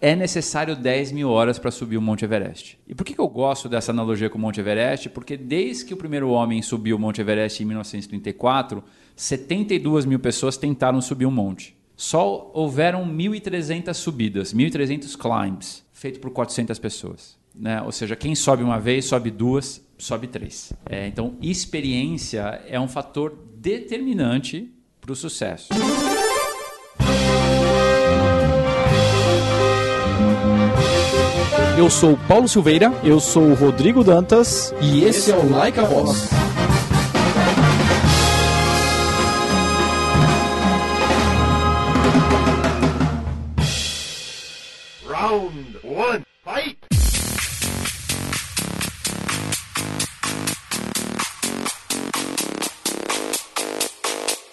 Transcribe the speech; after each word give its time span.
é 0.00 0.16
necessário 0.16 0.74
10 0.74 1.12
mil 1.12 1.28
horas 1.28 1.58
para 1.58 1.70
subir 1.70 1.96
o 1.96 2.02
Monte 2.02 2.24
Everest. 2.24 2.78
E 2.88 2.94
por 2.94 3.04
que, 3.04 3.14
que 3.14 3.20
eu 3.20 3.28
gosto 3.28 3.68
dessa 3.68 3.92
analogia 3.92 4.30
com 4.30 4.38
o 4.38 4.40
Monte 4.40 4.60
Everest? 4.60 5.10
Porque 5.10 5.36
desde 5.36 5.84
que 5.84 5.94
o 5.94 5.96
primeiro 5.96 6.30
homem 6.30 6.62
subiu 6.62 6.96
o 6.96 6.98
Monte 6.98 7.20
Everest 7.20 7.62
em 7.62 7.66
1934, 7.66 8.82
72 9.14 10.06
mil 10.06 10.18
pessoas 10.18 10.56
tentaram 10.56 11.00
subir 11.00 11.26
o 11.26 11.30
monte. 11.30 11.76
Só 11.94 12.50
houveram 12.54 13.06
1.300 13.06 13.92
subidas, 13.92 14.54
1.300 14.54 15.16
climbs, 15.18 15.84
feito 15.92 16.18
por 16.18 16.30
400 16.30 16.78
pessoas. 16.78 17.38
Né? 17.54 17.82
Ou 17.82 17.92
seja, 17.92 18.16
quem 18.16 18.34
sobe 18.34 18.62
uma 18.62 18.80
vez, 18.80 19.04
sobe 19.04 19.30
duas, 19.30 19.86
sobe 19.98 20.26
três. 20.26 20.72
É, 20.88 21.06
então, 21.06 21.36
experiência 21.42 22.62
é 22.66 22.80
um 22.80 22.88
fator 22.88 23.36
determinante 23.56 24.72
para 25.00 25.12
o 25.12 25.16
sucesso. 25.16 25.68
Eu 31.80 31.88
sou 31.88 32.14
Paulo 32.28 32.46
Silveira. 32.46 32.92
Eu 33.02 33.18
sou 33.18 33.42
o 33.42 33.54
Rodrigo 33.54 34.04
Dantas. 34.04 34.74
E 34.82 35.02
esse 35.02 35.32
é 35.32 35.34
o 35.34 35.50
Like 35.50 35.80
a 35.80 35.84
Voz. 35.84 36.28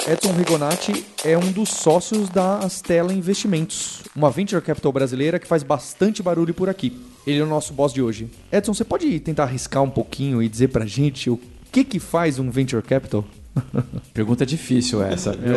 Edson 0.10 0.32
Rigonati 0.32 1.06
é 1.26 1.38
um 1.38 1.52
dos 1.52 1.68
sócios 1.68 2.30
da 2.30 2.60
Astela 2.60 3.12
Investimentos, 3.12 4.04
uma 4.16 4.32
venture 4.32 4.62
capital 4.62 4.94
brasileira 4.94 5.38
que 5.38 5.46
faz 5.46 5.64
bastante 5.64 6.24
barulho 6.24 6.54
por 6.54 6.70
aqui. 6.70 6.98
Ele 7.26 7.40
é 7.40 7.44
o 7.44 7.46
nosso 7.46 7.74
boss 7.74 7.92
de 7.92 8.02
hoje. 8.02 8.30
Edson, 8.50 8.74
você 8.74 8.86
pode 8.86 9.20
tentar 9.20 9.44
arriscar 9.44 9.84
um 9.84 9.90
pouquinho 9.90 10.42
e 10.42 10.48
dizer 10.48 10.70
pra 10.70 10.86
gente 10.86 11.30
o 11.30 11.38
que 11.70 11.84
que 11.84 12.00
faz 12.00 12.40
um 12.40 12.50
venture 12.50 12.82
capital? 12.82 13.26
Pergunta 14.14 14.46
difícil 14.46 15.04
essa, 15.04 15.34
viu? 15.34 15.56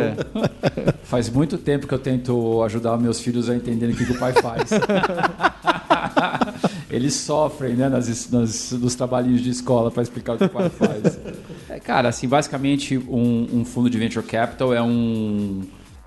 Faz 1.03 1.29
muito 1.29 1.57
tempo 1.57 1.87
que 1.87 1.93
eu 1.93 1.99
tento 1.99 2.61
ajudar 2.63 2.97
meus 2.97 3.21
filhos 3.21 3.49
a 3.49 3.55
entenderem 3.55 3.95
o 3.95 3.97
que, 3.97 4.05
que 4.05 4.11
o 4.11 4.19
pai 4.19 4.33
faz. 4.33 4.71
Eles 6.91 7.13
sofrem 7.13 7.75
né, 7.75 7.87
nas, 7.87 8.29
nas, 8.29 8.73
nos 8.73 8.95
trabalhinhos 8.95 9.39
de 9.39 9.49
escola 9.49 9.89
para 9.89 10.03
explicar 10.03 10.35
o 10.35 10.37
que 10.37 10.43
o 10.43 10.49
pai 10.49 10.69
faz. 10.69 11.17
Cara, 11.83 12.09
assim, 12.09 12.27
basicamente 12.27 12.97
um, 12.97 13.47
um 13.51 13.65
fundo 13.65 13.89
de 13.89 13.97
venture 13.97 14.25
capital 14.25 14.73
é 14.73 14.81
um 14.81 15.61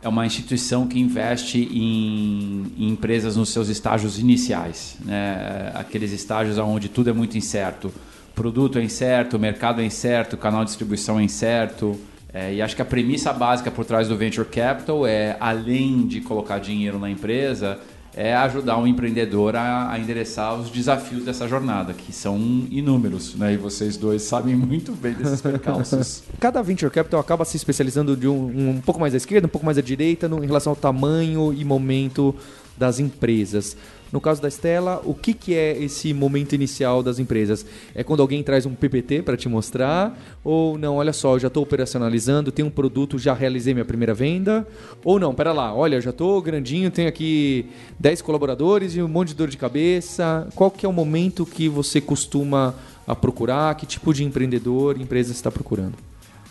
é 0.04 0.08
uma 0.08 0.26
instituição 0.26 0.86
que 0.86 1.00
investe 1.00 1.58
em, 1.58 2.70
em, 2.76 2.90
empresas 2.90 3.36
nos 3.36 3.48
seus 3.48 3.70
estágios 3.70 4.18
iniciais, 4.18 4.98
né? 5.02 5.72
aqueles 5.74 6.12
estágios 6.12 6.58
onde 6.58 6.90
tudo 6.90 7.08
é 7.08 7.12
muito 7.14 7.38
incerto. 7.38 7.90
Produto 8.34 8.78
é 8.78 8.82
incerto, 8.82 9.38
mercado 9.38 9.80
é 9.80 9.84
incerto, 9.84 10.36
canal 10.36 10.62
de 10.62 10.66
distribuição 10.66 11.18
é 11.18 11.22
incerto. 11.22 11.98
É, 12.30 12.52
e 12.52 12.60
acho 12.60 12.76
que 12.76 12.82
a 12.82 12.84
premissa 12.84 13.32
básica 13.32 13.70
por 13.70 13.84
trás 13.86 14.06
do 14.06 14.16
venture 14.16 14.46
capital 14.46 15.06
é, 15.06 15.36
além 15.40 16.06
de 16.06 16.20
colocar 16.20 16.58
dinheiro 16.58 16.98
na 16.98 17.08
empresa, 17.08 17.78
é 18.16 18.34
ajudar 18.34 18.78
um 18.78 18.86
empreendedor 18.86 19.56
a, 19.56 19.90
a, 19.90 19.98
endereçar 19.98 20.54
os 20.54 20.70
desafios 20.70 21.24
dessa 21.24 21.48
jornada, 21.48 21.92
que 21.92 22.12
são 22.12 22.36
inúmeros, 22.70 23.34
né? 23.34 23.54
E 23.54 23.56
vocês 23.56 23.96
dois 23.96 24.22
sabem 24.22 24.54
muito 24.54 24.92
bem 24.92 25.14
desses 25.14 25.40
percalços. 25.40 26.22
Cada 26.38 26.62
venture 26.62 26.90
capital 26.90 27.20
acaba 27.20 27.44
se 27.44 27.56
especializando 27.56 28.16
de 28.16 28.28
um, 28.28 28.70
um 28.70 28.80
pouco 28.80 29.00
mais 29.00 29.14
à 29.14 29.16
esquerda, 29.16 29.46
um 29.46 29.50
pouco 29.50 29.66
mais 29.66 29.78
à 29.78 29.82
direita, 29.82 30.28
no, 30.28 30.42
em 30.42 30.46
relação 30.46 30.70
ao 30.70 30.76
tamanho 30.76 31.52
e 31.52 31.64
momento 31.64 32.34
das 32.76 32.98
empresas. 32.98 33.76
No 34.14 34.20
caso 34.20 34.40
da 34.40 34.46
Estela, 34.46 35.02
o 35.04 35.12
que, 35.12 35.34
que 35.34 35.56
é 35.56 35.76
esse 35.76 36.14
momento 36.14 36.54
inicial 36.54 37.02
das 37.02 37.18
empresas? 37.18 37.66
É 37.96 38.04
quando 38.04 38.20
alguém 38.20 38.44
traz 38.44 38.64
um 38.64 38.72
PPT 38.72 39.22
para 39.22 39.36
te 39.36 39.48
mostrar? 39.48 40.16
Ou 40.44 40.78
não, 40.78 40.98
olha 40.98 41.12
só, 41.12 41.34
eu 41.34 41.40
já 41.40 41.48
estou 41.48 41.64
operacionalizando, 41.64 42.52
tenho 42.52 42.68
um 42.68 42.70
produto, 42.70 43.18
já 43.18 43.34
realizei 43.34 43.74
minha 43.74 43.84
primeira 43.84 44.14
venda? 44.14 44.64
Ou 45.04 45.18
não, 45.18 45.34
pera 45.34 45.52
lá, 45.52 45.74
olha, 45.74 46.00
já 46.00 46.10
estou 46.10 46.40
grandinho, 46.40 46.92
tenho 46.92 47.08
aqui 47.08 47.66
10 47.98 48.22
colaboradores 48.22 48.94
e 48.94 49.02
um 49.02 49.08
monte 49.08 49.30
de 49.30 49.34
dor 49.34 49.48
de 49.48 49.56
cabeça. 49.56 50.46
Qual 50.54 50.70
que 50.70 50.86
é 50.86 50.88
o 50.88 50.92
momento 50.92 51.44
que 51.44 51.68
você 51.68 52.00
costuma 52.00 52.72
a 53.08 53.16
procurar? 53.16 53.74
Que 53.74 53.84
tipo 53.84 54.14
de 54.14 54.22
empreendedor, 54.22 54.96
empresa 54.96 55.32
está 55.32 55.50
procurando? 55.50 55.94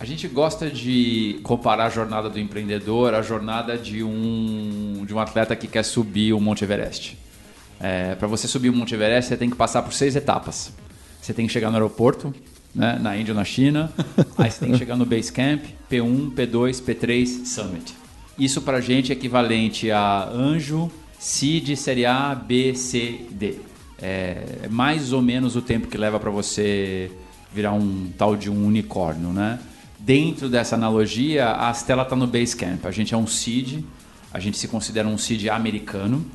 A 0.02 0.04
gente 0.04 0.28
gosta 0.28 0.70
de 0.70 1.40
comparar 1.44 1.86
a 1.86 1.90
jornada 1.90 2.30
do 2.30 2.38
empreendedor 2.38 3.14
à 3.14 3.22
jornada 3.22 3.78
de 3.78 4.04
um, 4.04 5.06
de 5.08 5.14
um 5.14 5.20
atleta 5.20 5.56
que 5.56 5.66
quer 5.66 5.84
subir 5.84 6.34
o 6.34 6.42
Monte 6.42 6.66
Everest. 6.66 7.23
É, 7.84 8.16
para 8.16 8.30
você 8.30 8.48
subir 8.48 8.70
o 8.70 8.74
Monte 8.74 8.96
Everest, 8.96 9.28
você 9.28 9.36
tem 9.36 9.50
que 9.50 9.58
passar 9.58 9.82
por 9.82 9.92
seis 9.92 10.16
etapas. 10.16 10.72
Você 11.22 11.34
tem 11.34 11.46
que 11.46 11.52
chegar 11.52 11.70
no 11.70 11.76
aeroporto, 11.76 12.34
né, 12.74 12.98
na 12.98 13.18
Índia 13.18 13.34
ou 13.34 13.36
na 13.36 13.44
China. 13.44 13.92
aí 14.38 14.50
você 14.50 14.62
tem 14.62 14.72
que 14.72 14.78
chegar 14.78 14.96
no 14.96 15.06
Base 15.06 15.30
Camp, 15.30 15.66
P1, 15.92 16.32
P2, 16.32 16.82
P3, 16.82 17.46
Summit. 17.46 17.94
Isso 18.40 18.62
para 18.62 18.78
a 18.78 18.82
gente 18.82 19.12
é 19.12 19.16
equivalente 19.16 19.92
a 19.92 20.30
Anjo, 20.30 20.90
CID, 21.20 21.76
Série 21.76 22.06
A, 22.06 22.34
B, 22.34 22.74
C, 22.74 23.26
D. 23.30 23.56
É 24.02 24.68
mais 24.70 25.12
ou 25.12 25.22
menos 25.22 25.58
o 25.58 25.62
tempo 25.62 25.88
que 25.88 25.98
leva 25.98 26.18
para 26.22 26.32
você 26.32 27.12
virar 27.54 27.74
um 27.74 28.10
tal 28.18 28.38
de 28.38 28.50
um 28.50 28.66
unicórnio, 28.66 29.34
né? 29.34 29.60
Dentro 30.00 30.48
dessa 30.50 30.76
analogia, 30.76 31.54
a 31.56 31.72
Stella 31.74 32.04
está 32.04 32.16
no 32.16 32.28
Base 32.28 32.56
Camp. 32.56 32.86
A 32.86 32.92
gente 32.92 33.14
é 33.14 33.18
um 33.18 33.28
seed, 33.28 33.84
a 34.34 34.40
gente 34.40 34.58
se 34.58 34.70
considera 34.70 35.08
um 35.08 35.18
seed 35.18 35.48
americano. 35.48 36.26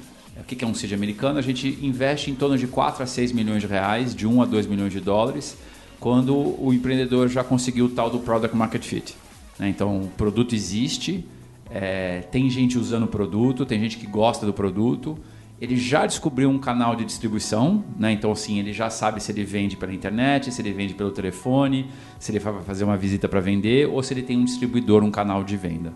O 0.40 0.44
que 0.44 0.64
é 0.64 0.66
um 0.66 0.74
seed 0.74 0.92
americano? 0.92 1.38
A 1.38 1.42
gente 1.42 1.78
investe 1.82 2.30
em 2.30 2.34
torno 2.34 2.56
de 2.56 2.66
4 2.66 3.02
a 3.02 3.06
6 3.06 3.32
milhões 3.32 3.62
de 3.62 3.66
reais, 3.66 4.14
de 4.14 4.26
1 4.26 4.42
a 4.42 4.46
2 4.46 4.66
milhões 4.66 4.92
de 4.92 5.00
dólares, 5.00 5.56
quando 5.98 6.34
o 6.34 6.72
empreendedor 6.72 7.28
já 7.28 7.42
conseguiu 7.42 7.86
o 7.86 7.88
tal 7.88 8.08
do 8.08 8.20
Product 8.20 8.56
Market 8.56 8.82
Fit. 8.82 9.16
Né? 9.58 9.68
Então, 9.68 10.02
o 10.02 10.08
produto 10.08 10.54
existe, 10.54 11.24
é, 11.70 12.20
tem 12.30 12.48
gente 12.48 12.78
usando 12.78 13.04
o 13.04 13.08
produto, 13.08 13.66
tem 13.66 13.80
gente 13.80 13.98
que 13.98 14.06
gosta 14.06 14.46
do 14.46 14.52
produto, 14.52 15.18
ele 15.60 15.76
já 15.76 16.06
descobriu 16.06 16.48
um 16.48 16.58
canal 16.58 16.94
de 16.94 17.04
distribuição, 17.04 17.84
né? 17.98 18.12
então 18.12 18.30
assim, 18.30 18.60
ele 18.60 18.72
já 18.72 18.88
sabe 18.88 19.20
se 19.20 19.32
ele 19.32 19.42
vende 19.42 19.76
pela 19.76 19.92
internet, 19.92 20.52
se 20.52 20.62
ele 20.62 20.72
vende 20.72 20.94
pelo 20.94 21.10
telefone, 21.10 21.86
se 22.18 22.30
ele 22.30 22.38
vai 22.38 22.62
fazer 22.62 22.84
uma 22.84 22.96
visita 22.96 23.28
para 23.28 23.40
vender 23.40 23.88
ou 23.88 24.00
se 24.02 24.14
ele 24.14 24.22
tem 24.22 24.38
um 24.38 24.44
distribuidor, 24.44 25.02
um 25.02 25.10
canal 25.10 25.42
de 25.42 25.56
venda. 25.56 25.92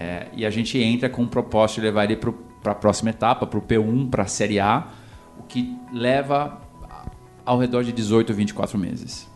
É, 0.00 0.28
e 0.34 0.46
a 0.46 0.50
gente 0.50 0.78
entra 0.78 1.08
com 1.08 1.22
o 1.22 1.28
propósito 1.28 1.80
de 1.80 1.86
levar 1.86 2.04
ele 2.04 2.16
para 2.16 2.32
para 2.64 2.72
a 2.72 2.74
próxima 2.74 3.10
etapa, 3.10 3.46
para 3.46 3.58
o 3.58 3.62
P1, 3.62 4.08
para 4.08 4.22
a 4.22 4.26
Série 4.26 4.58
A, 4.58 4.88
o 5.38 5.42
que 5.42 5.76
leva 5.92 6.60
ao 7.44 7.58
redor 7.58 7.84
de 7.84 7.92
18 7.92 8.30
ou 8.30 8.36
24 8.36 8.78
meses. 8.78 9.28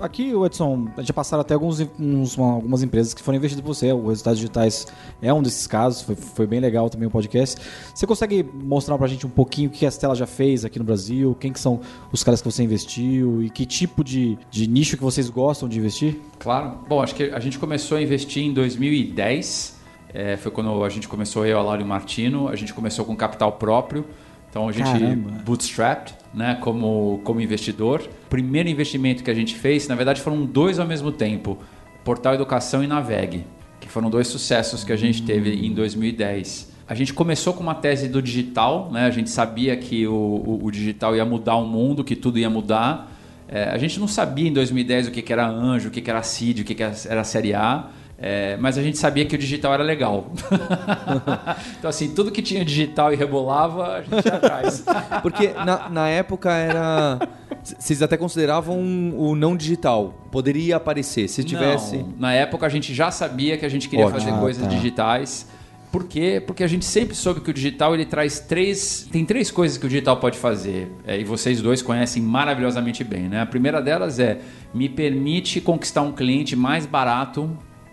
Aqui, 0.00 0.32
Edson, 0.46 0.88
já 1.00 1.12
passaram 1.12 1.40
até 1.40 1.54
alguns, 1.54 1.80
uns, 1.98 2.38
algumas 2.38 2.84
empresas 2.84 3.12
que 3.12 3.20
foram 3.20 3.38
investidas 3.38 3.64
por 3.64 3.74
você. 3.74 3.92
O 3.92 4.06
Resultados 4.06 4.38
Digitais 4.38 4.86
é 5.20 5.34
um 5.34 5.42
desses 5.42 5.66
casos, 5.66 6.02
foi, 6.02 6.14
foi 6.14 6.46
bem 6.46 6.60
legal 6.60 6.88
também 6.88 7.08
o 7.08 7.10
podcast. 7.10 7.60
Você 7.92 8.06
consegue 8.06 8.44
mostrar 8.44 8.96
para 8.96 9.06
a 9.06 9.08
gente 9.08 9.26
um 9.26 9.30
pouquinho 9.30 9.68
o 9.68 9.72
que 9.72 9.84
a 9.84 9.90
Stella 9.90 10.14
já 10.14 10.26
fez 10.26 10.64
aqui 10.64 10.78
no 10.78 10.84
Brasil? 10.84 11.36
Quem 11.40 11.52
que 11.52 11.58
são 11.58 11.80
os 12.12 12.22
caras 12.22 12.40
que 12.40 12.48
você 12.48 12.62
investiu 12.62 13.42
e 13.42 13.50
que 13.50 13.66
tipo 13.66 14.04
de, 14.04 14.38
de 14.48 14.68
nicho 14.68 14.96
que 14.96 15.02
vocês 15.02 15.28
gostam 15.28 15.68
de 15.68 15.78
investir? 15.78 16.20
Claro. 16.38 16.78
Bom, 16.88 17.02
acho 17.02 17.16
que 17.16 17.24
a 17.24 17.40
gente 17.40 17.58
começou 17.58 17.98
a 17.98 18.02
investir 18.02 18.44
em 18.44 18.52
2010 18.52 19.81
é, 20.14 20.36
foi 20.36 20.50
quando 20.50 20.84
a 20.84 20.88
gente 20.88 21.08
começou, 21.08 21.46
eu, 21.46 21.58
Alário 21.58 21.86
Martino, 21.86 22.48
a 22.48 22.56
gente 22.56 22.74
começou 22.74 23.04
com 23.04 23.16
capital 23.16 23.52
próprio. 23.52 24.04
Então 24.50 24.68
a 24.68 24.72
gente 24.72 24.90
Caramba. 24.90 25.30
bootstrapped, 25.44 26.14
né, 26.34 26.58
como, 26.60 27.22
como 27.24 27.40
investidor. 27.40 28.06
Primeiro 28.28 28.68
investimento 28.68 29.24
que 29.24 29.30
a 29.30 29.34
gente 29.34 29.54
fez, 29.54 29.88
na 29.88 29.94
verdade 29.94 30.20
foram 30.20 30.44
dois 30.44 30.78
ao 30.78 30.86
mesmo 30.86 31.10
tempo: 31.10 31.58
Portal 32.04 32.34
Educação 32.34 32.84
e 32.84 32.86
Naveg, 32.86 33.46
que 33.80 33.88
foram 33.88 34.10
dois 34.10 34.28
sucessos 34.28 34.84
que 34.84 34.92
a 34.92 34.96
gente 34.96 35.22
teve 35.22 35.66
em 35.66 35.72
2010. 35.72 36.70
A 36.86 36.94
gente 36.94 37.14
começou 37.14 37.54
com 37.54 37.62
uma 37.62 37.74
tese 37.74 38.08
do 38.08 38.20
digital, 38.20 38.90
né? 38.92 39.06
A 39.06 39.10
gente 39.10 39.30
sabia 39.30 39.74
que 39.74 40.06
o, 40.06 40.12
o, 40.12 40.60
o 40.64 40.70
digital 40.70 41.16
ia 41.16 41.24
mudar 41.24 41.56
o 41.56 41.66
mundo, 41.66 42.04
que 42.04 42.14
tudo 42.14 42.38
ia 42.38 42.50
mudar. 42.50 43.10
É, 43.48 43.70
a 43.70 43.78
gente 43.78 43.98
não 43.98 44.08
sabia 44.08 44.48
em 44.48 44.52
2010 44.52 45.08
o 45.08 45.10
que, 45.10 45.22
que 45.22 45.32
era 45.32 45.48
anjo, 45.48 45.88
o 45.88 45.90
que, 45.90 46.02
que 46.02 46.10
era 46.10 46.22
CID, 46.22 46.60
o 46.60 46.64
que, 46.66 46.74
que 46.74 46.82
era 46.82 47.20
a 47.22 47.24
série 47.24 47.54
A. 47.54 47.88
É, 48.24 48.56
mas 48.56 48.78
a 48.78 48.82
gente 48.82 48.96
sabia 48.98 49.26
que 49.26 49.34
o 49.34 49.38
digital 49.38 49.74
era 49.74 49.82
legal. 49.82 50.30
então, 51.76 51.90
assim, 51.90 52.14
tudo 52.14 52.30
que 52.30 52.40
tinha 52.40 52.64
digital 52.64 53.12
e 53.12 53.16
rebolava, 53.16 53.96
a 53.96 54.02
gente 54.02 54.24
ia 54.24 54.34
atrás. 54.34 54.84
Porque 55.22 55.48
na, 55.48 55.88
na 55.88 56.08
época 56.08 56.52
era. 56.52 57.18
Vocês 57.64 58.00
até 58.00 58.16
consideravam 58.16 58.78
o 59.16 59.34
não 59.34 59.56
digital. 59.56 60.14
Poderia 60.30 60.76
aparecer, 60.76 61.26
se 61.26 61.42
tivesse. 61.42 61.96
Não, 61.96 62.14
na 62.16 62.32
época 62.32 62.64
a 62.64 62.68
gente 62.68 62.94
já 62.94 63.10
sabia 63.10 63.58
que 63.58 63.66
a 63.66 63.68
gente 63.68 63.88
queria 63.88 64.06
Ótimo. 64.06 64.20
fazer 64.20 64.38
coisas 64.38 64.62
ah, 64.62 64.68
tá. 64.68 64.74
digitais. 64.76 65.48
Por 65.90 66.04
quê? 66.04 66.40
Porque 66.46 66.62
a 66.62 66.68
gente 66.68 66.84
sempre 66.84 67.16
soube 67.16 67.40
que 67.40 67.50
o 67.50 67.52
digital 67.52 67.92
ele 67.92 68.06
traz 68.06 68.38
três. 68.38 69.08
Tem 69.10 69.24
três 69.24 69.50
coisas 69.50 69.76
que 69.76 69.84
o 69.84 69.88
digital 69.88 70.18
pode 70.18 70.38
fazer. 70.38 70.92
É, 71.04 71.18
e 71.18 71.24
vocês 71.24 71.60
dois 71.60 71.82
conhecem 71.82 72.22
maravilhosamente 72.22 73.02
bem. 73.02 73.28
Né? 73.28 73.40
A 73.40 73.46
primeira 73.46 73.82
delas 73.82 74.20
é 74.20 74.38
me 74.72 74.88
permite 74.88 75.60
conquistar 75.60 76.02
um 76.02 76.12
cliente 76.12 76.54
mais 76.54 76.86
barato 76.86 77.50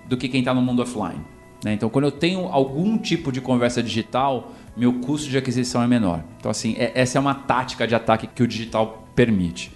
do 0.09 0.17
que 0.17 0.27
quem 0.27 0.39
está 0.41 0.53
no 0.53 0.61
mundo 0.61 0.81
offline. 0.81 1.21
Né? 1.63 1.73
Então, 1.73 1.89
quando 1.89 2.05
eu 2.05 2.11
tenho 2.11 2.47
algum 2.47 2.97
tipo 2.97 3.31
de 3.31 3.39
conversa 3.39 3.83
digital, 3.83 4.51
meu 4.75 4.93
custo 4.93 5.29
de 5.29 5.37
aquisição 5.37 5.83
é 5.83 5.87
menor. 5.87 6.23
Então, 6.39 6.49
assim, 6.49 6.75
é- 6.77 6.91
essa 6.95 7.17
é 7.17 7.21
uma 7.21 7.35
tática 7.35 7.87
de 7.87 7.93
ataque 7.95 8.27
que 8.27 8.41
o 8.41 8.47
digital 8.47 9.07
permite. 9.15 9.71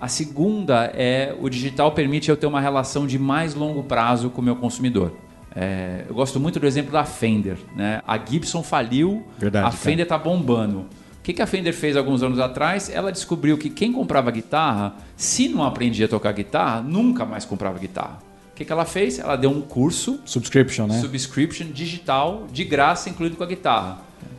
A 0.00 0.08
segunda 0.08 0.92
é 0.94 1.34
o 1.40 1.48
digital 1.48 1.92
permite 1.92 2.28
eu 2.28 2.36
ter 2.36 2.46
uma 2.46 2.60
relação 2.60 3.06
de 3.06 3.18
mais 3.18 3.54
longo 3.54 3.82
prazo 3.82 4.30
com 4.30 4.40
o 4.40 4.44
meu 4.44 4.56
consumidor. 4.56 5.12
É, 5.56 6.04
eu 6.08 6.14
gosto 6.14 6.40
muito 6.40 6.58
do 6.58 6.66
exemplo 6.66 6.92
da 6.92 7.04
Fender. 7.04 7.56
Né? 7.76 8.02
A 8.06 8.18
Gibson 8.18 8.62
faliu, 8.62 9.24
Verdade, 9.38 9.66
a. 9.66 9.70
Fender 9.70 10.04
está 10.04 10.18
bombando. 10.18 10.80
O 10.80 11.22
que, 11.22 11.32
que 11.32 11.40
a 11.40 11.46
Fender 11.46 11.72
fez 11.72 11.96
alguns 11.96 12.22
anos 12.22 12.38
atrás? 12.38 12.90
Ela 12.90 13.10
descobriu 13.10 13.56
que 13.56 13.70
quem 13.70 13.92
comprava 13.92 14.30
guitarra, 14.30 14.94
se 15.16 15.48
não 15.48 15.64
aprendia 15.64 16.04
a 16.06 16.08
tocar 16.08 16.32
guitarra, 16.32 16.82
nunca 16.82 17.24
mais 17.24 17.44
comprava 17.46 17.78
guitarra. 17.78 18.18
O 18.54 18.56
que, 18.56 18.64
que 18.64 18.72
ela 18.72 18.84
fez? 18.84 19.18
Ela 19.18 19.34
deu 19.34 19.50
um 19.50 19.60
curso 19.60 20.20
Subscription, 20.24 20.86
né? 20.86 21.00
subscription 21.00 21.66
digital 21.72 22.46
de 22.52 22.62
graça, 22.62 23.10
incluído 23.10 23.34
com 23.36 23.42
a 23.42 23.46
guitarra. 23.46 23.98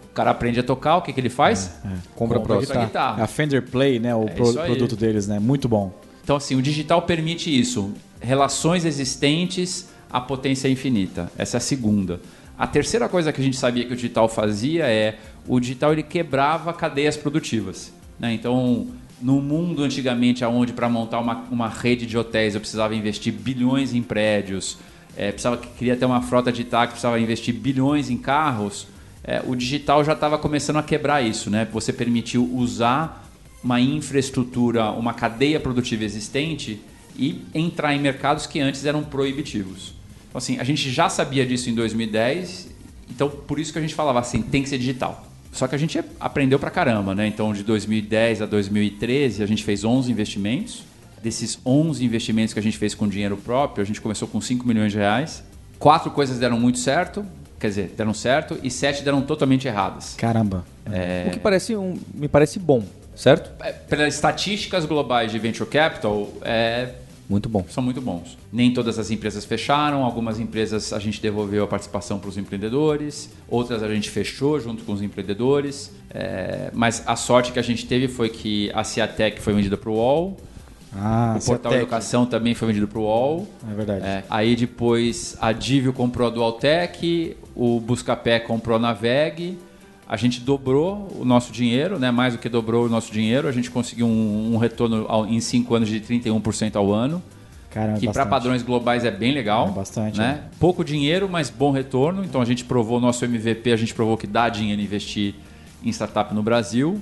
O 0.09 0.13
cara 0.15 0.31
aprende 0.31 0.57
a 0.57 0.63
tocar, 0.63 0.95
o 0.95 1.01
que, 1.01 1.11
que 1.11 1.19
ele 1.19 1.29
faz? 1.29 1.73
Compra 2.15 2.37
a 2.37 2.39
Compra 2.39 2.39
próxima. 2.39 2.81
a 2.81 2.85
guitarra. 2.85 3.19
É 3.19 3.23
a 3.23 3.27
Fender 3.27 3.69
Play, 3.69 3.99
né? 3.99 4.15
O 4.15 4.23
É 4.23 4.27
pro- 4.31 4.53
produto 4.53 4.95
deles, 4.95 5.27
né? 5.27 5.37
Muito 5.39 5.67
bom. 5.67 5.91
Então, 6.23 6.37
assim, 6.37 6.55
o 6.55 6.61
digital 6.61 7.01
permite 7.01 7.49
isso. 7.59 7.91
Relações 8.21 8.85
existentes 8.85 9.89
à 10.09 10.21
potência 10.21 10.69
infinita. 10.69 11.29
Essa 11.37 11.57
é 11.57 11.59
a 11.59 11.61
segunda. 11.61 12.21
A 12.57 12.65
terceira 12.65 13.09
coisa 13.09 13.33
que 13.33 13.41
a 13.41 13.43
gente 13.43 13.57
sabia 13.57 13.83
que 13.85 13.91
o 13.91 13.95
digital 13.97 14.29
fazia 14.29 14.85
é 14.85 15.17
o 15.45 15.59
digital 15.59 15.91
ele 15.91 16.03
quebrava 16.03 16.71
cadeias 16.71 17.17
produtivas. 17.17 17.91
né? 18.17 18.33
Então, 18.33 18.87
no 19.21 19.41
mundo 19.41 19.83
antigamente, 19.83 20.43
onde 20.45 20.73
para 20.73 20.89
montar 20.89 21.19
uma, 21.19 21.45
uma 21.49 21.69
rede 21.69 22.05
de 22.05 22.17
hotéis 22.17 22.53
eu 22.53 22.61
precisava 22.61 22.95
investir 22.95 23.33
bilhões 23.33 23.93
em 23.93 24.01
prédios, 24.01 24.77
é, 25.15 25.31
precisava, 25.31 25.57
queria 25.57 25.95
ter 25.95 26.05
uma 26.05 26.21
frota 26.21 26.51
de 26.51 26.63
táxi, 26.63 26.93
precisava 26.93 27.19
investir 27.19 27.53
bilhões 27.53 28.09
em 28.09 28.17
carros, 28.17 28.87
é, 29.23 29.41
o 29.45 29.55
digital 29.55 30.03
já 30.03 30.13
estava 30.13 30.37
começando 30.37 30.77
a 30.77 30.83
quebrar 30.83 31.21
isso. 31.21 31.49
Né? 31.49 31.67
Você 31.71 31.91
permitiu 31.91 32.47
usar 32.53 33.27
uma 33.63 33.81
infraestrutura, 33.81 34.91
uma 34.91 35.13
cadeia 35.13 35.59
produtiva 35.59 36.03
existente 36.03 36.79
e 37.17 37.43
entrar 37.53 37.95
em 37.95 37.99
mercados 37.99 38.45
que 38.45 38.59
antes 38.59 38.85
eram 38.85 39.03
proibitivos. 39.03 39.95
Então, 40.29 40.37
assim, 40.37 40.59
a 40.59 40.63
gente 40.63 40.91
já 40.91 41.09
sabia 41.09 41.45
disso 41.45 41.69
em 41.69 41.73
2010, 41.73 42.69
então 43.09 43.29
por 43.29 43.59
isso 43.59 43.71
que 43.71 43.79
a 43.79 43.81
gente 43.81 43.95
falava 43.95 44.19
assim, 44.19 44.41
tem 44.43 44.61
que 44.61 44.69
ser 44.69 44.77
digital. 44.77 45.25
Só 45.55 45.69
que 45.69 45.73
a 45.73 45.77
gente 45.77 46.03
aprendeu 46.19 46.59
pra 46.59 46.69
caramba, 46.69 47.15
né? 47.15 47.25
Então, 47.25 47.53
de 47.53 47.63
2010 47.63 48.41
a 48.41 48.45
2013, 48.45 49.41
a 49.41 49.45
gente 49.45 49.63
fez 49.63 49.85
11 49.85 50.11
investimentos. 50.11 50.83
Desses 51.23 51.57
11 51.65 52.03
investimentos 52.03 52.53
que 52.53 52.59
a 52.59 52.61
gente 52.61 52.77
fez 52.77 52.93
com 52.93 53.07
dinheiro 53.07 53.37
próprio, 53.37 53.81
a 53.81 53.85
gente 53.85 54.01
começou 54.01 54.27
com 54.27 54.41
5 54.41 54.67
milhões 54.67 54.91
de 54.91 54.97
reais. 54.97 55.43
Quatro 55.79 56.11
coisas 56.11 56.39
deram 56.39 56.59
muito 56.59 56.77
certo, 56.77 57.25
quer 57.57 57.69
dizer, 57.69 57.93
deram 57.95 58.13
certo, 58.13 58.59
e 58.61 58.69
sete 58.69 59.01
deram 59.01 59.21
totalmente 59.21 59.65
erradas. 59.65 60.13
Caramba. 60.17 60.65
O 61.27 61.31
que 61.31 61.39
parece 61.39 61.73
um, 61.75 61.97
me 62.13 62.27
parece 62.27 62.59
bom, 62.59 62.83
certo? 63.15 63.49
É, 63.63 63.71
Pelas 63.71 64.13
estatísticas 64.13 64.85
globais 64.85 65.31
de 65.31 65.39
venture 65.39 65.69
capital, 65.69 66.31
é, 66.41 66.89
Muito 67.27 67.49
bom. 67.49 67.65
são 67.69 67.81
muito 67.83 67.99
bons. 68.01 68.37
Nem 68.53 68.71
todas 68.73 68.99
as 68.99 69.09
empresas 69.09 69.43
fecharam, 69.45 70.03
algumas 70.03 70.39
empresas 70.39 70.93
a 70.93 70.99
gente 70.99 71.19
devolveu 71.21 71.63
a 71.63 71.67
participação 71.67 72.19
para 72.19 72.29
os 72.29 72.37
empreendedores, 72.37 73.29
outras 73.49 73.81
a 73.81 73.93
gente 73.93 74.09
fechou 74.09 74.59
junto 74.59 74.83
com 74.83 74.93
os 74.93 75.01
empreendedores. 75.01 75.91
É, 76.11 76.69
mas 76.73 77.03
a 77.07 77.15
sorte 77.15 77.51
que 77.51 77.59
a 77.59 77.63
gente 77.63 77.85
teve 77.87 78.07
foi 78.07 78.29
que 78.29 78.71
a 78.73 78.83
Ciatec 78.83 79.41
foi 79.41 79.53
vendida 79.53 79.75
para 79.75 79.89
o 79.89 79.95
UOL, 79.95 80.37
Ah, 80.97 81.35
o 81.37 81.43
Portal 81.43 81.71
Ciatec. 81.71 81.75
Educação 81.81 82.25
também 82.25 82.53
foi 82.53 82.67
vendido 82.69 82.87
para 82.87 82.99
o 82.99 83.03
UOL. 83.03 83.47
É 83.69 83.73
verdade. 83.73 84.05
É, 84.05 84.23
aí 84.29 84.55
depois 84.55 85.35
a 85.41 85.51
Divio 85.51 85.91
comprou 85.91 86.27
a 86.27 86.29
Dualtec, 86.31 87.35
o 87.55 87.79
Buscapé 87.79 88.39
comprou 88.39 88.77
a 88.77 88.79
Naveg. 88.79 89.57
A 90.07 90.15
gente 90.17 90.39
dobrou 90.39 91.11
o 91.19 91.25
nosso 91.25 91.51
dinheiro, 91.51 91.97
né? 91.97 92.11
mais 92.11 92.33
do 92.33 92.39
que 92.39 92.47
dobrou 92.47 92.85
o 92.85 92.89
nosso 92.89 93.11
dinheiro. 93.11 93.47
A 93.47 93.51
gente 93.51 93.71
conseguiu 93.71 94.05
um, 94.05 94.53
um 94.53 94.57
retorno 94.57 95.05
ao- 95.07 95.25
em 95.25 95.39
5 95.39 95.73
anos 95.73 95.89
de 95.89 95.99
31% 95.99 96.75
ao 96.75 96.93
ano. 96.93 97.21
Caramba, 97.71 97.99
que 97.99 98.07
para 98.07 98.25
padrões 98.25 98.61
globais 98.63 99.03
é 99.03 99.11
bem 99.11 99.33
legal. 99.33 99.67
É 99.67 99.71
bastante, 99.71 100.17
Né? 100.17 100.43
Pouco 100.59 100.83
dinheiro, 100.85 101.27
mas 101.27 101.49
bom 101.49 101.71
retorno. 101.71 102.23
Então 102.23 102.39
a 102.41 102.45
gente 102.45 102.63
provou 102.63 102.97
o 102.97 103.01
nosso 103.01 103.25
MVP, 103.25 103.71
a 103.71 103.75
gente 103.75 103.93
provou 103.93 104.15
que 104.15 104.27
dá 104.27 104.47
dinheiro 104.47 104.81
investir 104.81 105.33
em 105.83 105.89
startup 105.89 106.33
no 106.33 106.41
Brasil. 106.43 107.01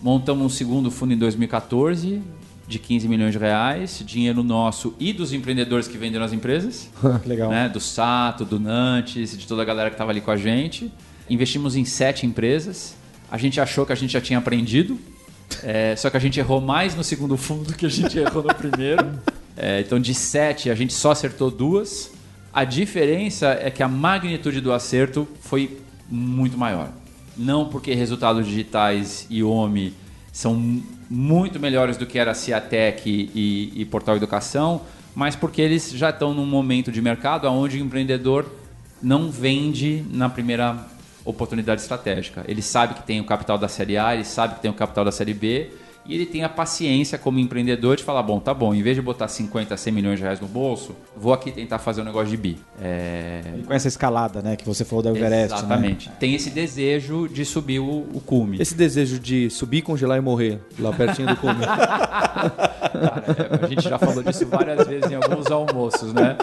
Montamos 0.00 0.44
um 0.44 0.48
segundo 0.48 0.90
fundo 0.90 1.12
em 1.12 1.16
2014 1.18 2.22
de 2.68 2.78
15 2.78 3.08
milhões 3.08 3.32
de 3.32 3.38
reais, 3.38 4.02
dinheiro 4.06 4.42
nosso 4.42 4.94
e 5.00 5.12
dos 5.12 5.32
empreendedores 5.32 5.88
que 5.88 5.98
venderam 5.98 6.24
as 6.24 6.32
empresas 6.32 6.88
Legal. 7.26 7.50
né, 7.50 7.68
do 7.68 7.80
Sato, 7.80 8.44
do 8.44 8.60
Nantes, 8.60 9.36
de 9.36 9.46
toda 9.46 9.62
a 9.62 9.64
galera 9.64 9.90
que 9.90 9.94
estava 9.94 10.10
ali 10.12 10.20
com 10.20 10.30
a 10.30 10.36
gente. 10.36 10.90
Investimos 11.28 11.76
em 11.76 11.84
sete 11.84 12.26
empresas. 12.26 12.94
A 13.30 13.38
gente 13.38 13.60
achou 13.60 13.86
que 13.86 13.92
a 13.92 13.96
gente 13.96 14.12
já 14.12 14.20
tinha 14.20 14.38
aprendido, 14.38 14.98
é, 15.62 15.94
só 15.96 16.10
que 16.10 16.16
a 16.16 16.20
gente 16.20 16.38
errou 16.38 16.60
mais 16.60 16.94
no 16.94 17.02
segundo 17.02 17.36
fundo 17.36 17.64
do 17.64 17.74
que 17.74 17.86
a 17.86 17.88
gente 17.88 18.18
errou 18.18 18.42
no 18.42 18.54
primeiro. 18.54 19.18
É, 19.56 19.80
então, 19.80 19.98
de 19.98 20.14
sete, 20.14 20.70
a 20.70 20.74
gente 20.74 20.92
só 20.92 21.12
acertou 21.12 21.50
duas. 21.50 22.10
A 22.52 22.64
diferença 22.64 23.58
é 23.62 23.70
que 23.70 23.82
a 23.82 23.88
magnitude 23.88 24.60
do 24.60 24.72
acerto 24.72 25.26
foi 25.40 25.78
muito 26.10 26.58
maior. 26.58 26.90
Não 27.36 27.66
porque 27.68 27.94
resultados 27.94 28.46
digitais 28.46 29.26
e 29.30 29.42
OMI 29.42 29.94
são 30.30 30.54
mu- 30.54 30.82
muito 31.08 31.58
melhores 31.58 31.96
do 31.96 32.04
que 32.06 32.18
era 32.18 32.34
Ciatec 32.34 33.30
e, 33.34 33.72
e 33.74 33.84
Portal 33.86 34.16
Educação, 34.16 34.82
mas 35.14 35.34
porque 35.36 35.60
eles 35.62 35.90
já 35.92 36.10
estão 36.10 36.34
num 36.34 36.46
momento 36.46 36.92
de 36.92 37.00
mercado 37.00 37.46
onde 37.48 37.78
o 37.78 37.80
empreendedor 37.80 38.46
não 39.02 39.30
vende 39.30 40.04
na 40.10 40.28
primeira 40.28 40.86
oportunidade 41.24 41.80
estratégica. 41.80 42.44
Ele 42.48 42.62
sabe 42.62 42.94
que 42.94 43.02
tem 43.02 43.20
o 43.20 43.24
capital 43.24 43.58
da 43.58 43.68
série 43.68 43.96
A, 43.96 44.14
ele 44.14 44.24
sabe 44.24 44.56
que 44.56 44.60
tem 44.60 44.70
o 44.70 44.74
capital 44.74 45.04
da 45.04 45.12
série 45.12 45.34
B 45.34 45.70
e 46.04 46.14
ele 46.14 46.26
tem 46.26 46.42
a 46.42 46.48
paciência 46.48 47.16
como 47.16 47.38
empreendedor 47.38 47.96
de 47.96 48.02
falar, 48.02 48.22
bom, 48.24 48.40
tá 48.40 48.52
bom, 48.52 48.74
em 48.74 48.82
vez 48.82 48.96
de 48.96 49.02
botar 49.02 49.28
50, 49.28 49.76
100 49.76 49.92
milhões 49.92 50.16
de 50.18 50.24
reais 50.24 50.40
no 50.40 50.48
bolso, 50.48 50.96
vou 51.16 51.32
aqui 51.32 51.52
tentar 51.52 51.78
fazer 51.78 52.00
um 52.00 52.04
negócio 52.04 52.28
de 52.28 52.36
bi. 52.36 52.58
É, 52.80 53.40
E 53.58 53.62
com 53.62 53.72
essa 53.72 53.86
escalada, 53.86 54.42
né? 54.42 54.56
Que 54.56 54.66
você 54.66 54.84
falou 54.84 55.04
da 55.04 55.10
Everest. 55.10 55.54
Exatamente. 55.54 56.10
Tem 56.18 56.34
esse 56.34 56.50
desejo 56.50 57.28
de 57.28 57.44
subir 57.44 57.78
o, 57.78 58.06
o 58.12 58.20
cume. 58.20 58.60
Esse 58.60 58.74
desejo 58.74 59.20
de 59.20 59.48
subir, 59.48 59.82
congelar 59.82 60.18
e 60.18 60.20
morrer 60.20 60.58
lá 60.78 60.92
pertinho 60.92 61.28
do 61.28 61.36
cume. 61.36 61.60
É, 62.92 63.64
a 63.64 63.68
gente 63.68 63.82
já 63.88 63.98
falou 63.98 64.22
disso 64.22 64.46
várias 64.46 64.86
vezes 64.86 65.10
em 65.10 65.14
alguns 65.14 65.50
almoços, 65.50 66.12
né? 66.12 66.36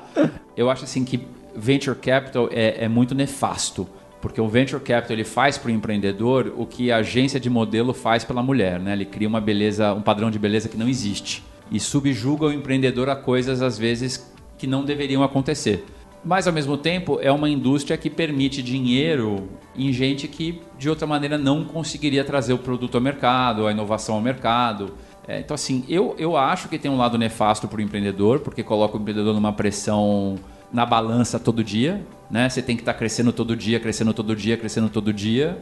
Eu 0.57 0.69
acho 0.69 0.83
assim 0.83 1.05
que 1.05 1.27
venture 1.55 1.95
capital 1.95 2.49
é, 2.51 2.85
é 2.85 2.87
muito 2.87 3.13
nefasto. 3.13 3.87
Porque 4.21 4.41
o 4.41 4.47
venture 4.47 4.81
capital 4.81 5.15
ele 5.15 5.23
faz 5.23 5.57
para 5.57 5.69
o 5.69 5.71
empreendedor 5.71 6.53
o 6.57 6.65
que 6.65 6.91
a 6.91 6.97
agência 6.97 7.39
de 7.39 7.49
modelo 7.49 7.93
faz 7.93 8.23
pela 8.23 8.43
mulher, 8.43 8.79
né? 8.79 8.93
Ele 8.93 9.05
cria 9.05 9.27
uma 9.27 9.39
beleza, 9.39 9.93
um 9.93 10.01
padrão 10.01 10.29
de 10.29 10.37
beleza 10.37 10.67
que 10.67 10.77
não 10.77 10.89
existe 10.89 11.43
e 11.71 11.79
subjuga 11.79 12.45
o 12.45 12.53
empreendedor 12.53 13.09
a 13.09 13.15
coisas 13.15 13.61
às 13.61 13.77
vezes 13.77 14.31
que 14.57 14.67
não 14.67 14.83
deveriam 14.83 15.23
acontecer. 15.23 15.85
Mas 16.23 16.47
ao 16.47 16.53
mesmo 16.53 16.75
tempo 16.75 17.17
é 17.21 17.31
uma 17.31 17.49
indústria 17.49 17.97
que 17.97 18.09
permite 18.09 18.61
dinheiro 18.61 19.47
em 19.75 19.93
gente 19.93 20.27
que 20.27 20.61
de 20.77 20.89
outra 20.89 21.07
maneira 21.07 21.37
não 21.37 21.63
conseguiria 21.63 22.25
trazer 22.25 22.51
o 22.51 22.57
produto 22.57 22.95
ao 22.95 23.01
mercado, 23.01 23.65
a 23.65 23.71
inovação 23.71 24.15
ao 24.15 24.21
mercado. 24.21 24.93
É, 25.25 25.39
então 25.39 25.55
assim, 25.55 25.85
eu, 25.87 26.15
eu 26.17 26.35
acho 26.35 26.67
que 26.67 26.77
tem 26.77 26.91
um 26.91 26.97
lado 26.97 27.17
nefasto 27.17 27.67
para 27.67 27.77
o 27.77 27.81
empreendedor, 27.81 28.39
porque 28.39 28.63
coloca 28.63 28.97
o 28.97 28.99
empreendedor 28.99 29.33
numa 29.33 29.53
pressão 29.53 30.35
na 30.73 30.85
balança 30.85 31.39
todo 31.39 31.63
dia, 31.63 32.05
né? 32.29 32.49
Você 32.49 32.61
tem 32.61 32.75
que 32.75 32.81
estar 32.81 32.93
crescendo 32.93 33.33
todo 33.33 33.55
dia, 33.55 33.79
crescendo 33.79 34.13
todo 34.13 34.35
dia, 34.35 34.57
crescendo 34.57 34.89
todo 34.89 35.11
dia. 35.11 35.59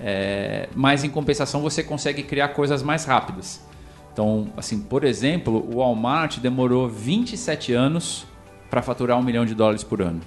É, 0.00 0.68
mas 0.74 1.04
em 1.04 1.10
compensação 1.10 1.60
você 1.60 1.82
consegue 1.82 2.22
criar 2.22 2.48
coisas 2.48 2.82
mais 2.82 3.04
rápidas. 3.04 3.64
Então, 4.12 4.48
assim, 4.56 4.80
por 4.80 5.04
exemplo, 5.04 5.68
o 5.72 5.78
Walmart 5.78 6.38
demorou 6.38 6.88
27 6.88 7.72
anos 7.72 8.26
para 8.70 8.80
faturar 8.80 9.18
um 9.18 9.22
milhão 9.22 9.44
de 9.44 9.54
dólares 9.54 9.82
por 9.82 10.00
ano. 10.00 10.20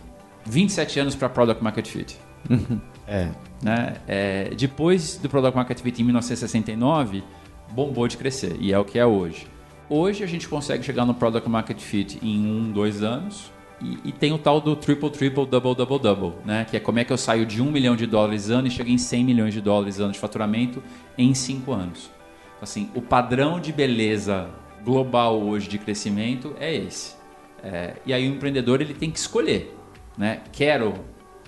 27 0.46 1.00
anos 1.00 1.16
para 1.16 1.30
Product 1.30 1.64
Market 1.64 1.88
Fit. 1.88 2.18
É. 3.10 3.30
Né? 3.64 3.96
É, 4.06 4.50
depois 4.50 5.16
do 5.16 5.30
Product 5.30 5.56
Market 5.56 5.80
Fit 5.80 6.02
em 6.02 6.04
1969, 6.04 7.24
bombou 7.72 8.06
de 8.06 8.18
crescer 8.18 8.58
e 8.60 8.74
é 8.74 8.78
o 8.78 8.84
que 8.84 9.00
é 9.00 9.06
hoje. 9.06 9.48
Hoje 9.90 10.26
a 10.26 10.28
gente 10.28 10.46
consegue 10.50 10.84
chegar 10.84 11.06
no 11.06 11.14
Product 11.14 11.50
Market 11.50 11.80
Fit 11.80 12.20
em 12.22 12.46
um, 12.46 12.70
dois 12.70 13.02
anos 13.02 13.50
e, 13.82 14.10
e 14.10 14.12
tem 14.12 14.34
o 14.34 14.38
tal 14.38 14.60
do 14.60 14.76
triple, 14.76 15.10
triple, 15.10 15.46
double, 15.46 15.76
double, 15.76 16.00
double, 16.00 16.34
né? 16.44 16.66
que 16.66 16.78
é 16.78 16.80
como 16.80 17.00
é 17.00 17.04
que 17.04 17.14
eu 17.14 17.18
saio 17.18 17.46
de 17.46 17.62
um 17.62 17.72
milhão 17.72 17.96
de 17.96 18.06
dólares 18.06 18.50
ano 18.50 18.68
e 18.68 18.72
chego 18.72 18.90
em 18.90 18.98
100 18.98 19.24
milhões 19.24 19.54
de 19.54 19.62
dólares 19.62 20.00
ano 20.00 20.12
de 20.12 20.20
faturamento 20.20 20.82
em 21.18 21.34
cinco 21.34 21.72
anos. 21.74 22.10
Então, 22.56 22.64
assim, 22.64 22.90
o 22.96 23.02
padrão 23.02 23.60
de 23.60 23.72
beleza 23.72 24.50
global 24.84 25.40
hoje 25.42 25.68
de 25.68 25.78
crescimento 25.78 26.56
é 26.60 26.74
esse. 26.76 27.16
É, 27.64 27.96
e 28.06 28.14
aí 28.14 28.28
o 28.28 28.34
empreendedor 28.34 28.82
ele 28.82 28.94
tem 28.94 29.12
que 29.12 29.20
escolher, 29.20 29.76
né? 30.18 30.42
Quero 30.52 30.94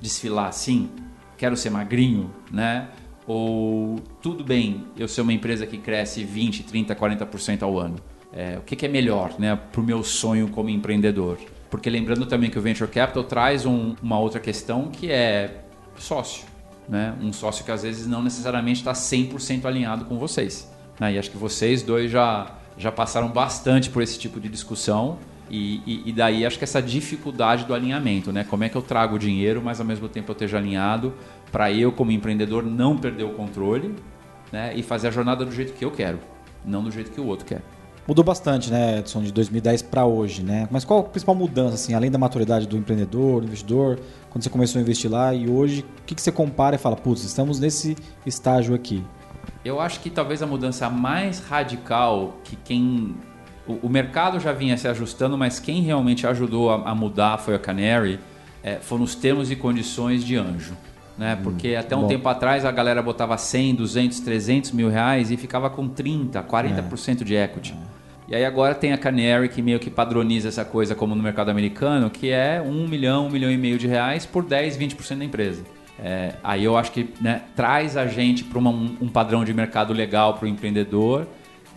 desfilar 0.01 0.47
assim, 0.47 0.89
quero 1.37 1.55
ser 1.55 1.69
magrinho, 1.69 2.31
né? 2.51 2.89
Ou 3.25 3.99
tudo 4.21 4.43
bem, 4.43 4.85
eu 4.97 5.07
ser 5.07 5.21
uma 5.21 5.33
empresa 5.33 5.65
que 5.65 5.77
cresce 5.77 6.23
20, 6.23 6.63
30, 6.63 6.95
40% 6.95 7.61
ao 7.61 7.77
ano. 7.77 7.95
É, 8.33 8.57
o 8.57 8.61
que, 8.61 8.75
que 8.75 8.85
é 8.85 8.89
melhor, 8.89 9.39
né, 9.39 9.55
para 9.55 9.81
o 9.81 9.83
meu 9.83 10.03
sonho 10.03 10.49
como 10.49 10.69
empreendedor? 10.69 11.37
Porque 11.69 11.89
lembrando 11.89 12.25
também 12.25 12.49
que 12.49 12.57
o 12.57 12.61
venture 12.61 12.89
capital 12.89 13.23
traz 13.23 13.65
um- 13.65 13.95
uma 14.01 14.19
outra 14.19 14.39
questão 14.39 14.87
que 14.89 15.11
é 15.11 15.61
sócio. 15.97 16.47
né? 16.87 17.13
Um 17.21 17.31
sócio 17.31 17.63
que 17.63 17.69
às 17.71 17.83
vezes 17.83 18.07
não 18.07 18.23
necessariamente 18.23 18.79
está 18.79 18.95
100% 18.95 19.67
alinhado 19.67 20.05
com 20.05 20.17
vocês. 20.17 20.67
Né? 20.99 21.13
E 21.13 21.19
acho 21.19 21.29
que 21.29 21.37
vocês 21.37 21.83
dois 21.83 22.09
já, 22.09 22.55
já 22.79 22.91
passaram 22.91 23.27
bastante 23.27 23.91
por 23.91 24.01
esse 24.01 24.17
tipo 24.17 24.39
de 24.39 24.49
discussão. 24.49 25.19
E, 25.51 25.81
e, 25.85 26.09
e, 26.09 26.11
daí 26.11 26.45
acho 26.47 26.57
que 26.57 26.63
essa 26.63 26.81
dificuldade 26.81 27.65
do 27.65 27.75
alinhamento, 27.75 28.31
né? 28.31 28.43
Como 28.43 28.63
é 28.63 28.69
que 28.69 28.75
eu 28.75 28.81
trago 28.81 29.17
o 29.17 29.19
dinheiro, 29.19 29.61
mas 29.63 29.79
ao 29.79 29.85
mesmo 29.85 30.09
tempo 30.09 30.31
eu 30.31 30.33
esteja 30.33 30.57
alinhado 30.57 31.13
para 31.51 31.71
eu, 31.71 31.91
como 31.91 32.11
empreendedor, 32.11 32.63
não 32.63 32.97
perder 32.97 33.23
o 33.23 33.33
controle 33.33 33.93
né? 34.51 34.73
e 34.75 34.81
fazer 34.81 35.09
a 35.09 35.11
jornada 35.11 35.45
do 35.45 35.51
jeito 35.51 35.73
que 35.73 35.85
eu 35.85 35.91
quero, 35.91 36.19
não 36.65 36.83
do 36.83 36.89
jeito 36.91 37.11
que 37.11 37.21
o 37.21 37.25
outro 37.27 37.45
quer. 37.45 37.61
Mudou 38.09 38.25
bastante, 38.25 38.71
né, 38.71 38.97
Edson, 38.97 39.21
de 39.21 39.31
2010 39.31 39.83
para 39.83 40.03
hoje, 40.03 40.41
né? 40.41 40.67
Mas 40.71 40.83
qual 40.83 41.01
a 41.01 41.03
principal 41.03 41.35
mudança, 41.35 41.75
assim, 41.75 41.93
além 41.93 42.09
da 42.09 42.17
maturidade 42.17 42.67
do 42.67 42.75
empreendedor, 42.75 43.41
do 43.41 43.45
investidor, 43.45 43.99
quando 44.31 44.43
você 44.43 44.49
começou 44.49 44.79
a 44.79 44.81
investir 44.81 45.11
lá 45.11 45.31
e 45.31 45.47
hoje, 45.47 45.85
o 46.01 46.05
que, 46.07 46.15
que 46.15 46.21
você 46.23 46.31
compara 46.31 46.75
e 46.75 46.79
fala, 46.79 46.95
putz, 46.95 47.23
estamos 47.23 47.59
nesse 47.59 47.95
estágio 48.25 48.73
aqui? 48.73 49.05
Eu 49.63 49.79
acho 49.79 49.99
que 49.99 50.09
talvez 50.09 50.41
a 50.41 50.47
mudança 50.47 50.89
mais 50.89 51.39
radical 51.39 52.37
que 52.43 52.55
quem 52.55 53.15
o, 53.67 53.73
o 53.83 53.89
mercado 53.89 54.39
já 54.39 54.53
vinha 54.53 54.75
se 54.75 54.87
ajustando, 54.87 55.37
mas 55.37 55.59
quem 55.59 55.83
realmente 55.83 56.25
ajudou 56.25 56.71
a, 56.71 56.89
a 56.89 56.95
mudar 56.95 57.37
foi 57.37 57.53
a 57.53 57.59
Canary, 57.59 58.19
é, 58.63 58.77
foram 58.77 59.03
os 59.03 59.13
termos 59.13 59.51
e 59.51 59.55
condições 59.55 60.23
de 60.23 60.35
anjo. 60.35 60.75
Né? 61.15 61.35
Hum, 61.35 61.43
Porque 61.43 61.75
até 61.75 61.95
um 61.95 62.01
bom. 62.01 62.07
tempo 62.07 62.27
atrás 62.27 62.65
a 62.65 62.71
galera 62.71 63.03
botava 63.03 63.37
100, 63.37 63.75
200, 63.75 64.19
300 64.21 64.71
mil 64.71 64.89
reais 64.89 65.29
e 65.29 65.37
ficava 65.37 65.69
com 65.69 65.87
30, 65.87 66.41
40% 66.41 67.21
é. 67.21 67.23
de 67.23 67.35
equity. 67.35 67.75
E 68.29 68.35
aí 68.35 68.45
agora 68.45 68.75
tem 68.75 68.93
a 68.93 68.97
Canary 68.97 69.49
que 69.49 69.59
meio 69.59 69.79
que 69.79 69.89
padroniza 69.89 70.49
essa 70.49 70.63
coisa 70.63 70.93
como 70.93 71.15
no 71.15 71.23
mercado 71.23 71.49
americano, 71.49 72.11
que 72.11 72.29
é 72.29 72.61
1 72.61 72.87
milhão, 72.87 73.25
1 73.25 73.29
milhão 73.31 73.51
e 73.51 73.57
meio 73.57 73.79
de 73.79 73.87
reais 73.87 74.23
por 74.23 74.43
10, 74.43 74.77
20% 74.77 75.17
da 75.17 75.25
empresa. 75.25 75.63
É, 75.97 76.35
aí 76.43 76.63
eu 76.63 76.77
acho 76.77 76.91
que 76.91 77.09
né, 77.19 77.41
traz 77.55 77.97
a 77.97 78.05
gente 78.05 78.43
para 78.43 78.59
um, 78.59 78.97
um 79.01 79.09
padrão 79.09 79.43
de 79.43 79.51
mercado 79.51 79.93
legal 79.93 80.35
para 80.35 80.45
o 80.45 80.47
empreendedor 80.47 81.27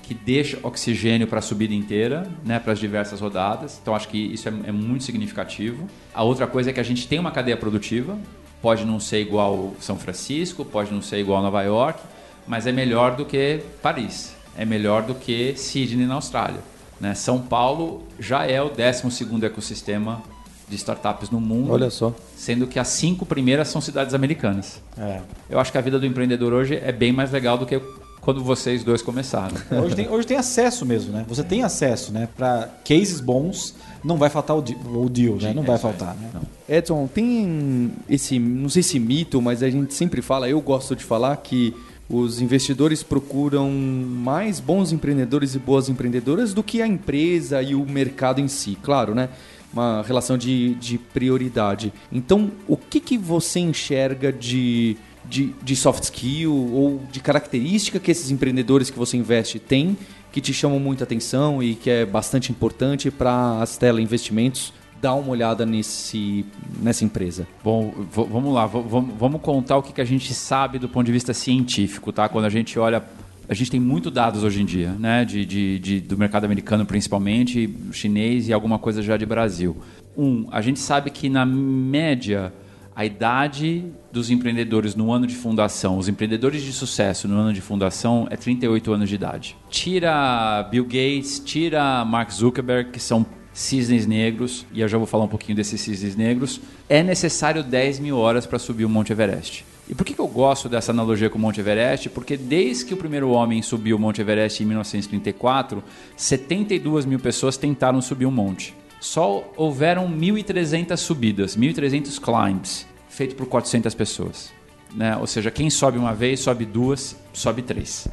que 0.02 0.12
deixa 0.12 0.58
oxigênio 0.62 1.26
para 1.26 1.38
a 1.38 1.42
subida 1.42 1.72
inteira, 1.72 2.30
né, 2.44 2.58
para 2.58 2.74
as 2.74 2.78
diversas 2.78 3.18
rodadas. 3.18 3.78
Então 3.80 3.94
acho 3.94 4.08
que 4.08 4.18
isso 4.18 4.46
é, 4.48 4.52
é, 4.66 4.72
muito 4.72 5.04
significativo. 5.04 5.86
A 6.12 6.22
outra 6.22 6.46
coisa 6.46 6.68
é 6.68 6.72
que 6.72 6.80
a 6.80 6.84
gente 6.84 7.08
tem 7.08 7.18
uma 7.18 7.30
cadeia 7.30 7.56
produtiva. 7.56 8.18
Pode 8.60 8.84
não 8.84 9.00
ser 9.00 9.20
igual 9.20 9.74
São 9.80 9.96
Francisco, 9.96 10.66
pode 10.66 10.92
não 10.92 11.00
ser 11.00 11.18
igual 11.18 11.42
Nova 11.42 11.62
York, 11.62 11.98
mas 12.46 12.66
é 12.66 12.72
melhor 12.72 13.16
do 13.16 13.24
que 13.24 13.60
Paris. 13.80 14.41
É 14.56 14.64
melhor 14.64 15.02
do 15.02 15.14
que 15.14 15.54
Sydney 15.56 16.06
na 16.06 16.14
Austrália. 16.14 16.60
Né? 17.00 17.14
São 17.14 17.40
Paulo 17.40 18.02
já 18.18 18.46
é 18.46 18.60
o 18.62 18.68
12 18.68 19.10
segundo 19.10 19.44
ecossistema 19.44 20.22
de 20.68 20.76
startups 20.76 21.30
no 21.30 21.40
mundo. 21.40 21.72
Olha 21.72 21.90
só. 21.90 22.14
Sendo 22.36 22.66
que 22.66 22.78
as 22.78 22.88
cinco 22.88 23.26
primeiras 23.26 23.68
são 23.68 23.80
cidades 23.80 24.14
americanas. 24.14 24.80
É. 24.96 25.20
Eu 25.50 25.58
acho 25.58 25.70
que 25.70 25.78
a 25.78 25.80
vida 25.80 25.98
do 25.98 26.06
empreendedor 26.06 26.52
hoje 26.52 26.80
é 26.82 26.92
bem 26.92 27.12
mais 27.12 27.30
legal 27.30 27.58
do 27.58 27.66
que 27.66 27.80
quando 28.22 28.42
vocês 28.42 28.84
dois 28.84 29.02
começaram. 29.02 29.56
Hoje 29.84 29.96
tem, 29.96 30.08
hoje 30.08 30.26
tem 30.26 30.36
acesso 30.36 30.86
mesmo, 30.86 31.12
né? 31.12 31.24
Você 31.28 31.42
tem 31.42 31.64
acesso, 31.64 32.12
né? 32.12 32.28
Para 32.36 32.68
cases 32.84 33.20
bons, 33.20 33.74
não 34.02 34.16
vai 34.16 34.30
faltar 34.30 34.56
o, 34.56 34.60
o 34.60 35.08
deal, 35.10 35.34
né? 35.34 35.52
Não 35.52 35.64
vai 35.64 35.76
faltar, 35.76 36.14
né? 36.14 36.30
Não. 36.32 36.42
Edson, 36.68 37.08
tem 37.08 37.92
esse, 38.08 38.38
não 38.38 38.68
sei 38.68 38.82
se 38.82 38.98
mito, 39.00 39.42
mas 39.42 39.62
a 39.62 39.68
gente 39.68 39.92
sempre 39.92 40.22
fala, 40.22 40.48
eu 40.48 40.60
gosto 40.60 40.94
de 40.94 41.02
falar 41.02 41.36
que 41.38 41.74
os 42.12 42.40
investidores 42.40 43.02
procuram 43.02 43.70
mais 43.70 44.60
bons 44.60 44.92
empreendedores 44.92 45.54
e 45.54 45.58
boas 45.58 45.88
empreendedoras 45.88 46.52
do 46.52 46.62
que 46.62 46.82
a 46.82 46.86
empresa 46.86 47.62
e 47.62 47.74
o 47.74 47.86
mercado 47.86 48.40
em 48.40 48.48
si, 48.48 48.76
claro, 48.82 49.14
né? 49.14 49.30
Uma 49.72 50.02
relação 50.02 50.36
de, 50.36 50.74
de 50.74 50.98
prioridade. 50.98 51.90
Então, 52.12 52.52
o 52.68 52.76
que, 52.76 53.00
que 53.00 53.16
você 53.16 53.58
enxerga 53.58 54.30
de 54.30 54.96
de, 55.24 55.54
de 55.62 55.76
soft 55.76 56.02
skill 56.02 56.52
ou 56.52 57.00
de 57.10 57.20
característica 57.20 58.00
que 58.00 58.10
esses 58.10 58.30
empreendedores 58.32 58.90
que 58.90 58.98
você 58.98 59.16
investe 59.16 59.58
têm 59.58 59.96
que 60.32 60.40
te 60.40 60.52
chamam 60.52 60.80
muita 60.80 61.04
atenção 61.04 61.62
e 61.62 61.74
que 61.74 61.90
é 61.90 62.06
bastante 62.06 62.50
importante 62.50 63.10
para 63.10 63.60
as 63.60 63.70
Stella 63.70 64.00
Investimentos 64.00 64.72
dar 65.02 65.14
uma 65.14 65.30
olhada 65.30 65.66
nesse, 65.66 66.46
nessa 66.80 67.04
empresa? 67.04 67.46
Bom, 67.62 67.92
vamos 68.08 68.54
lá, 68.54 68.66
vamos 68.66 69.42
contar 69.42 69.76
o 69.76 69.82
que 69.82 70.00
a 70.00 70.04
gente 70.04 70.32
sabe 70.32 70.78
do 70.78 70.88
ponto 70.88 71.04
de 71.04 71.12
vista 71.12 71.34
científico, 71.34 72.12
tá? 72.12 72.28
Quando 72.28 72.44
a 72.44 72.48
gente 72.48 72.78
olha 72.78 73.02
a 73.48 73.54
gente 73.54 73.72
tem 73.72 73.80
muito 73.80 74.10
dados 74.10 74.44
hoje 74.44 74.62
em 74.62 74.64
dia, 74.64 74.92
né? 74.92 75.24
De, 75.24 75.44
de, 75.44 75.78
de, 75.80 76.00
do 76.00 76.16
mercado 76.16 76.44
americano 76.44 76.86
principalmente, 76.86 77.68
chinês 77.90 78.48
e 78.48 78.52
alguma 78.52 78.78
coisa 78.78 79.02
já 79.02 79.16
de 79.16 79.26
Brasil. 79.26 79.76
Um, 80.16 80.46
a 80.50 80.62
gente 80.62 80.78
sabe 80.78 81.10
que 81.10 81.28
na 81.28 81.44
média 81.44 82.52
a 82.94 83.04
idade 83.04 83.84
dos 84.12 84.30
empreendedores 84.30 84.94
no 84.94 85.10
ano 85.10 85.26
de 85.26 85.34
fundação, 85.34 85.98
os 85.98 86.08
empreendedores 86.08 86.62
de 86.62 86.72
sucesso 86.72 87.26
no 87.26 87.36
ano 87.36 87.52
de 87.52 87.60
fundação 87.60 88.28
é 88.30 88.36
38 88.36 88.92
anos 88.92 89.08
de 89.08 89.16
idade. 89.16 89.56
Tira 89.68 90.62
Bill 90.70 90.84
Gates, 90.84 91.40
tira 91.40 92.04
Mark 92.04 92.30
Zuckerberg, 92.30 92.90
que 92.90 93.00
são 93.00 93.26
cisnes 93.52 94.06
negros, 94.06 94.66
e 94.72 94.80
eu 94.80 94.88
já 94.88 94.98
vou 94.98 95.06
falar 95.06 95.24
um 95.24 95.28
pouquinho 95.28 95.56
desses 95.56 95.80
cisnes 95.80 96.16
negros, 96.16 96.60
é 96.88 97.02
necessário 97.02 97.62
10 97.62 97.98
mil 98.00 98.16
horas 98.16 98.46
para 98.46 98.58
subir 98.58 98.84
o 98.84 98.88
Monte 98.88 99.12
Everest. 99.12 99.64
E 99.88 99.94
por 99.94 100.06
que, 100.06 100.14
que 100.14 100.20
eu 100.20 100.28
gosto 100.28 100.68
dessa 100.68 100.92
analogia 100.92 101.28
com 101.28 101.38
o 101.38 101.40
Monte 101.40 101.60
Everest? 101.60 102.08
Porque 102.10 102.36
desde 102.36 102.84
que 102.84 102.94
o 102.94 102.96
primeiro 102.96 103.30
homem 103.30 103.60
subiu 103.60 103.96
o 103.96 104.00
Monte 104.00 104.20
Everest 104.20 104.62
em 104.62 104.66
1934, 104.66 105.82
72 106.16 107.04
mil 107.04 107.18
pessoas 107.18 107.56
tentaram 107.56 108.00
subir 108.00 108.26
o 108.26 108.30
monte 108.30 108.74
só 109.02 109.52
houveram 109.56 110.08
1.300 110.08 110.96
subidas, 110.96 111.56
1.300 111.56 112.20
climbs, 112.20 112.86
feito 113.08 113.34
por 113.34 113.46
400 113.46 113.92
pessoas. 113.96 114.52
Né? 114.94 115.16
Ou 115.16 115.26
seja, 115.26 115.50
quem 115.50 115.68
sobe 115.68 115.98
uma 115.98 116.14
vez, 116.14 116.38
sobe 116.38 116.64
duas, 116.64 117.16
sobe 117.32 117.62
três. 117.62 118.06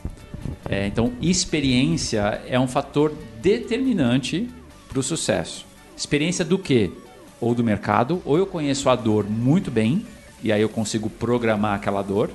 É, 0.68 0.88
então, 0.88 1.14
experiência 1.22 2.42
é 2.48 2.60
um 2.60 2.68
fator 2.68 3.14
determinante 3.40 4.50
para 4.90 5.00
o 5.00 5.04
sucesso. 5.04 5.66
Experiência 5.96 6.44
do 6.44 6.58
quê? 6.60 6.92
Ou 7.40 7.56
do 7.56 7.64
mercado, 7.64 8.22
ou 8.26 8.38
eu 8.38 8.46
conheço 8.46 8.90
a 8.90 8.96
dor 8.96 9.30
muito 9.30 9.72
bem, 9.72 10.06
e 10.44 10.52
aí 10.52 10.62
eu 10.62 10.68
consigo 10.68 11.10
programar 11.10 11.76
aquela 11.76 12.02
dor, 12.02 12.32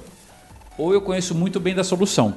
ou 0.78 0.94
eu 0.94 1.02
conheço 1.02 1.34
muito 1.34 1.60
bem 1.60 1.74
da 1.74 1.84
solução. 1.84 2.34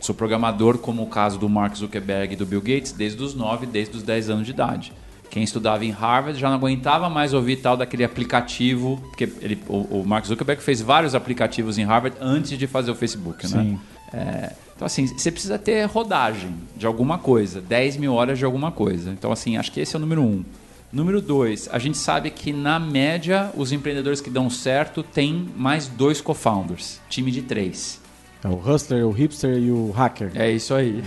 Sou 0.00 0.14
programador, 0.14 0.78
como 0.78 1.02
o 1.02 1.06
caso 1.06 1.38
do 1.38 1.48
Mark 1.48 1.74
Zuckerberg 1.74 2.34
e 2.34 2.36
do 2.36 2.46
Bill 2.46 2.60
Gates, 2.60 2.92
desde 2.92 3.22
os 3.22 3.34
9, 3.34 3.66
desde 3.66 3.96
os 3.96 4.02
10 4.02 4.30
anos 4.30 4.46
de 4.46 4.52
idade. 4.52 4.92
Quem 5.30 5.42
estudava 5.42 5.84
em 5.84 5.90
Harvard 5.90 6.38
já 6.38 6.48
não 6.48 6.56
aguentava 6.56 7.10
mais 7.10 7.34
ouvir 7.34 7.56
tal 7.56 7.76
daquele 7.76 8.04
aplicativo, 8.04 8.98
porque 9.08 9.24
ele, 9.40 9.58
o, 9.68 10.00
o 10.00 10.06
Mark 10.06 10.24
Zuckerberg 10.24 10.62
fez 10.62 10.80
vários 10.80 11.14
aplicativos 11.14 11.78
em 11.78 11.84
Harvard 11.84 12.16
antes 12.20 12.56
de 12.56 12.66
fazer 12.66 12.90
o 12.90 12.94
Facebook, 12.94 13.46
né? 13.48 13.62
Sim. 13.62 13.80
É, 14.12 14.52
então, 14.76 14.84
assim, 14.84 15.06
você 15.06 15.32
precisa 15.32 15.58
ter 15.58 15.86
rodagem 15.86 16.54
de 16.76 16.86
alguma 16.86 17.18
coisa, 17.18 17.62
10 17.62 17.96
mil 17.96 18.12
horas 18.12 18.38
de 18.38 18.44
alguma 18.44 18.70
coisa. 18.70 19.10
Então, 19.10 19.32
assim, 19.32 19.56
acho 19.56 19.72
que 19.72 19.80
esse 19.80 19.96
é 19.96 19.98
o 19.98 20.00
número 20.00 20.22
um. 20.22 20.44
Número 20.92 21.20
dois, 21.20 21.68
a 21.72 21.78
gente 21.78 21.96
sabe 21.96 22.30
que, 22.30 22.52
na 22.52 22.78
média, 22.78 23.50
os 23.56 23.72
empreendedores 23.72 24.20
que 24.20 24.30
dão 24.30 24.48
certo 24.48 25.02
têm 25.02 25.48
mais 25.56 25.88
dois 25.88 26.20
co-founders, 26.20 27.00
time 27.08 27.30
de 27.30 27.42
três. 27.42 28.00
É 28.44 28.48
o 28.48 28.54
hustler, 28.54 29.04
o 29.06 29.10
hipster 29.10 29.58
e 29.58 29.70
o 29.70 29.90
hacker. 29.90 30.30
É 30.34 30.50
isso 30.50 30.74
aí. 30.74 31.02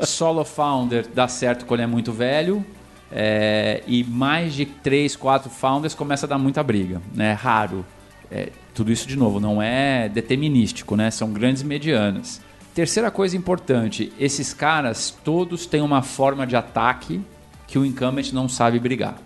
É. 0.00 0.04
Solo 0.04 0.44
founder 0.44 1.06
dá 1.14 1.28
certo 1.28 1.64
quando 1.64 1.80
é 1.80 1.86
muito 1.86 2.12
velho. 2.12 2.64
É, 3.10 3.82
e 3.86 4.04
mais 4.04 4.52
de 4.52 4.66
três, 4.66 5.16
quatro 5.16 5.48
founders 5.48 5.94
começa 5.94 6.26
a 6.26 6.28
dar 6.28 6.38
muita 6.38 6.62
briga. 6.62 7.00
Né? 7.14 7.32
Raro. 7.32 7.86
É, 8.30 8.50
tudo 8.78 8.92
isso, 8.92 9.08
de 9.08 9.16
novo, 9.16 9.40
não 9.40 9.60
é 9.60 10.08
determinístico, 10.08 10.94
né? 10.94 11.10
são 11.10 11.32
grandes 11.32 11.64
medianas. 11.64 12.40
Terceira 12.72 13.10
coisa 13.10 13.36
importante: 13.36 14.12
esses 14.20 14.54
caras 14.54 15.10
todos 15.24 15.66
têm 15.66 15.80
uma 15.80 16.00
forma 16.00 16.46
de 16.46 16.54
ataque 16.54 17.20
que 17.66 17.76
o 17.76 17.84
incumbent 17.84 18.32
não 18.32 18.48
sabe 18.48 18.78
brigar. 18.78 19.18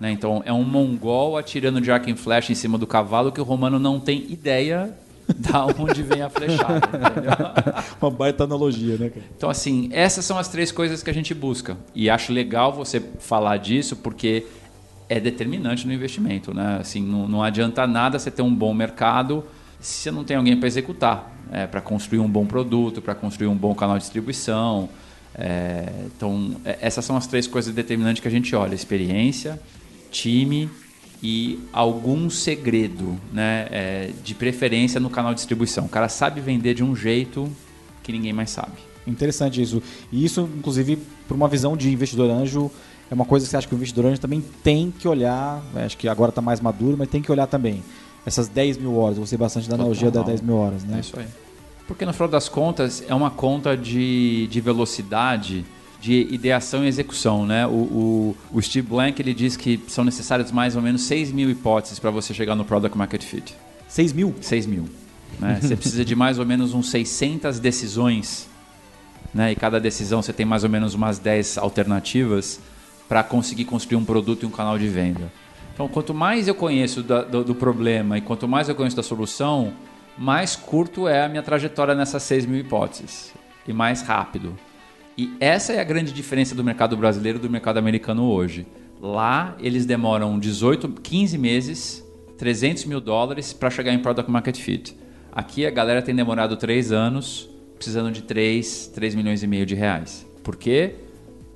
Né? 0.00 0.10
Então, 0.10 0.42
é 0.44 0.52
um 0.52 0.64
mongol 0.64 1.36
atirando 1.36 1.80
de 1.80 1.88
arco 1.88 2.10
e 2.10 2.16
flecha 2.16 2.50
em 2.50 2.56
cima 2.56 2.76
do 2.76 2.86
cavalo 2.86 3.30
que 3.30 3.40
o 3.40 3.44
romano 3.44 3.78
não 3.78 4.00
tem 4.00 4.24
ideia 4.28 4.92
da 5.36 5.66
onde 5.66 6.02
vem 6.02 6.20
a 6.20 6.28
flechada. 6.28 6.80
Uma 8.02 8.10
baita 8.10 8.42
analogia, 8.42 8.96
né? 8.96 9.08
Cara? 9.08 9.24
Então, 9.36 9.48
assim, 9.48 9.88
essas 9.92 10.24
são 10.24 10.36
as 10.36 10.48
três 10.48 10.72
coisas 10.72 11.00
que 11.00 11.08
a 11.08 11.14
gente 11.14 11.32
busca. 11.32 11.76
E 11.94 12.10
acho 12.10 12.32
legal 12.32 12.72
você 12.72 13.00
falar 13.20 13.56
disso, 13.58 13.94
porque 13.94 14.46
é 15.08 15.20
determinante 15.20 15.86
no 15.86 15.92
investimento, 15.92 16.52
né? 16.52 16.78
Assim, 16.80 17.02
não, 17.02 17.28
não 17.28 17.42
adianta 17.42 17.86
nada 17.86 18.18
você 18.18 18.30
ter 18.30 18.42
um 18.42 18.54
bom 18.54 18.74
mercado 18.74 19.44
se 19.80 20.02
você 20.02 20.10
não 20.10 20.24
tem 20.24 20.36
alguém 20.36 20.56
para 20.56 20.66
executar, 20.66 21.32
é, 21.52 21.66
para 21.66 21.80
construir 21.80 22.18
um 22.18 22.28
bom 22.28 22.46
produto, 22.46 23.00
para 23.02 23.14
construir 23.14 23.46
um 23.46 23.54
bom 23.54 23.74
canal 23.74 23.96
de 23.96 24.04
distribuição. 24.04 24.88
É, 25.34 25.92
então, 26.06 26.56
é, 26.64 26.78
essas 26.80 27.04
são 27.04 27.16
as 27.16 27.26
três 27.26 27.46
coisas 27.46 27.74
determinantes 27.74 28.20
que 28.20 28.28
a 28.28 28.30
gente 28.30 28.54
olha: 28.56 28.74
experiência, 28.74 29.60
time 30.10 30.68
e 31.22 31.58
algum 31.72 32.28
segredo, 32.30 33.18
né? 33.32 33.68
É, 33.70 34.10
de 34.24 34.34
preferência 34.34 34.98
no 34.98 35.10
canal 35.10 35.32
de 35.32 35.38
distribuição. 35.38 35.84
O 35.84 35.88
cara 35.88 36.08
sabe 36.08 36.40
vender 36.40 36.74
de 36.74 36.82
um 36.82 36.96
jeito 36.96 37.50
que 38.02 38.12
ninguém 38.12 38.32
mais 38.32 38.50
sabe. 38.50 38.72
Interessante 39.06 39.62
isso. 39.62 39.82
E 40.10 40.24
isso, 40.24 40.48
inclusive, 40.58 40.98
por 41.28 41.34
uma 41.34 41.48
visão 41.48 41.76
de 41.76 41.92
investidor 41.92 42.28
anjo, 42.30 42.70
é 43.10 43.14
uma 43.14 43.24
coisa 43.24 43.46
que 43.46 43.50
você 43.50 43.56
acha 43.56 43.68
que 43.68 43.74
o 43.74 43.76
investidor 43.76 44.16
também 44.18 44.42
tem 44.62 44.90
que 44.90 45.06
olhar. 45.06 45.62
Né? 45.72 45.84
Acho 45.84 45.96
que 45.96 46.08
agora 46.08 46.30
está 46.30 46.42
mais 46.42 46.60
maduro, 46.60 46.96
mas 46.98 47.08
tem 47.08 47.22
que 47.22 47.30
olhar 47.30 47.46
também. 47.46 47.82
essas 48.24 48.48
10 48.48 48.78
mil 48.78 48.96
horas. 48.96 49.16
Eu 49.16 49.22
gostei 49.22 49.38
bastante 49.38 49.68
da 49.68 49.76
analogia 49.76 50.10
das 50.10 50.22
Total. 50.22 50.34
10 50.34 50.40
mil 50.40 50.56
horas, 50.56 50.84
né? 50.84 50.96
É 50.96 51.00
isso 51.00 51.18
aí. 51.18 51.26
Porque 51.86 52.04
no 52.04 52.12
final 52.12 52.28
das 52.28 52.48
contas 52.48 53.04
é 53.06 53.14
uma 53.14 53.30
conta 53.30 53.76
de, 53.76 54.48
de 54.48 54.60
velocidade, 54.60 55.64
de 56.00 56.26
ideação 56.32 56.84
e 56.84 56.88
execução, 56.88 57.46
né? 57.46 57.64
O, 57.64 57.70
o, 57.70 58.36
o 58.52 58.60
Steve 58.60 58.88
Blank 58.88 59.22
ele 59.22 59.32
diz 59.32 59.56
que 59.56 59.80
são 59.86 60.04
necessárias 60.04 60.50
mais 60.50 60.74
ou 60.74 60.82
menos 60.82 61.02
6 61.02 61.30
mil 61.30 61.48
hipóteses 61.48 62.00
para 62.00 62.10
você 62.10 62.34
chegar 62.34 62.56
no 62.56 62.64
Product 62.64 62.98
Market 62.98 63.22
Fit. 63.22 63.54
6 63.88 64.12
mil? 64.12 64.34
6 64.40 64.66
mil. 64.66 64.88
Né? 65.38 65.60
Você 65.62 65.74
precisa 65.76 66.04
de 66.04 66.16
mais 66.16 66.40
ou 66.40 66.44
menos 66.44 66.74
uns 66.74 66.90
600 66.90 67.60
decisões, 67.60 68.48
né? 69.32 69.52
e 69.52 69.54
cada 69.54 69.78
decisão 69.78 70.20
você 70.20 70.32
tem 70.32 70.44
mais 70.44 70.64
ou 70.64 70.70
menos 70.70 70.94
umas 70.94 71.20
10 71.20 71.58
alternativas 71.58 72.58
para 73.08 73.22
conseguir 73.22 73.64
construir 73.64 73.96
um 73.96 74.04
produto 74.04 74.42
e 74.42 74.46
um 74.46 74.50
canal 74.50 74.78
de 74.78 74.88
venda. 74.88 75.30
Então, 75.74 75.88
quanto 75.88 76.14
mais 76.14 76.48
eu 76.48 76.54
conheço 76.54 77.02
da- 77.02 77.22
do, 77.22 77.44
do 77.44 77.54
problema 77.54 78.16
e 78.18 78.20
quanto 78.20 78.48
mais 78.48 78.68
eu 78.68 78.74
conheço 78.74 78.96
da 78.96 79.02
solução, 79.02 79.72
mais 80.16 80.56
curto 80.56 81.06
é 81.06 81.24
a 81.24 81.28
minha 81.28 81.42
trajetória 81.42 81.94
nessas 81.94 82.22
6 82.22 82.46
mil 82.46 82.58
hipóteses 82.60 83.32
e 83.68 83.72
mais 83.72 84.00
rápido. 84.02 84.56
E 85.18 85.34
essa 85.40 85.72
é 85.72 85.80
a 85.80 85.84
grande 85.84 86.12
diferença 86.12 86.54
do 86.54 86.64
mercado 86.64 86.96
brasileiro 86.96 87.38
do 87.38 87.48
mercado 87.50 87.78
americano 87.78 88.24
hoje. 88.30 88.66
Lá, 89.00 89.54
eles 89.60 89.84
demoram 89.84 90.38
18, 90.38 90.88
15 91.02 91.36
meses, 91.38 92.04
300 92.38 92.86
mil 92.86 93.00
dólares 93.00 93.52
para 93.52 93.68
chegar 93.70 93.92
em 93.92 93.98
Product 93.98 94.30
Market 94.30 94.56
Fit. 94.58 94.96
Aqui, 95.32 95.66
a 95.66 95.70
galera 95.70 96.00
tem 96.00 96.14
demorado 96.14 96.56
3 96.56 96.92
anos, 96.92 97.48
precisando 97.74 98.10
de 98.10 98.22
3, 98.22 98.86
3 98.94 99.14
milhões 99.14 99.42
e 99.42 99.46
meio 99.46 99.66
de 99.66 99.74
reais. 99.74 100.26
Por 100.42 100.56
quê? 100.56 100.94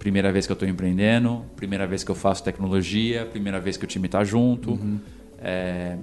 Primeira 0.00 0.32
vez 0.32 0.46
que 0.46 0.50
eu 0.52 0.54
estou 0.54 0.66
empreendendo, 0.68 1.44
primeira 1.54 1.86
vez 1.86 2.02
que 2.02 2.10
eu 2.10 2.14
faço 2.14 2.42
tecnologia, 2.42 3.26
primeira 3.26 3.60
vez 3.60 3.76
que 3.76 3.84
o 3.84 3.86
time 3.86 4.06
está 4.06 4.24
junto. 4.24 4.80
É, 5.38 5.96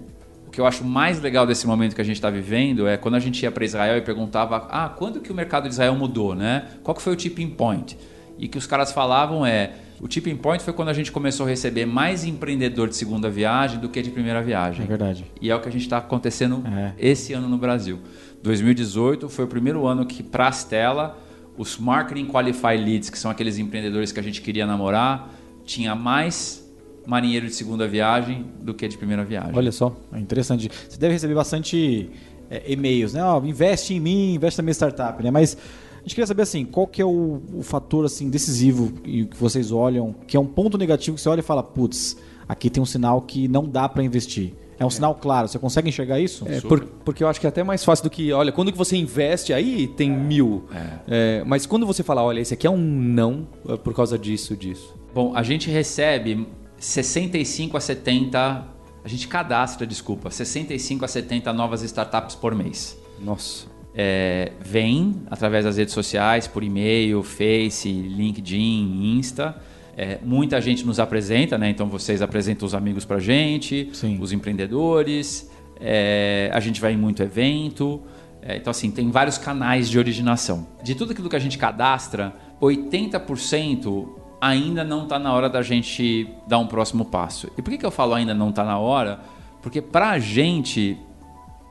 o 0.48 0.52
que 0.52 0.62
eu 0.62 0.66
acho 0.68 0.84
mais 0.86 1.20
legal 1.20 1.46
desse 1.48 1.66
momento 1.68 1.96
que 1.96 2.02
a 2.02 2.04
gente 2.06 2.16
está 2.16 2.30
vivendo 2.30 2.88
é 2.88 2.96
quando 2.96 3.16
a 3.16 3.20
gente 3.20 3.42
ia 3.44 3.52
para 3.52 3.66
Israel 3.66 3.98
e 3.98 4.02
perguntava 4.02 4.68
ah, 4.70 4.88
quando 4.88 5.20
que 5.20 5.32
o 5.32 5.36
mercado 5.36 5.64
de 5.64 5.70
Israel 5.70 5.96
mudou, 5.96 6.36
né? 6.36 6.68
Qual 6.84 6.96
que 6.96 7.02
foi 7.02 7.12
o 7.12 7.16
tipping 7.16 7.50
point? 7.50 7.98
E 8.38 8.48
que 8.48 8.58
os 8.58 8.68
caras 8.68 8.92
falavam 8.92 9.44
é 9.46 9.72
o 10.00 10.08
tipping 10.08 10.38
point 10.38 10.64
foi 10.64 10.74
quando 10.74 10.90
a 10.90 10.94
gente 10.94 11.12
começou 11.12 11.48
a 11.48 11.50
receber 11.50 11.88
mais 11.88 12.24
empreendedor 12.24 12.88
de 12.88 12.96
segunda 12.96 13.32
viagem 13.32 13.80
do 13.80 13.90
que 13.90 14.00
de 14.00 14.12
primeira 14.12 14.44
viagem. 14.44 14.86
É 14.86 14.88
verdade. 14.88 15.26
E 15.42 15.50
é 15.50 15.56
o 15.56 15.60
que 15.60 15.68
a 15.68 15.72
gente 15.72 15.82
está 15.82 15.98
acontecendo 15.98 16.64
É. 16.68 16.94
esse 17.00 17.34
ano 17.34 17.50
no 17.50 17.58
Brasil. 17.58 18.00
2018 18.44 19.28
foi 19.28 19.46
o 19.46 19.48
primeiro 19.48 19.88
ano 19.88 20.06
que, 20.06 20.22
para 20.22 20.48
a 20.48 20.52
Stella, 20.52 21.18
os 21.58 21.78
Marketing 21.78 22.28
Qualified 22.28 22.84
Leads, 22.84 23.10
que 23.10 23.18
são 23.18 23.32
aqueles 23.32 23.58
empreendedores 23.58 24.12
que 24.12 24.20
a 24.20 24.24
gente 24.24 24.42
queria 24.42 24.66
namorar, 24.66 25.34
tinha 25.66 25.96
mais 25.96 26.66
marinheiro 27.06 27.48
de 27.48 27.54
segunda 27.54 27.88
viagem 27.88 28.46
do 28.62 28.74
que 28.74 28.88
de 28.88 28.98
primeira 28.98 29.24
viagem. 29.24 29.54
Olha 29.56 29.72
só, 29.72 29.96
é 30.14 30.20
interessante. 30.20 30.70
Você 30.88 30.98
deve 30.98 31.14
receber 31.14 31.34
bastante 31.34 32.10
é, 32.50 32.64
e-mails, 32.72 33.14
né? 33.14 33.24
Ó, 33.24 33.44
investe 33.44 33.94
em 33.94 34.00
mim, 34.00 34.36
investe 34.36 34.60
na 34.60 34.64
minha 34.64 34.74
startup, 34.74 35.24
né? 35.24 35.32
Mas 35.32 35.58
a 35.98 36.02
gente 36.02 36.16
queria 36.16 36.28
saber 36.28 36.44
assim, 36.44 36.66
qual 36.66 36.86
que 36.86 37.02
é 37.02 37.06
o, 37.06 37.42
o 37.54 37.64
fator 37.64 38.06
assim 38.06 38.30
decisivo 38.30 38.92
que 39.02 39.28
vocês 39.40 39.72
olham, 39.72 40.14
que 40.28 40.38
é 40.38 40.40
um 40.40 40.46
ponto 40.46 40.78
negativo 40.78 41.16
que 41.16 41.22
você 41.22 41.30
olha 41.30 41.40
e 41.40 41.44
fala, 41.44 41.64
putz, 41.64 42.18
aqui 42.48 42.70
tem 42.70 42.84
um 42.84 42.86
sinal 42.86 43.22
que 43.22 43.48
não 43.48 43.68
dá 43.68 43.90
para 43.90 44.04
investir. 44.04 44.54
É 44.80 44.86
um 44.86 44.90
sinal 44.90 45.16
claro. 45.16 45.48
Você 45.48 45.58
consegue 45.58 45.90
enxergar 45.90 46.20
isso? 46.20 46.46
É, 46.48 46.62
por- 46.62 46.84
porque 47.04 47.24
eu 47.24 47.28
acho 47.28 47.40
que 47.40 47.48
é 47.48 47.50
até 47.50 47.64
mais 47.64 47.84
fácil 47.84 48.04
do 48.04 48.10
que, 48.10 48.32
olha, 48.32 48.52
quando 48.52 48.72
que 48.72 48.78
você 48.78 48.96
investe, 48.96 49.52
aí 49.54 49.88
tem 49.88 50.10
mil. 50.12 50.66
É, 51.08 51.44
mas 51.46 51.66
quando 51.66 51.86
você 51.86 52.04
fala, 52.04 52.22
olha, 52.24 52.40
esse 52.40 52.54
aqui 52.54 52.68
é 52.68 52.70
um 52.70 52.78
não 52.78 53.48
é 53.68 53.76
por 53.78 53.94
causa 53.94 54.18
disso, 54.20 54.56
disso. 54.56 54.94
Bom, 55.14 55.36
a 55.36 55.42
gente 55.42 55.70
recebe 55.70 56.48
65 56.78 57.76
a 57.78 57.80
70, 57.82 58.66
a 59.04 59.08
gente 59.08 59.28
cadastra, 59.28 59.86
desculpa, 59.88 60.30
65 60.30 61.04
a 61.06 61.08
70 61.08 61.52
novas 61.54 61.82
startups 61.84 62.36
por 62.36 62.54
mês. 62.54 62.98
Nossa. 63.20 63.66
É, 64.00 64.52
vem 64.64 65.24
através 65.32 65.66
das 65.66 65.78
redes 65.78 65.94
sociais, 65.94 66.46
por 66.48 66.64
e-mail, 66.64 67.24
Face, 67.24 67.92
LinkedIn, 67.92 69.18
Insta. 69.18 69.56
É, 69.98 70.20
muita 70.24 70.62
gente 70.62 70.86
nos 70.86 71.00
apresenta, 71.00 71.58
né? 71.58 71.72
Então 71.72 71.88
vocês 71.88 72.22
apresentam 72.22 72.68
os 72.68 72.76
amigos 72.76 73.04
pra 73.04 73.18
gente, 73.18 73.90
Sim. 73.94 74.20
os 74.22 74.32
empreendedores. 74.32 75.50
é, 75.80 76.52
a 76.54 76.60
gente 76.60 76.80
vai 76.80 76.94
em 76.94 76.98
muito 76.98 77.24
evento. 77.24 78.02
É, 78.42 78.58
então, 78.58 78.72
assim, 78.72 78.92
tem 78.92 79.10
vários 79.10 79.38
canais 79.38 79.90
de 79.90 79.98
originação. 79.98 80.68
De 80.84 80.96
tudo 80.96 81.12
aquilo 81.12 81.28
que 81.30 81.36
a 81.36 81.40
gente 81.40 81.58
cadastra, 81.58 82.34
80% 82.62 84.08
ainda 84.40 84.84
não 84.84 85.04
está 85.04 85.18
na 85.18 85.34
hora 85.34 85.50
da 85.50 85.62
gente 85.62 86.30
dar 86.48 86.60
um 86.60 86.68
próximo 86.68 87.06
passo. 87.06 87.52
E 87.58 87.62
por 87.62 87.72
que, 87.72 87.78
que 87.80 87.86
eu 87.86 87.92
falo 87.92 88.14
ainda 88.14 88.34
não 88.34 88.50
está 88.50 88.64
na 88.64 88.78
hora? 88.78 89.20
Porque 89.62 89.82
pra 89.82 90.20
gente 90.20 90.98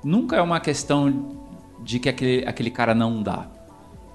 nunca 0.04 0.36
é 0.36 0.42
uma 0.42 0.60
questão 0.60 1.36
de 1.82 1.98
que 1.98 2.08
aquele, 2.08 2.44
aquele 2.46 2.70
cara 2.70 2.94
não 2.94 3.22
dá. 3.22 3.46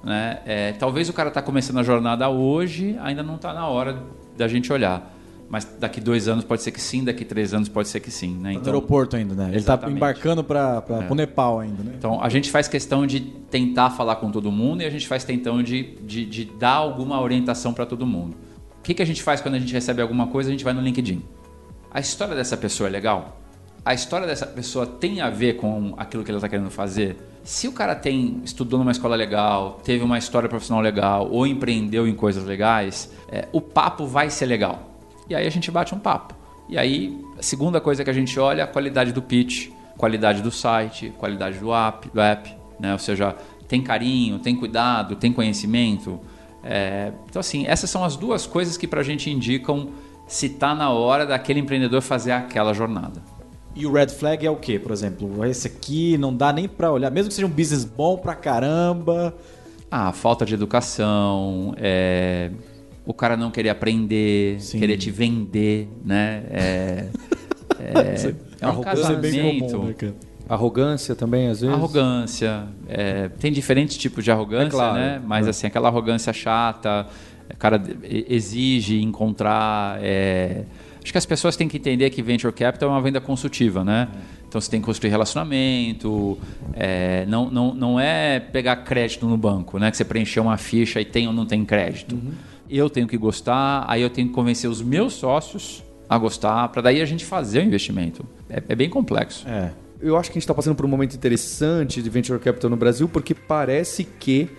Né? 0.03 0.39
É, 0.45 0.71
talvez 0.73 1.09
o 1.09 1.13
cara 1.13 1.29
está 1.29 1.41
começando 1.41 1.77
a 1.77 1.83
jornada 1.83 2.27
hoje, 2.29 2.97
ainda 3.01 3.21
não 3.21 3.35
está 3.35 3.53
na 3.53 3.67
hora 3.67 3.97
da 4.37 4.47
gente 4.47 4.71
olhar. 4.71 5.15
Mas 5.49 5.65
daqui 5.77 5.99
dois 5.99 6.29
anos 6.29 6.45
pode 6.45 6.61
ser 6.61 6.71
que 6.71 6.79
sim, 6.79 7.03
daqui 7.03 7.25
três 7.25 7.53
anos 7.53 7.67
pode 7.67 7.89
ser 7.89 7.99
que 7.99 8.09
sim. 8.09 8.35
Né? 8.35 8.41
Tá 8.41 8.53
no 8.53 8.61
Então, 8.61 8.73
aeroporto 8.73 9.17
ainda, 9.17 9.35
né? 9.35 9.43
Ele 9.43 9.51
tá 9.51 9.57
Exatamente. 9.57 9.97
embarcando 9.97 10.43
para 10.45 10.81
o 11.09 11.13
Nepal 11.13 11.59
ainda, 11.59 11.83
né? 11.83 11.91
então 11.97 12.23
a 12.23 12.29
gente 12.29 12.49
faz 12.49 12.69
questão 12.69 13.05
de 13.05 13.19
tentar 13.19 13.89
falar 13.89 14.15
com 14.15 14.31
todo 14.31 14.49
mundo 14.49 14.81
e 14.81 14.85
a 14.85 14.89
gente 14.89 15.05
faz 15.07 15.25
questão 15.25 15.61
de, 15.61 15.97
de, 16.03 16.25
de 16.25 16.45
dar 16.45 16.75
alguma 16.75 17.19
orientação 17.21 17.73
para 17.73 17.85
todo 17.85 18.07
mundo. 18.07 18.37
O 18.79 18.81
que, 18.81 18.93
que 18.93 19.01
a 19.01 19.05
gente 19.05 19.21
faz 19.21 19.41
quando 19.41 19.55
a 19.55 19.59
gente 19.59 19.73
recebe 19.73 20.01
alguma 20.01 20.27
coisa? 20.27 20.49
A 20.49 20.51
gente 20.53 20.63
vai 20.63 20.73
no 20.73 20.81
LinkedIn. 20.81 21.21
A 21.93 21.99
história 21.99 22.33
dessa 22.33 22.55
pessoa 22.55 22.87
é 22.87 22.91
legal? 22.91 23.37
A 23.83 23.93
história 23.93 24.25
dessa 24.25 24.47
pessoa 24.47 24.87
tem 24.87 25.19
a 25.19 25.29
ver 25.29 25.57
com 25.57 25.93
aquilo 25.97 26.23
que 26.23 26.31
ela 26.31 26.37
está 26.37 26.47
querendo 26.47 26.71
fazer? 26.71 27.17
Se 27.43 27.67
o 27.67 27.71
cara 27.71 27.95
tem 27.95 28.41
estudou 28.43 28.77
numa 28.79 28.91
escola 28.91 29.15
legal, 29.15 29.79
teve 29.83 30.03
uma 30.03 30.17
história 30.17 30.47
profissional 30.47 30.81
legal 30.81 31.27
ou 31.29 31.47
empreendeu 31.47 32.07
em 32.07 32.13
coisas 32.13 32.43
legais, 32.43 33.11
é, 33.29 33.47
o 33.51 33.59
papo 33.59 34.05
vai 34.05 34.29
ser 34.29 34.45
legal. 34.45 34.97
E 35.27 35.35
aí 35.35 35.47
a 35.47 35.49
gente 35.49 35.71
bate 35.71 35.95
um 35.95 35.99
papo. 35.99 36.35
E 36.69 36.77
aí, 36.77 37.19
a 37.37 37.43
segunda 37.43 37.81
coisa 37.81 38.03
que 38.03 38.09
a 38.09 38.13
gente 38.13 38.39
olha 38.39 38.61
é 38.61 38.63
a 38.63 38.67
qualidade 38.67 39.11
do 39.11 39.21
pitch, 39.21 39.69
qualidade 39.97 40.41
do 40.41 40.51
site, 40.51 41.11
qualidade 41.17 41.57
do 41.57 41.73
app, 41.73 42.09
do 42.09 42.21
app 42.21 42.55
né? 42.79 42.93
ou 42.93 42.99
seja, 42.99 43.35
tem 43.67 43.81
carinho, 43.81 44.39
tem 44.39 44.55
cuidado, 44.55 45.15
tem 45.15 45.31
conhecimento. 45.31 46.19
É, 46.63 47.11
então, 47.29 47.39
assim, 47.39 47.65
essas 47.67 47.89
são 47.89 48.03
as 48.03 48.15
duas 48.15 48.45
coisas 48.45 48.77
que 48.77 48.87
pra 48.87 49.03
gente 49.03 49.29
indicam 49.29 49.89
se 50.27 50.49
tá 50.49 50.73
na 50.73 50.89
hora 50.89 51.25
daquele 51.25 51.59
empreendedor 51.59 52.01
fazer 52.01 52.31
aquela 52.31 52.73
jornada. 52.73 53.21
E 53.75 53.85
o 53.85 53.91
red 53.93 54.09
flag 54.09 54.45
é 54.45 54.51
o 54.51 54.57
quê, 54.57 54.77
por 54.77 54.91
exemplo? 54.91 55.45
Esse 55.45 55.67
aqui 55.67 56.17
não 56.17 56.35
dá 56.35 56.51
nem 56.51 56.67
pra 56.67 56.91
olhar, 56.91 57.09
mesmo 57.09 57.29
que 57.29 57.33
seja 57.33 57.47
um 57.47 57.51
business 57.51 57.85
bom 57.85 58.17
pra 58.17 58.35
caramba. 58.35 59.33
Ah, 59.89 60.11
falta 60.11 60.45
de 60.45 60.53
educação, 60.53 61.73
é, 61.77 62.51
o 63.05 63.13
cara 63.13 63.35
não 63.37 63.51
querer 63.51 63.69
aprender, 63.69 64.61
Sim. 64.61 64.79
querer 64.79 64.97
te 64.97 65.09
vender, 65.11 65.89
né? 66.03 66.43
É, 66.49 67.05
é, 67.79 68.35
é 68.61 68.65
um 68.65 68.69
Arrogância 68.69 69.11
é 69.11 69.15
bem 69.15 69.31
casamento. 69.31 69.71
comum, 69.71 69.85
né, 69.87 69.93
cara? 69.93 70.15
Arrogância 70.49 71.15
também, 71.15 71.47
às 71.47 71.61
vezes. 71.61 71.73
Arrogância. 71.73 72.67
é, 72.89 73.29
tem 73.29 73.51
diferentes 73.53 73.97
tipos 73.97 74.23
de 74.23 74.31
arrogância, 74.31 74.67
É 74.67 74.69
claro, 74.69 74.95
né? 74.95 75.21
Mas 75.25 75.47
é. 75.47 75.49
assim, 75.49 75.65
aquela 75.67 75.87
arrogância 75.87 76.33
chata, 76.33 77.07
o 77.53 77.57
cara 77.57 77.81
exige 78.03 79.01
encontrar. 79.01 79.97
Acho 81.03 81.11
que 81.11 81.17
as 81.17 81.25
pessoas 81.25 81.55
têm 81.55 81.67
que 81.67 81.77
entender 81.77 82.09
que 82.09 82.21
venture 82.21 82.53
capital 82.53 82.89
é 82.89 82.91
uma 82.93 83.01
venda 83.01 83.19
consultiva, 83.19 83.83
né? 83.83 84.07
Então 84.47 84.59
você 84.61 84.69
tem 84.69 84.79
que 84.79 84.85
construir 84.85 85.09
relacionamento. 85.09 86.37
é, 86.73 87.25
não, 87.25 87.49
não, 87.49 87.73
não 87.73 87.99
é 87.99 88.39
pegar 88.39 88.75
crédito 88.77 89.25
no 89.25 89.37
banco, 89.37 89.79
né? 89.79 89.89
Que 89.89 89.97
você 89.97 90.05
preencheu 90.05 90.43
uma 90.43 90.57
ficha 90.57 91.01
e 91.01 91.05
tem 91.05 91.27
ou 91.27 91.33
não 91.33 91.45
tem 91.45 91.65
crédito. 91.65 92.19
Eu 92.69 92.89
tenho 92.89 93.07
que 93.07 93.17
gostar, 93.17 93.85
aí 93.87 94.01
eu 94.01 94.09
tenho 94.09 94.27
que 94.27 94.33
convencer 94.33 94.69
os 94.69 94.81
meus 94.81 95.13
sócios 95.13 95.83
a 96.07 96.17
gostar, 96.17 96.67
para 96.69 96.81
daí 96.81 97.01
a 97.01 97.05
gente 97.05 97.23
fazer 97.25 97.59
o 97.59 97.63
investimento. 97.63 98.25
É, 98.49 98.61
é 98.67 98.75
bem 98.75 98.89
complexo. 98.89 99.47
É. 99.47 99.71
Eu 100.01 100.17
acho 100.17 100.29
que 100.29 100.33
a 100.33 100.39
gente 100.39 100.43
está 100.43 100.53
passando 100.53 100.75
por 100.75 100.85
um 100.85 100.89
momento 100.89 101.15
interessante 101.15 102.01
de 102.01 102.09
venture 102.09 102.37
capital 102.39 102.69
no 102.69 102.75
Brasil, 102.75 103.07
porque 103.07 103.33
parece 103.33 104.03
que 104.03 104.49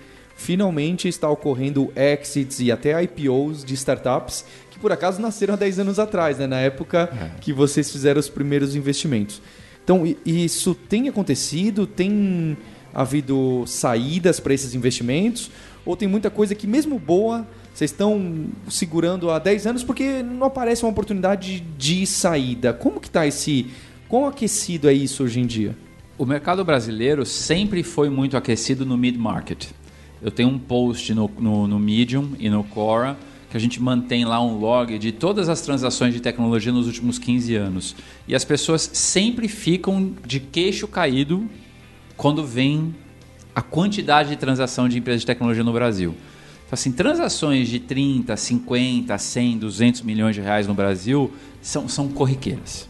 finalmente 0.42 1.06
está 1.06 1.30
ocorrendo 1.30 1.92
exits 1.94 2.58
e 2.58 2.72
até 2.72 3.00
IPOs 3.02 3.64
de 3.64 3.74
startups 3.74 4.44
que 4.70 4.78
por 4.78 4.90
acaso 4.90 5.22
nasceram 5.22 5.54
há 5.54 5.56
10 5.56 5.78
anos 5.78 5.98
atrás, 5.98 6.38
né? 6.38 6.46
na 6.46 6.58
época 6.58 7.08
que 7.40 7.52
vocês 7.52 7.90
fizeram 7.90 8.18
os 8.18 8.28
primeiros 8.28 8.74
investimentos. 8.74 9.40
Então, 9.84 10.02
isso 10.26 10.74
tem 10.74 11.08
acontecido? 11.08 11.86
Tem 11.86 12.56
havido 12.92 13.64
saídas 13.66 14.40
para 14.40 14.52
esses 14.52 14.74
investimentos? 14.74 15.50
Ou 15.84 15.96
tem 15.96 16.08
muita 16.08 16.30
coisa 16.30 16.54
que, 16.54 16.66
mesmo 16.66 16.98
boa, 16.98 17.46
vocês 17.72 17.90
estão 17.90 18.46
segurando 18.68 19.30
há 19.30 19.38
10 19.38 19.66
anos 19.66 19.84
porque 19.84 20.22
não 20.22 20.46
aparece 20.46 20.84
uma 20.84 20.90
oportunidade 20.90 21.60
de 21.78 22.06
saída? 22.06 22.72
Como 22.72 23.00
que 23.00 23.08
está 23.08 23.26
esse... 23.26 23.70
Quão 24.08 24.26
aquecido 24.26 24.88
é 24.88 24.92
isso 24.92 25.24
hoje 25.24 25.40
em 25.40 25.46
dia? 25.46 25.76
O 26.18 26.26
mercado 26.26 26.64
brasileiro 26.64 27.24
sempre 27.24 27.82
foi 27.82 28.10
muito 28.10 28.36
aquecido 28.36 28.84
no 28.84 28.96
mid-market. 28.96 29.70
Eu 30.22 30.30
tenho 30.30 30.48
um 30.48 30.58
post 30.58 31.12
no, 31.14 31.30
no, 31.38 31.66
no 31.66 31.78
Medium 31.78 32.30
e 32.38 32.48
no 32.48 32.62
Quora 32.64 33.16
que 33.50 33.56
a 33.56 33.60
gente 33.60 33.82
mantém 33.82 34.24
lá 34.24 34.42
um 34.42 34.56
log 34.58 34.98
de 34.98 35.12
todas 35.12 35.48
as 35.50 35.60
transações 35.60 36.14
de 36.14 36.20
tecnologia 36.20 36.72
nos 36.72 36.86
últimos 36.86 37.18
15 37.18 37.54
anos. 37.54 37.94
E 38.26 38.34
as 38.34 38.44
pessoas 38.46 38.88
sempre 38.94 39.46
ficam 39.46 40.14
de 40.26 40.40
queixo 40.40 40.88
caído 40.88 41.46
quando 42.16 42.46
vem 42.46 42.94
a 43.54 43.60
quantidade 43.60 44.30
de 44.30 44.36
transação 44.36 44.88
de 44.88 44.96
empresas 44.96 45.20
de 45.20 45.26
tecnologia 45.26 45.62
no 45.62 45.72
Brasil. 45.72 46.14
Então, 46.64 46.72
assim, 46.72 46.90
transações 46.92 47.68
de 47.68 47.78
30, 47.78 48.34
50, 48.34 49.18
100, 49.18 49.58
200 49.58 50.00
milhões 50.00 50.34
de 50.34 50.40
reais 50.40 50.66
no 50.66 50.72
Brasil 50.72 51.30
são, 51.60 51.86
são 51.86 52.08
corriqueiras. 52.08 52.88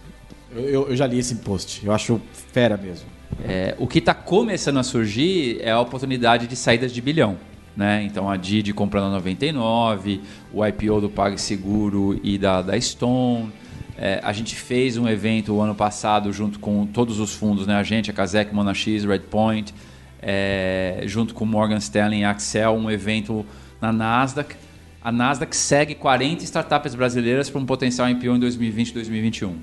Eu, 0.55 0.63
eu- 0.63 0.89
eu 0.91 0.97
já 0.97 1.09
li 1.09 1.19
esse 1.19 1.35
post. 1.37 1.85
Eu 1.85 1.93
acho 1.93 2.21
fera 2.53 2.77
mesmo. 2.77 3.07
É, 3.45 3.75
o 3.79 3.87
que 3.87 3.99
está 3.99 4.15
começando 4.15 4.79
a 4.79 4.83
surgir 4.83 5.59
é 5.61 5.71
a 5.71 5.81
oportunidade 5.81 6.47
de 6.47 6.57
saídas 6.57 6.93
de 6.93 7.01
bilhão. 7.01 7.37
Né? 7.77 8.03
Então 8.05 8.29
a 8.29 8.37
Didi 8.37 8.73
comprando 8.73 9.07
a 9.07 9.11
99, 9.11 10.21
o 10.53 10.65
IPO 10.67 11.01
do 11.01 11.09
PagSeguro 11.09 12.21
e 12.23 12.37
da, 12.37 12.61
da 12.61 12.79
Stone. 12.79 13.51
É, 13.97 14.21
a 14.23 14.33
gente 14.33 14.55
fez 14.55 14.97
um 14.97 15.09
evento 15.09 15.55
o 15.55 15.61
ano 15.61 15.75
passado 15.75 16.33
junto 16.33 16.59
com 16.59 16.87
todos 16.87 17.21
os 17.21 17.35
fundos, 17.35 17.67
né? 17.67 17.75
a 17.75 17.83
gente, 17.83 18.11
a 18.11 18.15
Kazek, 18.15 18.55
Monax, 18.55 18.85
Redpoint, 19.07 19.73
é, 20.21 21.03
junto 21.07 21.35
com 21.35 21.45
Morgan 21.45 21.79
Stanley 21.79 22.21
e 22.21 22.25
Axel, 22.25 22.73
um 22.73 22.91
evento 22.91 23.45
na 23.81 23.93
Nasdaq. 23.93 24.55
A 25.03 25.11
Nasdaq 25.11 25.57
segue 25.57 25.95
40 25.95 26.45
startups 26.45 26.95
brasileiras 26.95 27.51
para 27.51 27.61
um 27.61 27.67
potencial 27.67 28.09
IPO 28.09 28.37
em 28.37 28.39
2020 28.39 28.91
e 28.91 28.95
2021. 28.95 29.57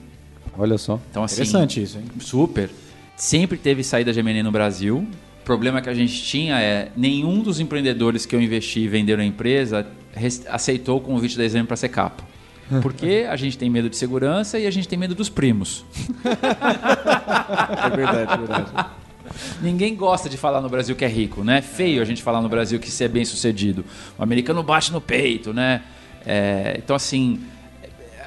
Olha 0.58 0.78
só. 0.78 1.00
Então, 1.10 1.24
assim, 1.24 1.36
Interessante 1.36 1.82
isso, 1.82 1.98
hein? 1.98 2.06
Super. 2.20 2.70
Sempre 3.20 3.58
teve 3.58 3.84
saída 3.84 4.14
de 4.14 4.20
M&A 4.22 4.42
no 4.42 4.50
Brasil. 4.52 5.06
O 5.42 5.44
problema 5.44 5.82
que 5.82 5.90
a 5.90 5.94
gente 5.94 6.24
tinha 6.24 6.58
é 6.62 6.90
nenhum 6.96 7.42
dos 7.42 7.60
empreendedores 7.60 8.26
que 8.26 8.34
eu 8.34 8.42
investi 8.42 8.80
e 8.80 8.88
venderam 8.88 9.22
a 9.22 9.26
empresa 9.26 9.86
res- 10.14 10.46
aceitou 10.48 11.00
o 11.00 11.02
convite 11.02 11.38
da 11.38 11.44
Exame 11.44 11.68
para 11.68 11.76
ser 11.76 11.90
capa. 11.90 12.24
Porque 12.82 13.26
a 13.30 13.36
gente 13.36 13.58
tem 13.58 13.70
medo 13.70 13.90
de 13.90 13.98
segurança 13.98 14.58
e 14.58 14.66
a 14.66 14.72
gente 14.72 14.88
tem 14.88 14.98
medo 14.98 15.14
dos 15.14 15.28
primos. 15.30 15.84
É 17.82 17.90
verdade, 17.96 18.34
é 18.34 18.38
verdade. 18.38 18.90
Ninguém 19.62 19.96
gosta 19.96 20.30
de 20.30 20.38
falar 20.38 20.62
no 20.62 20.70
Brasil 20.70 20.96
que 20.96 21.04
é 21.04 21.08
rico, 21.08 21.44
né? 21.44 21.58
É 21.58 21.62
feio 21.62 22.02
a 22.02 22.06
gente 22.06 22.24
falar 22.24 22.42
no 22.42 22.48
Brasil 22.50 22.80
que 22.80 22.90
você 22.90 23.04
é 23.04 23.08
bem 23.08 23.26
sucedido. 23.26 23.84
O 24.18 24.24
americano 24.24 24.64
bate 24.64 24.92
no 24.92 25.02
peito, 25.02 25.54
né? 25.54 25.82
É, 26.26 26.76
então, 26.78 26.96
assim, 26.96 27.40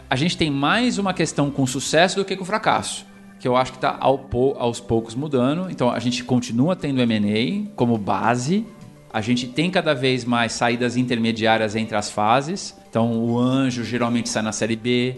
a 0.08 0.16
gente 0.16 0.36
tem 0.36 0.50
mais 0.50 0.98
uma 0.98 1.12
questão 1.14 1.50
com 1.50 1.66
sucesso 1.66 2.16
do 2.16 2.24
que 2.24 2.36
com 2.36 2.44
fracasso. 2.44 3.04
Que 3.42 3.48
eu 3.48 3.56
acho 3.56 3.72
que 3.72 3.78
está 3.78 3.96
ao 4.00 4.16
pou- 4.18 4.54
aos 4.58 4.78
poucos 4.80 5.14
mudando. 5.16 5.68
Então, 5.68 5.90
a 5.90 5.98
gente 5.98 6.22
continua 6.22 6.76
tendo 6.76 7.00
M&A 7.02 7.68
como 7.74 7.98
base. 7.98 8.64
A 9.12 9.20
gente 9.20 9.48
tem 9.48 9.68
cada 9.68 9.94
vez 9.94 10.24
mais 10.24 10.52
saídas 10.52 10.96
intermediárias 10.96 11.74
entre 11.76 11.96
as 11.96 12.08
fases. 12.10 12.74
Então, 12.88 13.12
o 13.12 13.38
anjo 13.38 13.84
geralmente 13.84 14.28
sai 14.28 14.42
na 14.42 14.52
série 14.52 14.76
B. 14.76 15.16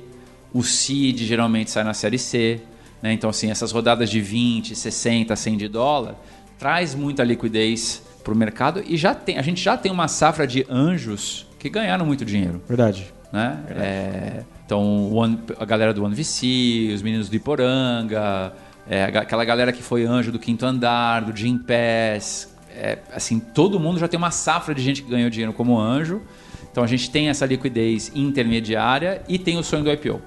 O 0.52 0.62
seed 0.62 1.18
geralmente 1.22 1.70
sai 1.70 1.84
na 1.84 1.92
série 1.94 2.18
C. 2.18 2.60
né? 3.02 3.12
Então, 3.12 3.28
assim, 3.28 3.50
essas 3.50 3.70
rodadas 3.70 4.08
de 4.08 4.20
20, 4.20 4.74
60, 4.74 5.36
100 5.36 5.56
de 5.58 5.68
dólar 5.68 6.16
traz 6.58 6.94
muita 6.94 7.22
liquidez 7.22 8.02
para 8.24 8.32
o 8.32 8.36
mercado. 8.36 8.82
E 8.86 8.96
já 8.96 9.14
tem, 9.14 9.36
a 9.36 9.42
gente 9.42 9.60
já 9.62 9.76
tem 9.76 9.92
uma 9.92 10.08
safra 10.08 10.46
de 10.46 10.64
anjos 10.70 11.46
que 11.58 11.68
ganharam 11.68 12.04
muito 12.06 12.24
dinheiro 12.24 12.62
Verdade. 12.66 13.12
Né? 13.34 13.58
É, 13.70 14.42
então, 14.64 15.12
One- 15.12 15.40
a 15.58 15.64
galera 15.64 15.92
do 15.92 16.04
One 16.04 16.14
VC, 16.14 16.92
os 16.94 17.02
meninos 17.02 17.28
do 17.28 17.34
Iporanga, 17.34 18.52
é, 18.88 19.04
aquela 19.04 19.44
galera 19.44 19.72
que 19.72 19.82
foi 19.82 20.04
anjo 20.06 20.30
do 20.30 20.38
Quinto 20.38 20.64
Andar, 20.64 21.24
do 21.24 21.36
Jim 21.36 21.58
Pass, 21.58 22.54
é, 22.70 22.98
assim, 23.12 23.40
todo 23.40 23.78
mundo 23.80 23.98
já 23.98 24.06
tem 24.06 24.16
uma 24.16 24.30
safra 24.30 24.74
de 24.74 24.80
gente 24.82 25.02
que 25.02 25.10
ganhou 25.10 25.28
dinheiro 25.28 25.52
como 25.52 25.78
anjo. 25.78 26.22
Então, 26.70 26.82
a 26.82 26.86
gente 26.86 27.10
tem 27.10 27.28
essa 27.28 27.44
liquidez 27.44 28.10
intermediária 28.14 29.20
e 29.28 29.38
tem 29.38 29.58
o 29.58 29.62
sonho 29.62 29.84
do 29.84 29.90
IPO. 29.90 30.20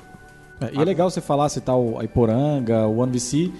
É, 0.61 0.71
e 0.73 0.77
é 0.81 0.83
legal 0.83 1.09
você 1.09 1.21
falar, 1.21 1.49
citar 1.49 1.75
o 1.77 1.99
a 1.99 2.03
Iporanga, 2.03 2.85
o 2.87 2.97
OneVC. 2.99 3.51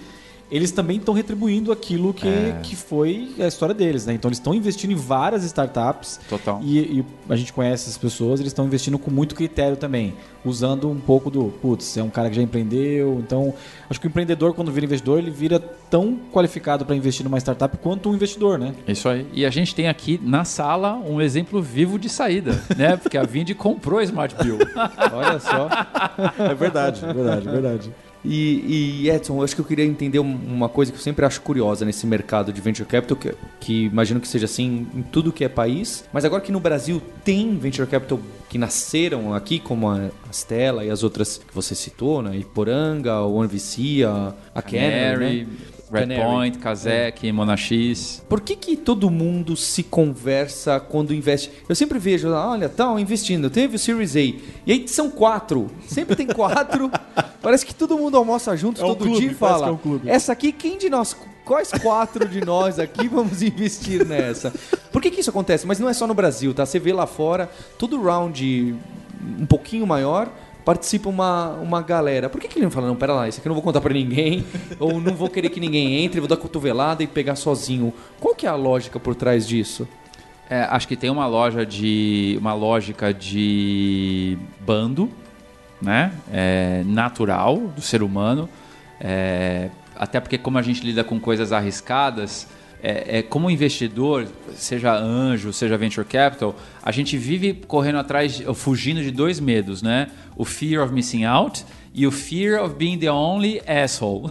Eles 0.50 0.70
também 0.70 0.96
estão 0.96 1.12
retribuindo 1.12 1.70
aquilo 1.70 2.14
que, 2.14 2.28
que 2.62 2.74
foi 2.74 3.34
a 3.38 3.46
história 3.46 3.74
deles, 3.74 4.06
né? 4.06 4.14
Então 4.14 4.28
eles 4.28 4.38
estão 4.38 4.54
investindo 4.54 4.92
em 4.92 4.96
várias 4.96 5.44
startups. 5.44 6.18
Total. 6.28 6.60
E, 6.62 6.78
e 6.78 7.04
a 7.28 7.36
gente 7.36 7.52
conhece 7.52 7.84
essas 7.84 7.98
pessoas, 7.98 8.40
eles 8.40 8.50
estão 8.50 8.64
investindo 8.64 8.98
com 8.98 9.10
muito 9.10 9.34
critério 9.34 9.76
também. 9.76 10.14
Usando 10.44 10.88
um 10.88 10.98
pouco 10.98 11.30
do, 11.30 11.52
putz, 11.60 11.96
é 11.96 12.02
um 12.02 12.08
cara 12.08 12.30
que 12.30 12.36
já 12.36 12.42
empreendeu. 12.42 13.18
Então, 13.18 13.52
acho 13.90 14.00
que 14.00 14.06
o 14.06 14.08
empreendedor, 14.08 14.54
quando 14.54 14.72
vira 14.72 14.86
investidor, 14.86 15.18
ele 15.18 15.30
vira 15.30 15.58
tão 15.58 16.18
qualificado 16.32 16.86
para 16.86 16.96
investir 16.96 17.24
numa 17.24 17.38
startup 17.38 17.76
quanto 17.78 18.08
um 18.08 18.14
investidor, 18.14 18.58
né? 18.58 18.74
Isso 18.86 19.08
aí. 19.08 19.26
E 19.32 19.44
a 19.44 19.50
gente 19.50 19.74
tem 19.74 19.88
aqui 19.88 20.18
na 20.22 20.44
sala 20.44 20.94
um 20.94 21.20
exemplo 21.20 21.60
vivo 21.60 21.98
de 21.98 22.08
saída, 22.08 22.52
né? 22.76 22.96
Porque 22.96 23.18
a 23.18 23.22
Vind 23.22 23.52
comprou 23.54 23.98
a 23.98 24.04
Smart 24.04 24.34
Bill. 24.42 24.58
Olha 25.12 25.38
só. 25.38 25.68
É 26.38 26.54
verdade, 26.54 27.04
é 27.04 27.12
verdade, 27.12 27.48
é 27.48 27.50
verdade. 27.50 27.92
E, 28.30 29.04
e, 29.04 29.10
Edson, 29.10 29.38
eu 29.38 29.42
acho 29.42 29.54
que 29.54 29.60
eu 29.62 29.64
queria 29.64 29.86
entender 29.86 30.18
um- 30.18 30.38
uma 30.46 30.68
coisa 30.68 30.92
que 30.92 30.98
eu 30.98 31.02
sempre 31.02 31.24
acho 31.24 31.40
curiosa 31.40 31.84
nesse 31.86 32.06
mercado 32.06 32.52
de 32.52 32.60
venture 32.60 32.86
capital, 32.86 33.16
que, 33.16 33.34
que 33.58 33.84
imagino 33.86 34.20
que 34.20 34.28
seja 34.28 34.44
assim 34.44 34.86
em 34.94 35.02
tudo 35.02 35.32
que 35.32 35.42
é 35.44 35.48
país. 35.48 36.04
Mas 36.12 36.26
agora 36.26 36.42
que 36.42 36.52
no 36.52 36.60
Brasil 36.60 37.00
tem 37.24 37.56
venture 37.56 37.88
capital 37.88 38.20
que 38.50 38.58
nasceram 38.58 39.32
aqui, 39.32 39.58
como 39.58 39.88
a 39.88 40.10
Stella 40.30 40.84
e 40.84 40.90
as 40.90 41.02
outras 41.02 41.38
que 41.38 41.54
você 41.54 41.74
citou, 41.74 42.20
né? 42.22 42.36
Iporanga, 42.36 43.20
o 43.22 43.34
OneVC, 43.36 44.04
a, 44.04 44.34
a 44.54 44.60
Canary, 44.62 45.44
né? 45.44 45.46
Redpoint, 45.90 46.58
Kazek, 46.58 47.32
Monax. 47.32 48.22
Por 48.28 48.42
que, 48.42 48.54
que 48.56 48.76
todo 48.76 49.08
mundo 49.10 49.56
se 49.56 49.82
conversa 49.82 50.78
quando 50.78 51.14
investe? 51.14 51.50
Eu 51.66 51.74
sempre 51.74 51.98
vejo, 51.98 52.28
olha, 52.30 52.68
tal, 52.68 52.98
investindo, 52.98 53.48
teve 53.48 53.76
o 53.76 53.78
Series 53.78 54.14
A. 54.14 54.20
E 54.20 54.42
aí 54.66 54.86
são 54.86 55.10
quatro. 55.10 55.70
Sempre 55.86 56.14
tem 56.14 56.26
quatro. 56.26 56.90
Parece 57.40 57.64
que 57.64 57.74
todo 57.74 57.96
mundo 57.96 58.16
almoça 58.16 58.56
junto 58.56 58.80
É 58.80 58.84
um 58.84 58.88
todo 58.88 59.04
clube, 59.04 59.20
dia 59.20 59.30
e 59.30 59.34
fala: 59.34 59.64
que 59.64 59.70
é 59.70 59.72
um 59.72 59.76
clube. 59.76 60.08
essa 60.08 60.32
aqui, 60.32 60.52
quem 60.52 60.76
de 60.76 60.90
nós, 60.90 61.16
quais 61.44 61.70
quatro 61.70 62.28
de 62.28 62.44
nós 62.44 62.78
aqui 62.78 63.06
vamos 63.08 63.42
investir 63.42 64.06
nessa? 64.06 64.52
Por 64.92 65.00
que, 65.00 65.10
que 65.10 65.20
isso 65.20 65.30
acontece? 65.30 65.66
Mas 65.66 65.78
não 65.78 65.88
é 65.88 65.92
só 65.92 66.06
no 66.06 66.14
Brasil, 66.14 66.52
tá? 66.52 66.66
Você 66.66 66.78
vê 66.78 66.92
lá 66.92 67.06
fora, 67.06 67.50
todo 67.78 68.00
round 68.00 68.76
um 69.38 69.46
pouquinho 69.46 69.86
maior 69.86 70.30
participa 70.64 71.08
uma, 71.08 71.52
uma 71.54 71.80
galera. 71.80 72.28
Por 72.28 72.38
que, 72.38 72.46
que 72.46 72.58
ele 72.58 72.66
não 72.66 72.70
fala, 72.70 72.86
não, 72.86 72.94
pera 72.94 73.14
lá, 73.14 73.26
isso 73.26 73.38
aqui 73.38 73.48
eu 73.48 73.50
não 73.50 73.54
vou 73.54 73.62
contar 73.62 73.80
pra 73.80 73.94
ninguém, 73.94 74.44
ou 74.78 75.00
não 75.00 75.14
vou 75.14 75.30
querer 75.30 75.48
que 75.48 75.58
ninguém 75.58 76.04
entre, 76.04 76.20
vou 76.20 76.28
dar 76.28 76.36
cotovelada 76.36 77.02
e 77.02 77.06
pegar 77.06 77.36
sozinho. 77.36 77.90
Qual 78.20 78.34
que 78.34 78.44
é 78.44 78.50
a 78.50 78.54
lógica 78.54 79.00
por 79.00 79.14
trás 79.14 79.48
disso? 79.48 79.88
É, 80.50 80.62
acho 80.64 80.86
que 80.86 80.94
tem 80.94 81.08
uma 81.08 81.26
loja 81.26 81.64
de. 81.64 82.36
uma 82.40 82.52
lógica 82.52 83.14
de 83.14 84.38
bando, 84.60 85.10
né? 85.80 86.12
É, 86.32 86.82
natural 86.86 87.58
do 87.58 87.80
ser 87.80 88.02
humano. 88.02 88.48
É, 89.00 89.70
até 89.96 90.20
porque 90.20 90.38
como 90.38 90.58
a 90.58 90.62
gente 90.62 90.84
lida 90.84 91.02
com 91.02 91.18
coisas 91.18 91.52
arriscadas, 91.52 92.48
é, 92.82 93.18
é, 93.18 93.22
como 93.22 93.50
investidor, 93.50 94.28
seja 94.54 94.94
anjo, 94.94 95.52
seja 95.52 95.76
venture 95.76 96.06
capital, 96.06 96.54
a 96.82 96.92
gente 96.92 97.16
vive 97.16 97.52
correndo 97.66 97.98
atrás, 97.98 98.40
ou 98.46 98.54
fugindo 98.54 99.02
de 99.02 99.10
dois 99.10 99.40
medos, 99.40 99.82
né? 99.82 100.08
O 100.36 100.44
fear 100.44 100.84
of 100.84 100.94
missing 100.94 101.24
out 101.24 101.64
e 101.92 102.06
o 102.06 102.12
fear 102.12 102.62
of 102.62 102.76
being 102.76 102.96
the 102.98 103.10
only 103.10 103.60
asshole. 103.66 104.30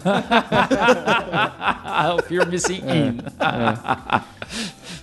o 2.16 2.22
fear 2.22 2.42
of 2.42 2.50
missing 2.50 2.80
in. 2.88 3.18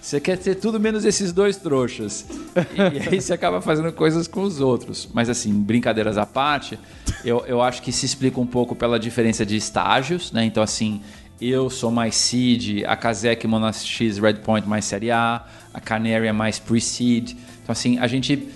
Você 0.05 0.19
quer 0.19 0.37
ter 0.37 0.53
tudo 0.53 0.79
menos 0.79 1.03
esses 1.03 1.33
dois 1.33 1.57
trouxas. 1.57 2.27
E, 2.75 3.09
aí 3.09 3.19
você 3.19 3.33
acaba 3.33 3.59
fazendo 3.59 3.91
coisas 3.91 4.27
com 4.27 4.43
os 4.43 4.61
outros. 4.61 5.09
Mas 5.11 5.31
assim, 5.31 5.51
brincadeiras 5.51 6.15
à 6.15 6.27
parte, 6.27 6.77
eu, 7.23 7.43
eu 7.47 7.59
acho 7.59 7.81
que 7.81 7.91
se 7.91 8.05
explica 8.05 8.39
um 8.39 8.45
pouco 8.45 8.75
pela 8.75 8.99
diferença 8.99 9.43
de 9.43 9.55
estágios, 9.55 10.31
né? 10.31 10.45
Então 10.45 10.61
assim, 10.61 11.01
eu 11.41 11.71
sou 11.71 11.89
mais 11.89 12.15
seed, 12.15 12.83
a 12.85 12.95
Kazek 12.95 13.47
Monax 13.47 13.83
Redpoint 14.21 14.69
mais 14.69 14.85
série 14.85 15.09
A, 15.09 15.43
a 15.73 15.81
Canary 15.81 16.27
é 16.27 16.31
mais 16.31 16.59
pre-seed. 16.59 17.31
Então 17.63 17.73
assim, 17.73 17.97
a 17.97 18.05
gente 18.05 18.47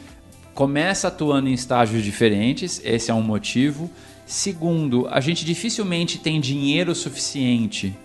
começa 0.53 1.07
atuando 1.07 1.49
em 1.49 1.53
estágios 1.53 2.03
diferentes, 2.03 2.79
esse 2.85 3.09
é 3.09 3.13
um 3.13 3.23
motivo. 3.23 3.89
Segundo, 4.23 5.07
a 5.09 5.19
gente 5.19 5.43
dificilmente 5.43 6.19
tem 6.19 6.39
dinheiro 6.39 6.93
suficiente 6.93 7.97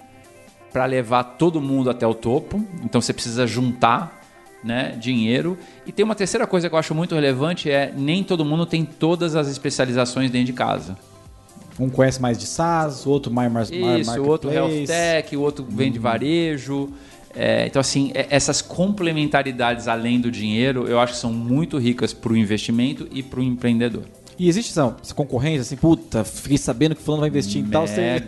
para 0.75 0.87
levar 0.87 1.23
todo 1.23 1.61
mundo 1.61 1.89
até 1.89 2.05
o 2.05 2.13
topo. 2.13 2.67
Então 2.83 3.01
você 3.01 3.13
precisa 3.13 3.47
juntar 3.47 4.21
né, 4.65 4.97
dinheiro. 4.99 5.57
E 5.87 5.93
tem 5.93 6.05
uma 6.05 6.17
terceira 6.17 6.49
coisa 6.49 6.69
que 6.69 6.75
eu 6.75 6.79
acho 6.79 6.93
muito 6.93 7.15
relevante 7.15 7.71
é 7.71 7.93
nem 7.97 8.25
todo 8.25 8.45
mundo 8.45 8.67
tem 8.67 8.85
todas 8.85 9.37
as 9.37 9.47
especializações 9.47 10.33
dentro 10.33 10.47
de 10.47 10.53
casa. 10.53 10.97
Um 11.79 11.89
conhece 11.89 12.21
mais 12.21 12.37
de 12.37 12.47
SaaS, 12.47 13.07
o 13.07 13.11
outro 13.11 13.33
mais, 13.33 13.53
mais 13.53 13.71
Isso, 13.71 14.21
o 14.21 14.27
outro 14.27 14.51
health 14.51 14.85
tech, 14.85 15.37
o 15.37 15.41
outro 15.43 15.65
vende 15.69 16.01
varejo. 16.01 16.89
É, 17.37 17.67
então, 17.67 17.79
assim, 17.79 18.11
é- 18.13 18.27
essas 18.31 18.61
complementaridades 18.61 19.87
além 19.87 20.21
do 20.21 20.31
dinheiro, 20.31 20.89
eu 20.89 20.99
acho 20.99 21.13
que 21.13 21.19
são 21.21 21.33
muito 21.33 21.79
ricas 21.79 22.13
para 22.13 22.33
o 22.33 22.37
investimento 22.37 23.07
e 23.13 23.23
para 23.23 23.39
o 23.39 23.43
empreendedor. 23.45 24.05
E 24.39 24.49
existe 24.49 24.71
essa, 24.71 24.97
essa 25.03 25.15
concorrência, 25.15 25.61
assim, 25.61 25.77
puta, 25.77 26.25
fiquei 26.25 26.59
sabendo 26.59 26.95
que 26.95 27.03
fulano 27.03 27.21
vai 27.21 27.29
investir 27.29 27.63
em 27.63 27.67
tal. 27.67 27.87
Você... 27.87 28.23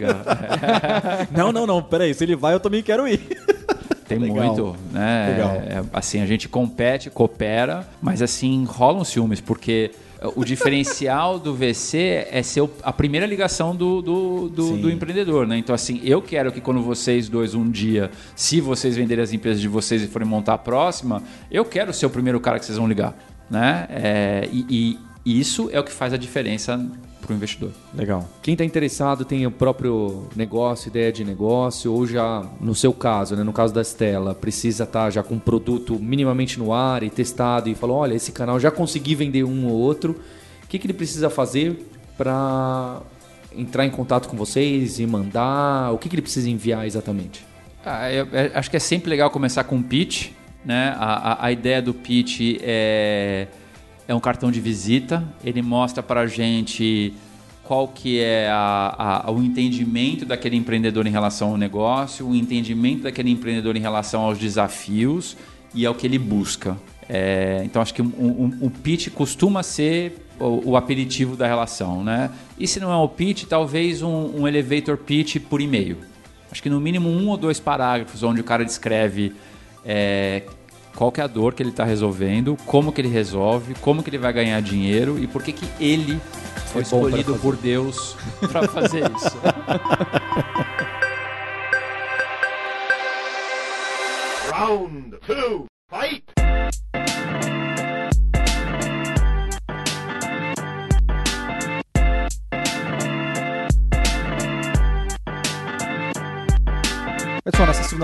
Não, 1.36 1.52
não, 1.52 1.66
não, 1.66 1.82
peraí, 1.82 2.14
se 2.14 2.24
ele 2.24 2.36
vai, 2.36 2.54
eu 2.54 2.60
também 2.60 2.82
quero 2.82 3.06
ir. 3.08 3.20
Tem 4.08 4.18
Legal. 4.18 4.46
muito, 4.46 4.76
né? 4.92 5.30
Legal. 5.30 5.50
É, 5.50 5.84
assim, 5.92 6.20
a 6.20 6.26
gente 6.26 6.48
compete, 6.48 7.10
coopera, 7.10 7.88
mas 8.00 8.22
assim, 8.22 8.64
rolam 8.64 9.02
ciúmes, 9.02 9.40
porque 9.40 9.90
o 10.34 10.44
diferencial 10.44 11.38
do 11.38 11.54
VC 11.54 12.26
é 12.30 12.42
ser 12.42 12.68
a 12.82 12.92
primeira 12.92 13.26
ligação 13.26 13.76
do, 13.76 14.00
do, 14.00 14.48
do, 14.48 14.76
do 14.78 14.90
empreendedor, 14.90 15.46
né? 15.46 15.58
Então, 15.58 15.74
assim, 15.74 16.00
eu 16.02 16.22
quero 16.22 16.50
que 16.50 16.60
quando 16.60 16.80
vocês 16.82 17.28
dois, 17.28 17.54
um 17.54 17.68
dia, 17.70 18.10
se 18.34 18.60
vocês 18.60 18.96
venderem 18.96 19.22
as 19.22 19.32
empresas 19.32 19.60
de 19.60 19.68
vocês 19.68 20.02
e 20.02 20.06
forem 20.06 20.26
montar 20.26 20.54
a 20.54 20.58
próxima, 20.58 21.22
eu 21.50 21.64
quero 21.64 21.92
ser 21.92 22.06
o 22.06 22.10
primeiro 22.10 22.40
cara 22.40 22.58
que 22.58 22.64
vocês 22.64 22.78
vão 22.78 22.88
ligar, 22.88 23.14
né? 23.50 23.86
É, 23.90 24.48
e, 24.50 24.66
e 24.70 24.98
isso 25.26 25.68
é 25.72 25.80
o 25.80 25.84
que 25.84 25.92
faz 25.92 26.12
a 26.12 26.16
diferença 26.16 26.78
para 27.20 27.32
o 27.32 27.36
investidor. 27.36 27.70
Legal. 27.92 28.28
Quem 28.42 28.54
está 28.54 28.64
interessado 28.64 29.24
tem 29.24 29.44
o 29.46 29.50
próprio 29.50 30.28
negócio, 30.36 30.88
ideia 30.88 31.10
de 31.12 31.24
negócio, 31.24 31.92
ou 31.92 32.06
já, 32.06 32.44
no 32.60 32.74
seu 32.74 32.92
caso, 32.92 33.34
né, 33.34 33.42
no 33.42 33.52
caso 33.52 33.74
da 33.74 33.82
Estela, 33.82 34.34
precisa 34.34 34.84
estar 34.84 35.10
já 35.10 35.22
com 35.24 35.34
um 35.34 35.38
produto 35.38 35.98
minimamente 36.00 36.58
no 36.58 36.72
ar 36.72 37.02
e 37.02 37.10
testado 37.10 37.68
e 37.68 37.74
falou, 37.74 37.96
olha, 37.96 38.14
esse 38.14 38.30
canal 38.30 38.60
já 38.60 38.70
consegui 38.70 39.14
vender 39.16 39.42
um 39.42 39.66
ou 39.66 39.72
outro. 39.72 40.20
O 40.62 40.66
que, 40.68 40.78
que 40.78 40.86
ele 40.86 40.94
precisa 40.94 41.28
fazer 41.28 41.88
para 42.16 43.00
entrar 43.56 43.84
em 43.86 43.90
contato 43.90 44.28
com 44.28 44.36
vocês 44.36 44.98
e 45.00 45.06
mandar? 45.06 45.92
O 45.92 45.98
que, 45.98 46.08
que 46.08 46.14
ele 46.14 46.22
precisa 46.22 46.48
enviar 46.48 46.86
exatamente? 46.86 47.44
Ah, 47.84 48.12
eu- 48.12 48.26
eu 48.26 48.50
acho 48.54 48.70
que 48.70 48.76
é 48.76 48.80
sempre 48.80 49.10
legal 49.10 49.30
começar 49.30 49.64
com 49.64 49.76
um 49.76 49.82
pitch, 49.82 50.30
né? 50.64 50.94
A, 50.98 51.32
a- 51.32 51.46
a 51.46 51.52
ideia 51.52 51.80
do 51.80 51.94
pitch 51.94 52.58
é, 52.60 53.46
é 54.08 54.14
um 54.14 54.20
cartão 54.20 54.50
de 54.50 54.60
visita. 54.60 55.22
Ele 55.44 55.62
mostra 55.62 56.02
para 56.02 56.20
a 56.20 56.26
gente 56.26 57.12
qual 57.64 57.88
que 57.88 58.20
é 58.20 58.48
a- 58.48 59.22
a- 59.26 59.30
o 59.30 59.42
entendimento 59.42 60.24
daquele 60.24 60.56
empreendedor 60.56 61.06
em 61.06 61.10
relação 61.10 61.50
ao 61.50 61.56
negócio, 61.56 62.26
o 62.28 62.34
entendimento 62.34 63.02
daquele 63.02 63.30
empreendedor 63.30 63.76
em 63.76 63.80
relação 63.80 64.22
aos 64.22 64.38
desafios 64.38 65.36
e 65.74 65.84
ao 65.84 65.94
que 65.94 66.06
ele 66.06 66.18
busca. 66.18 66.76
É, 67.08 67.62
então 67.64 67.80
acho 67.82 67.92
que 67.94 68.02
um, 68.02 68.06
um- 68.06 68.58
um 68.62 68.68
pitch 68.70 69.08
costuma 69.10 69.62
ser 69.62 70.26
o, 70.38 70.70
o 70.70 70.76
aperitivo 70.76 71.36
da 71.36 71.46
relação, 71.46 72.02
né? 72.04 72.30
E 72.58 72.66
se 72.68 72.78
não 72.80 72.92
é 72.92 72.96
o 72.96 73.08
pitch, 73.08 73.44
talvez 73.44 74.02
um, 74.02 74.40
um 74.42 74.48
elevator 74.48 74.96
pitch 74.96 75.38
por 75.40 75.60
e-mail. 75.60 75.98
Acho 76.50 76.62
que 76.62 76.70
no 76.70 76.80
mínimo 76.80 77.08
um 77.08 77.28
ou 77.28 77.36
dois 77.36 77.58
parágrafos 77.60 78.22
onde 78.22 78.40
o 78.40 78.44
cara 78.44 78.64
descreve 78.64 79.32
é, 79.84 80.42
qual 80.96 81.12
que 81.12 81.20
é 81.20 81.24
a 81.24 81.26
dor 81.26 81.54
que 81.54 81.62
ele 81.62 81.70
está 81.70 81.84
resolvendo, 81.84 82.56
como 82.64 82.90
que 82.90 83.00
ele 83.00 83.08
resolve, 83.08 83.74
como 83.80 84.02
que 84.02 84.08
ele 84.10 84.18
vai 84.18 84.32
ganhar 84.32 84.60
dinheiro 84.62 85.18
e 85.18 85.26
por 85.26 85.42
que, 85.42 85.52
que 85.52 85.68
ele 85.78 86.18
foi 86.72 86.82
pra 86.82 86.82
escolhido 86.82 87.34
por 87.36 87.54
Deus 87.54 88.16
para 88.50 88.66
fazer 88.66 89.04
isso. 89.14 89.36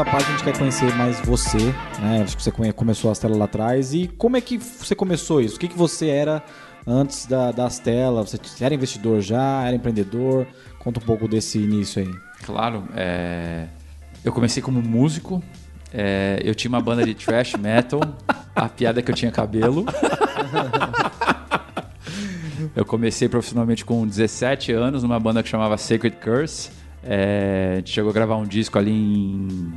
segunda 0.03 0.05
parte 0.05 0.29
a 0.29 0.33
gente 0.33 0.45
quer 0.45 0.59
conhecer 0.59 0.95
mais 0.97 1.21
você, 1.21 1.59
né? 2.01 2.23
Acho 2.23 2.37
que 2.37 2.43
você 2.43 2.53
começou 2.73 3.09
a 3.09 3.13
Astela 3.13 3.37
lá 3.37 3.45
atrás. 3.45 3.95
E 3.95 4.09
como 4.19 4.37
é 4.37 4.41
que 4.41 4.59
você 4.59 4.95
começou 4.95 5.41
isso? 5.41 5.57
O 5.57 5.59
que, 5.59 5.69
que 5.69 5.79
você 5.79 6.09
era 6.09 6.43
antes 6.87 7.27
da, 7.27 7.53
da 7.53 7.67
Astela? 7.67 8.25
Você 8.25 8.39
era 8.61 8.75
investidor 8.75 9.21
já? 9.21 9.65
Era 9.65 9.77
empreendedor? 9.77 10.47
Conta 10.79 10.99
um 10.99 11.03
pouco 11.03 11.29
desse 11.29 11.59
início 11.59 12.03
aí. 12.03 12.11
Claro, 12.45 12.85
é, 12.97 13.67
eu 14.25 14.33
comecei 14.33 14.63
como 14.63 14.83
músico. 14.83 15.43
é, 15.93 16.41
eu 16.45 16.55
tinha 16.55 16.69
uma 16.69 16.81
banda 16.81 17.05
de 17.05 17.15
thrash 17.15 17.55
metal. 17.55 18.01
A 18.55 18.69
piada 18.69 19.01
é 19.01 19.03
que 19.03 19.11
eu 19.11 19.15
tinha 19.15 19.31
cabelo. 19.31 19.87
Eu 22.77 22.87
comecei 22.87 23.29
profissionalmente 23.29 23.85
com 23.85 24.07
17 24.07 24.73
anos 24.73 25.03
numa 25.03 25.19
banda 25.21 25.43
que 25.43 25.49
chamava 25.49 25.77
Sacred 25.77 26.17
Curse. 26.17 26.71
É, 27.03 27.73
a 27.73 27.77
gente 27.79 27.91
chegou 27.91 28.11
a 28.11 28.15
gravar 28.15 28.37
um 28.37 28.47
disco 28.47 28.79
ali 28.79 28.93
em 28.93 29.73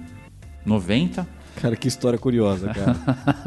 90. 0.65 1.27
Cara, 1.61 1.75
que 1.75 1.87
história 1.87 2.19
curiosa, 2.19 2.69
cara. 2.73 2.95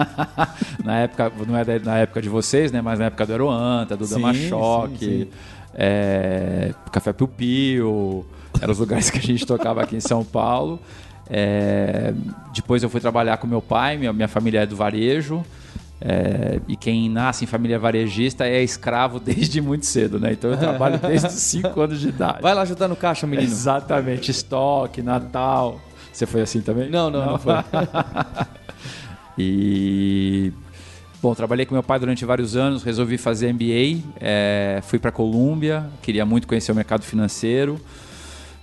na 0.83 0.97
época, 1.01 1.31
não 1.47 1.57
é 1.57 1.65
da- 1.65 1.79
na 1.79 1.99
época 1.99 2.23
de 2.23 2.29
vocês, 2.29 2.73
né? 2.73 2.81
Mas 2.81 2.99
na 2.99 3.07
época 3.07 3.27
do 3.27 3.33
Aeroanta, 3.33 3.97
do 3.97 4.07
Dama 4.07 4.33
Choque, 4.33 5.29
é, 5.75 6.73
Café 6.91 7.13
Piu 7.13 7.29
Piu, 7.29 8.25
eram 8.61 8.73
os 8.73 8.79
lugares 8.79 9.11
que 9.11 9.19
a 9.19 9.23
gente 9.23 9.45
tocava 9.47 9.83
aqui 9.83 9.97
em 9.97 10.01
São 10.01 10.25
Paulo. 10.25 10.81
É, 11.29 12.15
depois 12.55 12.83
eu 12.83 12.89
fui 12.89 13.01
trabalhar 13.01 13.37
com 13.37 13.47
meu 13.47 13.61
pai, 13.61 13.99
minha, 13.99 14.13
minha 14.13 14.29
família 14.29 14.61
é 14.63 14.67
do 14.67 14.75
varejo. 14.75 15.45
é, 16.01 16.61
e 16.67 16.77
quem 16.77 17.11
nasce 17.11 17.45
em 17.45 17.47
família 17.47 17.79
varejista 17.79 18.47
é 18.47 18.63
escravo 18.63 19.21
desde 19.21 19.61
muito 19.61 19.85
cedo, 19.85 20.19
né? 20.19 20.33
Então 20.33 20.51
eu 20.51 20.57
trabalho 20.57 20.99
desde 20.99 21.27
os 21.27 21.35
5 21.35 21.79
anos 21.79 22.01
de 22.01 22.09
idade. 22.09 22.41
Vai 22.41 22.55
lá 22.55 22.63
ajudar 22.63 22.89
no 22.89 22.97
caixa, 22.97 23.27
menino. 23.27 23.47
Exatamente, 23.47 24.31
estoque, 24.31 25.03
Natal. 25.03 25.79
Você 26.13 26.27
foi 26.27 26.41
assim 26.43 26.61
também? 26.61 26.89
Não, 26.91 27.11
não, 27.11 27.25
não 27.33 27.39
foi. 27.39 27.55
E 29.41 30.53
bom, 31.23 31.33
trabalhei 31.35 31.65
com 31.65 31.73
meu 31.75 31.83
pai 31.83 31.99
durante 32.01 32.25
vários 32.25 32.57
anos, 32.57 32.83
resolvi 32.83 33.17
fazer 33.17 33.53
MBA, 33.53 34.03
é, 34.21 34.81
fui 34.83 34.99
para 34.99 35.13
Colômbia, 35.13 35.87
queria 36.03 36.27
muito 36.27 36.47
conhecer 36.49 36.73
o 36.73 36.75
mercado 36.75 37.03
financeiro. 37.05 37.81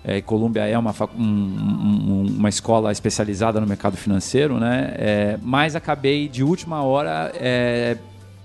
É, 0.04 0.22
Colômbia 0.22 0.66
é 0.68 0.78
uma, 0.78 0.94
um- 1.18 1.24
um- 1.24 2.26
uma 2.38 2.50
escola 2.50 2.92
especializada 2.92 3.60
no 3.60 3.66
mercado 3.66 3.98
financeiro, 3.98 4.60
né? 4.60 4.94
É, 4.98 5.40
mas 5.42 5.76
acabei 5.76 6.28
de 6.28 6.44
última 6.44 6.84
hora 6.84 7.32
é, 7.36 7.98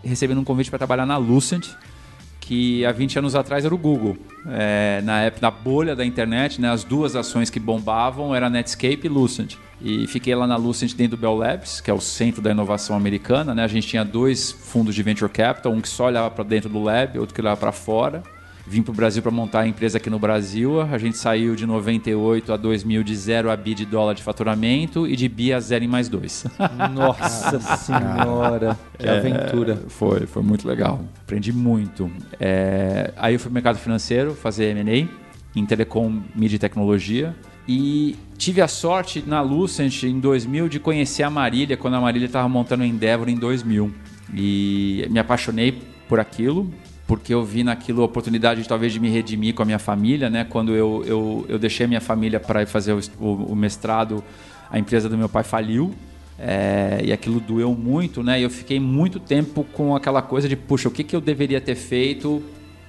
recebendo 0.02 0.40
um 0.40 0.44
convite 0.44 0.70
para 0.70 0.78
trabalhar 0.78 1.04
na 1.04 1.16
Lucent, 1.18 1.66
que 2.50 2.84
há 2.84 2.90
20 2.90 3.20
anos 3.20 3.36
atrás 3.36 3.64
era 3.64 3.72
o 3.72 3.78
Google. 3.78 4.16
É, 4.44 5.00
na 5.04 5.20
época 5.20 5.42
da 5.42 5.52
bolha 5.52 5.94
da 5.94 6.04
internet, 6.04 6.60
né, 6.60 6.68
as 6.68 6.82
duas 6.82 7.14
ações 7.14 7.48
que 7.48 7.60
bombavam 7.60 8.34
era 8.34 8.50
Netscape 8.50 9.02
e 9.04 9.08
Lucent. 9.08 9.54
E 9.80 10.04
fiquei 10.08 10.34
lá 10.34 10.48
na 10.48 10.56
Lucent 10.56 10.92
dentro 10.94 11.16
do 11.16 11.20
Bell 11.20 11.36
Labs, 11.36 11.80
que 11.80 11.88
é 11.88 11.94
o 11.94 12.00
centro 12.00 12.42
da 12.42 12.50
inovação 12.50 12.96
americana. 12.96 13.54
Né? 13.54 13.62
A 13.62 13.68
gente 13.68 13.86
tinha 13.86 14.04
dois 14.04 14.50
fundos 14.50 14.96
de 14.96 15.02
venture 15.04 15.30
capital, 15.30 15.70
um 15.70 15.80
que 15.80 15.88
só 15.88 16.06
olhava 16.06 16.28
para 16.28 16.42
dentro 16.42 16.68
do 16.68 16.82
lab, 16.82 17.20
outro 17.20 17.32
que 17.32 17.40
olhava 17.40 17.56
para 17.56 17.70
fora. 17.70 18.20
Vim 18.70 18.82
para 18.82 18.92
o 18.92 18.94
Brasil 18.94 19.20
para 19.20 19.32
montar 19.32 19.62
a 19.62 19.66
empresa 19.66 19.98
aqui 19.98 20.08
no 20.08 20.16
Brasil. 20.16 20.80
A 20.80 20.96
gente 20.96 21.18
saiu 21.18 21.56
de 21.56 21.66
98 21.66 22.52
a 22.52 22.56
2000 22.56 23.02
de 23.02 23.16
0 23.16 23.50
a 23.50 23.56
bi 23.56 23.74
de 23.74 23.84
dólar 23.84 24.14
de 24.14 24.22
faturamento 24.22 25.08
e 25.08 25.16
de 25.16 25.28
bi 25.28 25.52
a 25.52 25.58
zero 25.58 25.84
em 25.84 25.88
mais 25.88 26.08
dois. 26.08 26.44
Nossa 26.94 27.58
senhora, 27.76 28.78
que 28.96 29.08
aventura. 29.08 29.72
É, 29.72 29.88
foi, 29.88 30.20
foi 30.24 30.44
muito 30.44 30.68
legal. 30.68 31.04
Aprendi 31.20 31.52
muito. 31.52 32.08
É, 32.38 33.12
aí 33.16 33.34
eu 33.34 33.40
fui 33.40 33.48
pro 33.48 33.54
mercado 33.54 33.76
financeiro 33.76 34.36
fazer 34.36 34.66
M&A 34.76 35.58
em 35.58 35.66
telecom, 35.66 36.22
mídia 36.32 36.54
e 36.54 36.60
tecnologia. 36.60 37.34
E 37.66 38.16
tive 38.38 38.62
a 38.62 38.68
sorte 38.68 39.24
na 39.26 39.40
Lucent 39.40 40.04
em 40.04 40.20
2000 40.20 40.68
de 40.68 40.78
conhecer 40.78 41.24
a 41.24 41.30
Marília 41.30 41.76
quando 41.76 41.94
a 41.94 42.00
Marília 42.00 42.26
estava 42.26 42.48
montando 42.48 42.84
o 42.84 42.86
Endeavor 42.86 43.28
em 43.28 43.34
2000. 43.34 43.92
E 44.32 45.08
me 45.10 45.18
apaixonei 45.18 45.76
por 46.08 46.20
aquilo, 46.20 46.72
porque 47.10 47.34
eu 47.34 47.44
vi 47.44 47.64
naquilo 47.64 48.02
a 48.02 48.04
oportunidade 48.04 48.62
de 48.62 48.68
talvez 48.68 48.92
de 48.92 49.00
me 49.00 49.08
redimir 49.08 49.52
com 49.52 49.62
a 49.62 49.64
minha 49.64 49.80
família, 49.80 50.30
né? 50.30 50.46
Quando 50.48 50.76
eu, 50.76 51.02
eu, 51.04 51.44
eu 51.48 51.58
deixei 51.58 51.84
minha 51.88 52.00
família 52.00 52.38
para 52.38 52.62
ir 52.62 52.66
fazer 52.66 52.92
o, 52.92 53.00
o- 53.18 53.46
o 53.50 53.56
mestrado, 53.56 54.22
a 54.70 54.78
empresa 54.78 55.08
do 55.08 55.18
meu 55.18 55.28
pai 55.28 55.42
faliu. 55.42 55.92
É, 56.38 57.00
e 57.04 57.12
aquilo 57.12 57.40
doeu 57.40 57.74
muito, 57.74 58.22
né? 58.22 58.38
E 58.38 58.44
eu 58.44 58.48
fiquei 58.48 58.78
muito 58.78 59.18
tempo 59.18 59.64
com 59.72 59.96
aquela 59.96 60.22
coisa 60.22 60.48
de, 60.48 60.54
puxa, 60.54 60.86
o 60.86 60.90
que, 60.92 61.02
que 61.02 61.16
eu 61.16 61.20
deveria 61.20 61.60
ter 61.60 61.74
feito 61.74 62.40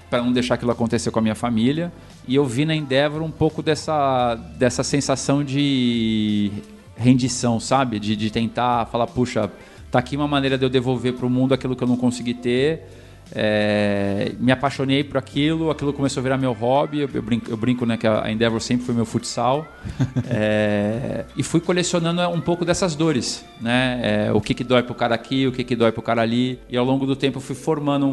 para 0.08 0.22
não 0.22 0.32
deixar 0.32 0.54
aquilo 0.54 0.70
acontecer 0.70 1.10
com 1.10 1.18
a 1.18 1.22
minha 1.24 1.34
família? 1.34 1.92
E 2.28 2.36
eu 2.36 2.46
vi 2.46 2.64
na 2.64 2.76
Endeavor 2.76 3.24
um 3.24 3.32
pouco 3.32 3.64
dessa, 3.64 4.36
dessa 4.56 4.84
sensação 4.84 5.44
de 5.44 6.52
rendição, 6.96 7.60
sabe? 7.60 7.98
De, 7.98 8.16
de 8.16 8.30
tentar 8.30 8.86
falar, 8.86 9.08
puxa, 9.08 9.52
tá 9.90 9.98
aqui 9.98 10.16
uma 10.16 10.28
maneira 10.28 10.60
de 10.60 10.64
eu 10.64 10.70
devolver 10.70 11.14
para 11.14 11.26
o 11.26 11.30
mundo 11.30 11.56
aquilo 11.56 11.76
que 11.76 11.84
eu 11.84 11.88
não 11.88 11.98
consegui 11.98 12.36
ter. 12.36 13.01
É, 13.34 14.34
me 14.40 14.52
apaixonei 14.52 15.04
por 15.04 15.18
aquilo, 15.18 15.72
aquilo 15.72 15.94
começou 15.94 16.22
a 16.22 16.24
virar 16.24 16.38
meu 16.38 16.54
hobby. 16.54 17.00
Eu, 17.00 17.10
eu 17.14 17.22
brinco, 17.22 17.50
eu 17.50 17.58
brinco, 17.58 17.86
né, 17.86 17.98
que 17.98 18.08
a 18.08 18.32
Endeavor 18.32 18.62
sempre 18.62 18.86
foi 18.86 18.96
meu 18.96 19.06
futsal. 19.06 19.68
É, 20.34 21.26
e 21.36 21.44
fui 21.44 21.60
colecionando 21.60 22.22
um 22.30 22.40
pouco 22.40 22.64
dessas 22.64 22.96
dores, 22.96 23.44
né? 23.60 24.28
É, 24.28 24.32
o 24.32 24.40
que, 24.40 24.54
que 24.54 24.64
dói 24.64 24.82
pro 24.82 24.96
cara 24.96 25.14
aqui, 25.14 25.46
o 25.46 25.52
que, 25.52 25.64
que 25.64 25.76
dói 25.76 25.92
pro 25.92 26.02
cara 26.02 26.22
ali. 26.22 26.60
E 26.70 26.78
ao 26.78 26.86
longo 26.86 27.06
do 27.06 27.16
tempo 27.16 27.38
eu 27.38 27.42
fui 27.42 27.56
formando 27.56 28.06
um, 28.06 28.12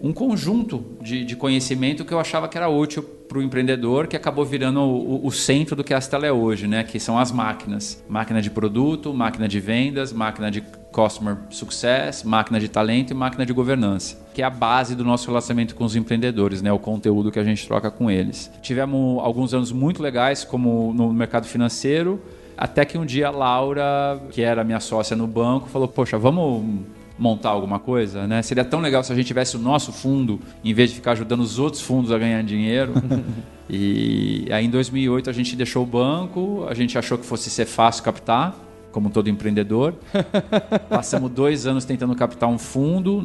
um, 0.00 0.08
um 0.08 0.12
conjunto 0.12 0.84
de, 1.00 1.24
de 1.24 1.36
conhecimento 1.36 2.04
que 2.04 2.12
eu 2.12 2.18
achava 2.18 2.48
que 2.48 2.56
era 2.56 2.68
útil 2.68 3.19
para 3.30 3.38
o 3.38 3.42
empreendedor, 3.42 4.08
que 4.08 4.16
acabou 4.16 4.44
virando 4.44 4.80
o, 4.80 5.24
o 5.24 5.30
centro 5.30 5.76
do 5.76 5.84
que 5.84 5.94
a 5.94 5.98
Astela 5.98 6.26
é 6.26 6.32
hoje, 6.32 6.66
né? 6.66 6.82
Que 6.82 6.98
são 6.98 7.16
as 7.16 7.30
máquinas. 7.30 8.02
Máquina 8.08 8.42
de 8.42 8.50
produto, 8.50 9.14
máquina 9.14 9.46
de 9.46 9.60
vendas, 9.60 10.12
máquina 10.12 10.50
de 10.50 10.60
customer 10.90 11.36
success, 11.48 12.24
máquina 12.24 12.58
de 12.58 12.68
talento 12.68 13.12
e 13.12 13.14
máquina 13.14 13.46
de 13.46 13.52
governança, 13.52 14.18
que 14.34 14.42
é 14.42 14.44
a 14.44 14.50
base 14.50 14.96
do 14.96 15.04
nosso 15.04 15.28
relacionamento 15.28 15.76
com 15.76 15.84
os 15.84 15.94
empreendedores, 15.94 16.60
né? 16.60 16.72
O 16.72 16.78
conteúdo 16.80 17.30
que 17.30 17.38
a 17.38 17.44
gente 17.44 17.64
troca 17.68 17.88
com 17.88 18.10
eles. 18.10 18.50
Tivemos 18.60 19.22
alguns 19.22 19.54
anos 19.54 19.70
muito 19.70 20.02
legais, 20.02 20.42
como 20.42 20.92
no 20.92 21.12
mercado 21.12 21.46
financeiro. 21.46 22.20
Até 22.56 22.84
que 22.84 22.98
um 22.98 23.06
dia 23.06 23.28
a 23.28 23.30
Laura, 23.30 24.20
que 24.32 24.42
era 24.42 24.64
minha 24.64 24.80
sócia 24.80 25.16
no 25.16 25.28
banco, 25.28 25.68
falou: 25.68 25.86
Poxa, 25.86 26.18
vamos 26.18 26.82
montar 27.20 27.50
alguma 27.50 27.78
coisa, 27.78 28.26
né? 28.26 28.40
Seria 28.40 28.64
tão 28.64 28.80
legal 28.80 29.04
se 29.04 29.12
a 29.12 29.14
gente 29.14 29.26
tivesse 29.26 29.54
o 29.54 29.58
nosso 29.58 29.92
fundo, 29.92 30.40
em 30.64 30.72
vez 30.72 30.88
de 30.88 30.96
ficar 30.96 31.12
ajudando 31.12 31.40
os 31.40 31.58
outros 31.58 31.82
fundos 31.82 32.10
a 32.10 32.18
ganhar 32.18 32.42
dinheiro. 32.42 32.94
e 33.68 34.48
aí 34.50 34.64
em 34.64 34.70
2008 34.70 35.28
a 35.28 35.32
gente 35.32 35.54
deixou 35.54 35.82
o 35.82 35.86
banco, 35.86 36.66
a 36.66 36.72
gente 36.72 36.96
achou 36.96 37.18
que 37.18 37.26
fosse 37.26 37.50
ser 37.50 37.66
fácil 37.66 38.02
captar, 38.02 38.56
como 38.90 39.10
todo 39.10 39.28
empreendedor. 39.28 39.94
Passamos 40.88 41.30
dois 41.30 41.66
anos 41.66 41.84
tentando 41.84 42.14
captar 42.14 42.48
um 42.48 42.58
fundo, 42.58 43.22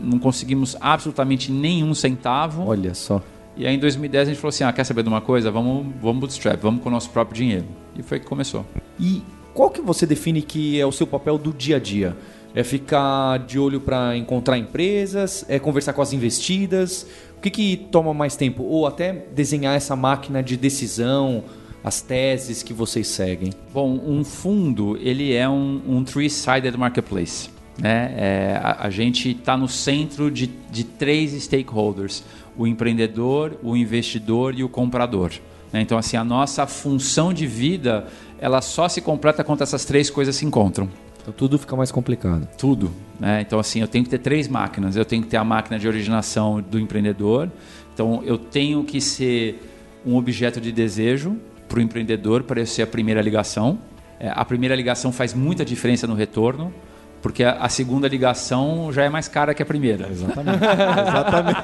não 0.00 0.20
conseguimos 0.20 0.76
absolutamente 0.80 1.50
nenhum 1.50 1.92
centavo. 1.94 2.64
Olha 2.64 2.94
só. 2.94 3.20
E 3.56 3.66
aí 3.66 3.74
em 3.74 3.78
2010 3.80 4.28
a 4.28 4.30
gente 4.30 4.40
falou 4.40 4.50
assim: 4.50 4.62
ah, 4.62 4.72
quer 4.72 4.84
saber 4.84 5.02
de 5.02 5.08
uma 5.08 5.20
coisa? 5.20 5.50
Vamos, 5.50 5.84
vamos 6.00 6.20
bootstrap, 6.20 6.60
vamos 6.60 6.80
com 6.80 6.88
o 6.88 6.92
nosso 6.92 7.10
próprio 7.10 7.36
dinheiro. 7.36 7.66
E 7.98 8.02
foi 8.04 8.20
que 8.20 8.26
começou. 8.26 8.64
E 9.00 9.20
qual 9.52 9.70
que 9.70 9.80
você 9.80 10.06
define 10.06 10.42
que 10.42 10.78
é 10.78 10.86
o 10.86 10.92
seu 10.92 11.06
papel 11.06 11.36
do 11.38 11.52
dia 11.52 11.76
a 11.76 11.80
dia? 11.80 12.16
É 12.56 12.64
ficar 12.64 13.38
de 13.40 13.58
olho 13.58 13.82
para 13.82 14.16
encontrar 14.16 14.56
empresas? 14.56 15.44
É 15.46 15.58
conversar 15.58 15.92
com 15.92 16.00
as 16.00 16.14
investidas? 16.14 17.06
O 17.36 17.40
que, 17.42 17.50
que 17.50 17.76
toma 17.76 18.14
mais 18.14 18.34
tempo? 18.34 18.62
Ou 18.62 18.86
até 18.86 19.12
desenhar 19.12 19.76
essa 19.76 19.94
máquina 19.94 20.42
de 20.42 20.56
decisão, 20.56 21.44
as 21.84 22.00
teses 22.00 22.62
que 22.62 22.72
vocês 22.72 23.08
seguem? 23.08 23.52
Bom, 23.74 24.00
um 24.02 24.24
fundo 24.24 24.96
ele 25.02 25.34
é 25.34 25.46
um, 25.46 25.82
um 25.86 26.02
three-sided 26.02 26.78
marketplace. 26.78 27.50
Né? 27.78 28.14
É, 28.16 28.60
a, 28.62 28.86
a 28.86 28.90
gente 28.90 29.32
está 29.32 29.54
no 29.54 29.68
centro 29.68 30.30
de, 30.30 30.46
de 30.70 30.82
três 30.82 31.32
stakeholders: 31.32 32.24
o 32.56 32.66
empreendedor, 32.66 33.58
o 33.62 33.76
investidor 33.76 34.58
e 34.58 34.64
o 34.64 34.68
comprador. 34.70 35.30
né? 35.70 35.82
Então, 35.82 35.98
assim, 35.98 36.16
a 36.16 36.24
nossa 36.24 36.66
função 36.66 37.34
de 37.34 37.46
vida 37.46 38.06
ela 38.38 38.62
só 38.62 38.88
se 38.88 39.02
completa 39.02 39.44
quando 39.44 39.60
essas 39.60 39.84
três 39.84 40.08
coisas 40.08 40.36
se 40.36 40.46
encontram. 40.46 40.88
Então 41.26 41.34
tudo 41.36 41.58
fica 41.58 41.74
mais 41.74 41.90
complicado. 41.90 42.46
Tudo. 42.56 42.92
Né? 43.18 43.40
Então, 43.40 43.58
assim, 43.58 43.80
eu 43.80 43.88
tenho 43.88 44.04
que 44.04 44.10
ter 44.10 44.18
três 44.18 44.46
máquinas. 44.46 44.94
Eu 44.94 45.04
tenho 45.04 45.24
que 45.24 45.28
ter 45.28 45.36
a 45.36 45.42
máquina 45.42 45.76
de 45.76 45.88
originação 45.88 46.62
do 46.62 46.78
empreendedor. 46.78 47.50
Então, 47.92 48.22
eu 48.24 48.38
tenho 48.38 48.84
que 48.84 49.00
ser 49.00 49.60
um 50.06 50.14
objeto 50.14 50.60
de 50.60 50.70
desejo 50.70 51.36
para 51.68 51.80
o 51.80 51.82
empreendedor 51.82 52.44
para 52.44 52.60
eu 52.60 52.66
ser 52.66 52.82
a 52.82 52.86
primeira 52.86 53.20
ligação. 53.20 53.76
É, 54.20 54.30
a 54.32 54.44
primeira 54.44 54.76
ligação 54.76 55.10
faz 55.10 55.34
muita 55.34 55.64
diferença 55.64 56.06
no 56.06 56.14
retorno, 56.14 56.72
porque 57.20 57.42
a, 57.42 57.54
a 57.54 57.68
segunda 57.68 58.06
ligação 58.06 58.92
já 58.92 59.02
é 59.02 59.08
mais 59.08 59.26
cara 59.26 59.52
que 59.52 59.60
a 59.60 59.66
primeira. 59.66 60.08
Exatamente. 60.08 60.62
Exatamente. 61.08 61.62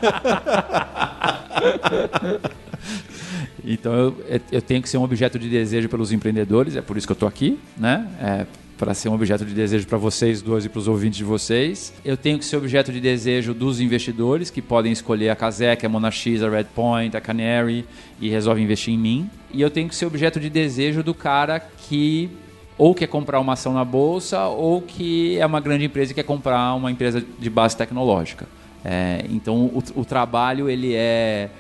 Então 3.65 3.93
eu, 3.93 4.17
eu 4.51 4.61
tenho 4.61 4.83
que 4.83 4.89
ser 4.89 4.99
um 4.99 5.05
objeto 5.05 5.39
de 5.39 5.49
desejo 5.49 5.89
pelos 5.89 6.11
empreendedores, 6.11 6.75
é 6.75 6.83
por 6.83 6.97
isso 6.97 7.07
que 7.07 7.13
eu 7.13 7.15
estou 7.15 7.29
aqui, 7.29 7.61
né? 7.77 8.09
É, 8.21 8.47
para 8.83 8.95
ser 8.95 9.09
um 9.09 9.15
objeto 9.15 9.45
de 9.45 9.55
desejo 9.55 9.87
para 9.87 9.97
vocês 9.97 10.43
dois 10.43 10.65
e 10.65 10.69
para 10.69 10.81
os 10.81 10.89
ouvintes 10.89 11.17
de 11.17 11.23
vocês. 11.23 11.95
Eu 12.05 12.17
tenho 12.17 12.37
que 12.37 12.45
ser 12.45 12.57
objeto 12.57 12.91
de 12.91 13.01
desejo 13.01 13.55
dos 13.55 13.81
investidores, 13.81 14.51
que 14.51 14.61
podem 14.61 14.91
escolher 14.91 15.29
a 15.29 15.37
Kazek, 15.37 15.87
a 15.87 15.89
Monax, 15.89 16.43
a 16.43 16.51
Redpoint, 16.51 17.17
a 17.17 17.21
Canary 17.21 17.85
e 18.21 18.29
resolvem 18.29 18.65
investir 18.65 18.93
em 18.93 18.99
mim. 18.99 19.31
E 19.53 19.63
eu 19.63 19.71
tenho 19.71 19.89
que 19.89 19.95
ser 19.95 20.05
objeto 20.05 20.41
de 20.41 20.51
desejo 20.51 21.01
do 21.01 21.15
cara 21.15 21.61
que 21.61 22.29
ou 22.77 22.93
quer 22.93 23.07
comprar 23.07 23.39
uma 23.39 23.53
ação 23.53 23.73
na 23.73 23.85
bolsa 23.85 24.47
ou 24.47 24.83
que 24.83 25.39
é 25.39 25.47
uma 25.47 25.61
grande 25.61 25.85
empresa 25.85 26.11
e 26.11 26.15
quer 26.17 26.25
comprar 26.25 26.75
uma 26.75 26.91
empresa 26.91 27.25
de 27.39 27.49
base 27.49 27.77
tecnológica. 27.77 28.49
É, 28.85 29.25
então 29.31 29.67
o, 29.67 29.81
o 29.95 30.05
trabalho 30.05 30.69
ele 30.69 30.93
é 30.93 31.51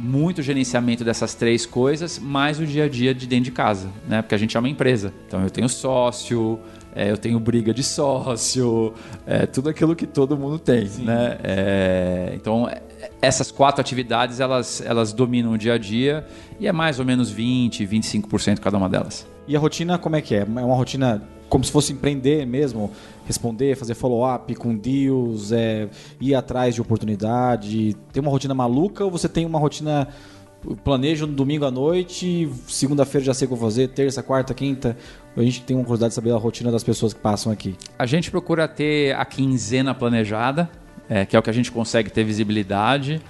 muito 0.00 0.40
gerenciamento 0.40 1.04
dessas 1.04 1.34
três 1.34 1.66
coisas, 1.66 2.18
mais 2.18 2.58
o 2.58 2.64
dia 2.64 2.84
a 2.84 2.88
dia 2.88 3.14
de 3.14 3.26
dentro 3.26 3.44
de 3.44 3.50
casa, 3.50 3.88
né? 4.08 4.22
Porque 4.22 4.34
a 4.34 4.38
gente 4.38 4.56
é 4.56 4.60
uma 4.60 4.68
empresa. 4.68 5.12
Então 5.26 5.42
eu 5.42 5.50
tenho 5.50 5.68
sócio, 5.68 6.58
é, 6.94 7.10
eu 7.10 7.18
tenho 7.18 7.38
briga 7.38 7.74
de 7.74 7.82
sócio, 7.82 8.94
é, 9.26 9.44
tudo 9.44 9.68
aquilo 9.68 9.94
que 9.94 10.06
todo 10.06 10.38
mundo 10.38 10.58
tem, 10.58 10.88
né? 11.00 11.38
É, 11.42 12.32
então 12.34 12.66
é, 12.66 12.80
essas 13.20 13.50
quatro 13.50 13.80
atividades 13.80 14.40
elas, 14.40 14.80
elas 14.80 15.12
dominam 15.12 15.52
o 15.52 15.58
dia 15.58 15.74
a 15.74 15.78
dia 15.78 16.26
e 16.58 16.66
é 16.66 16.72
mais 16.72 16.98
ou 16.98 17.04
menos 17.04 17.30
20, 17.30 17.86
25% 17.86 18.58
cada 18.58 18.78
uma 18.78 18.88
delas. 18.88 19.26
E 19.46 19.54
a 19.54 19.60
rotina 19.60 19.98
como 19.98 20.16
é 20.16 20.22
que 20.22 20.34
é? 20.34 20.40
É 20.40 20.44
uma 20.44 20.76
rotina 20.76 21.22
como 21.50 21.62
se 21.62 21.70
fosse 21.70 21.92
empreender 21.92 22.46
mesmo, 22.46 22.90
responder, 23.26 23.76
fazer 23.76 23.94
follow-up 23.94 24.54
com 24.54 24.74
deals, 24.74 25.52
é, 25.52 25.88
ir 26.18 26.34
atrás 26.34 26.74
de 26.74 26.80
oportunidade. 26.80 27.94
Tem 28.12 28.22
uma 28.22 28.30
rotina 28.30 28.54
maluca 28.54 29.04
ou 29.04 29.10
você 29.10 29.28
tem 29.28 29.44
uma 29.44 29.58
rotina 29.58 30.08
eu 30.68 30.76
planejo 30.76 31.26
no 31.26 31.32
domingo 31.32 31.64
à 31.64 31.70
noite, 31.70 32.50
segunda-feira 32.66 33.24
já 33.24 33.34
sei 33.34 33.46
o 33.46 33.50
que 33.50 33.56
vou 33.56 33.68
fazer, 33.68 33.88
terça, 33.88 34.22
quarta, 34.22 34.52
quinta. 34.52 34.96
A 35.34 35.42
gente 35.42 35.62
tem 35.62 35.74
uma 35.74 35.82
curiosidade 35.84 36.10
de 36.10 36.14
saber 36.14 36.32
a 36.32 36.36
rotina 36.36 36.70
das 36.70 36.84
pessoas 36.84 37.14
que 37.14 37.20
passam 37.20 37.50
aqui. 37.50 37.76
A 37.98 38.04
gente 38.04 38.30
procura 38.30 38.68
ter 38.68 39.16
a 39.16 39.24
quinzena 39.24 39.94
planejada, 39.94 40.68
é, 41.08 41.24
que 41.24 41.34
é 41.34 41.38
o 41.38 41.42
que 41.42 41.48
a 41.48 41.52
gente 41.52 41.72
consegue 41.72 42.10
ter 42.10 42.24
visibilidade. 42.24 43.22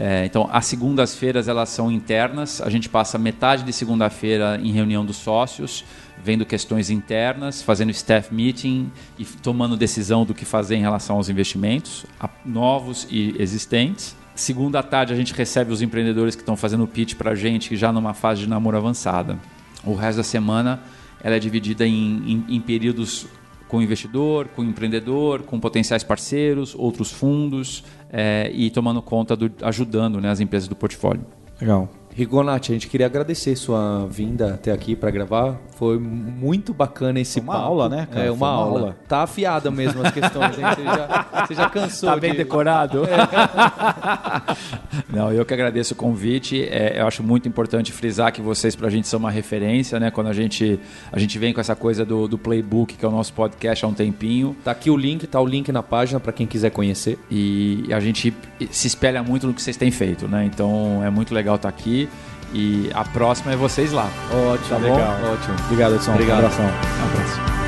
É, 0.00 0.24
então, 0.24 0.48
as 0.50 0.64
segundas-feiras 0.64 1.46
elas 1.46 1.68
são 1.68 1.90
internas. 1.90 2.62
A 2.62 2.70
gente 2.70 2.88
passa 2.88 3.18
metade 3.18 3.64
de 3.64 3.72
segunda-feira 3.72 4.58
em 4.62 4.72
reunião 4.72 5.04
dos 5.04 5.16
sócios, 5.16 5.84
vendo 6.24 6.44
questões 6.44 6.90
internas, 6.90 7.62
fazendo 7.62 7.90
staff 7.90 8.34
meeting 8.34 8.90
e 9.18 9.24
tomando 9.24 9.76
decisão 9.76 10.24
do 10.24 10.34
que 10.34 10.44
fazer 10.44 10.76
em 10.76 10.80
relação 10.80 11.16
aos 11.16 11.28
investimentos, 11.28 12.04
novos 12.44 13.06
e 13.10 13.34
existentes. 13.38 14.16
Segunda 14.34 14.82
tarde 14.82 15.12
a 15.12 15.16
gente 15.16 15.32
recebe 15.34 15.72
os 15.72 15.82
empreendedores 15.82 16.36
que 16.36 16.42
estão 16.42 16.56
fazendo 16.56 16.86
pitch 16.86 17.14
para 17.14 17.32
a 17.32 17.34
gente 17.34 17.76
já 17.76 17.92
numa 17.92 18.14
fase 18.14 18.42
de 18.42 18.48
namoro 18.48 18.76
avançada. 18.76 19.38
O 19.84 19.94
resto 19.94 20.18
da 20.18 20.24
semana 20.24 20.80
ela 21.22 21.34
é 21.34 21.38
dividida 21.38 21.86
em, 21.86 22.22
em- 22.48 22.56
em 22.56 22.60
períodos 22.60 23.26
com 23.66 23.82
investidor, 23.82 24.48
com 24.48 24.62
empreendedor, 24.64 25.42
com 25.42 25.58
potenciais 25.60 26.02
parceiros, 26.04 26.74
outros 26.74 27.10
fundos 27.12 27.84
é, 28.10 28.50
e 28.54 28.70
tomando 28.70 29.02
conta, 29.02 29.36
do, 29.36 29.50
ajudando 29.62 30.20
né, 30.20 30.30
as 30.30 30.40
empresas 30.40 30.68
do 30.68 30.74
portfólio. 30.76 31.24
Legal. 31.60 31.88
Rigonati, 32.18 32.72
a 32.72 32.74
gente 32.74 32.88
queria 32.88 33.06
agradecer 33.06 33.54
sua 33.54 34.08
vinda 34.10 34.54
até 34.54 34.72
aqui 34.72 34.96
para 34.96 35.08
gravar. 35.08 35.56
Foi 35.76 36.00
muito 36.00 36.74
bacana 36.74 37.20
esse 37.20 37.38
Uma 37.38 37.52
papo. 37.52 37.64
aula, 37.64 37.88
né, 37.88 38.08
cara? 38.10 38.26
É, 38.26 38.30
uma, 38.32 38.50
uma 38.50 38.56
aula. 38.56 38.80
aula. 38.80 38.96
Tá 39.06 39.22
afiada 39.22 39.70
mesmo 39.70 40.04
as 40.04 40.10
questões, 40.10 40.58
hein? 40.58 40.64
Você 40.74 40.82
já, 40.82 41.46
você 41.46 41.54
já 41.54 41.70
cansou 41.70 42.18
de... 42.18 42.32
decorado? 42.32 43.02
Não, 45.08 45.32
eu 45.32 45.44
que 45.44 45.54
agradeço 45.54 45.94
o 45.94 45.96
convite. 45.96 46.60
É, 46.64 47.00
eu 47.00 47.06
acho 47.06 47.22
muito 47.22 47.46
importante 47.46 47.92
frisar 47.92 48.32
que 48.32 48.42
vocês 48.42 48.74
para 48.74 48.88
a 48.88 48.90
gente 48.90 49.06
são 49.06 49.20
uma 49.20 49.30
referência, 49.30 50.00
né? 50.00 50.10
Quando 50.10 50.26
a 50.26 50.32
gente, 50.32 50.80
a 51.12 51.20
gente 51.20 51.38
vem 51.38 51.54
com 51.54 51.60
essa 51.60 51.76
coisa 51.76 52.04
do, 52.04 52.26
do 52.26 52.36
playbook, 52.36 52.96
que 52.96 53.04
é 53.04 53.08
o 53.08 53.12
nosso 53.12 53.32
podcast 53.32 53.84
há 53.84 53.88
um 53.88 53.94
tempinho. 53.94 54.56
Tá 54.64 54.72
aqui 54.72 54.90
o 54.90 54.96
link, 54.96 55.24
tá 55.28 55.40
o 55.40 55.46
link 55.46 55.70
na 55.70 55.84
página 55.84 56.18
para 56.18 56.32
quem 56.32 56.48
quiser 56.48 56.70
conhecer. 56.70 57.16
E 57.30 57.86
a 57.92 58.00
gente 58.00 58.34
se 58.72 58.88
espelha 58.88 59.22
muito 59.22 59.46
no 59.46 59.54
que 59.54 59.62
vocês 59.62 59.76
têm 59.76 59.92
feito, 59.92 60.26
né? 60.26 60.44
Então 60.44 61.00
é 61.04 61.10
muito 61.10 61.32
legal 61.32 61.54
estar 61.54 61.68
aqui. 61.68 62.07
E 62.52 62.90
a 62.94 63.04
próxima 63.04 63.52
é 63.52 63.56
vocês 63.56 63.92
lá. 63.92 64.10
Ótimo, 64.32 64.68
Tá 64.68 64.78
legal. 64.78 65.16
Ótimo. 65.32 65.54
Obrigado, 65.66 65.94
Edson. 65.96 66.12
Obrigado. 66.12 66.36
Um 66.36 66.46
abração. 66.46 66.64
Um 66.64 67.12
abraço. 67.12 67.58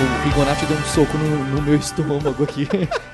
O 0.00 0.24
Rigonati 0.24 0.64
deu 0.64 0.78
um 0.78 0.82
soco 0.82 1.18
no, 1.18 1.44
no 1.56 1.62
meu 1.62 1.76
estômago 1.80 2.42
aqui. 2.42 2.66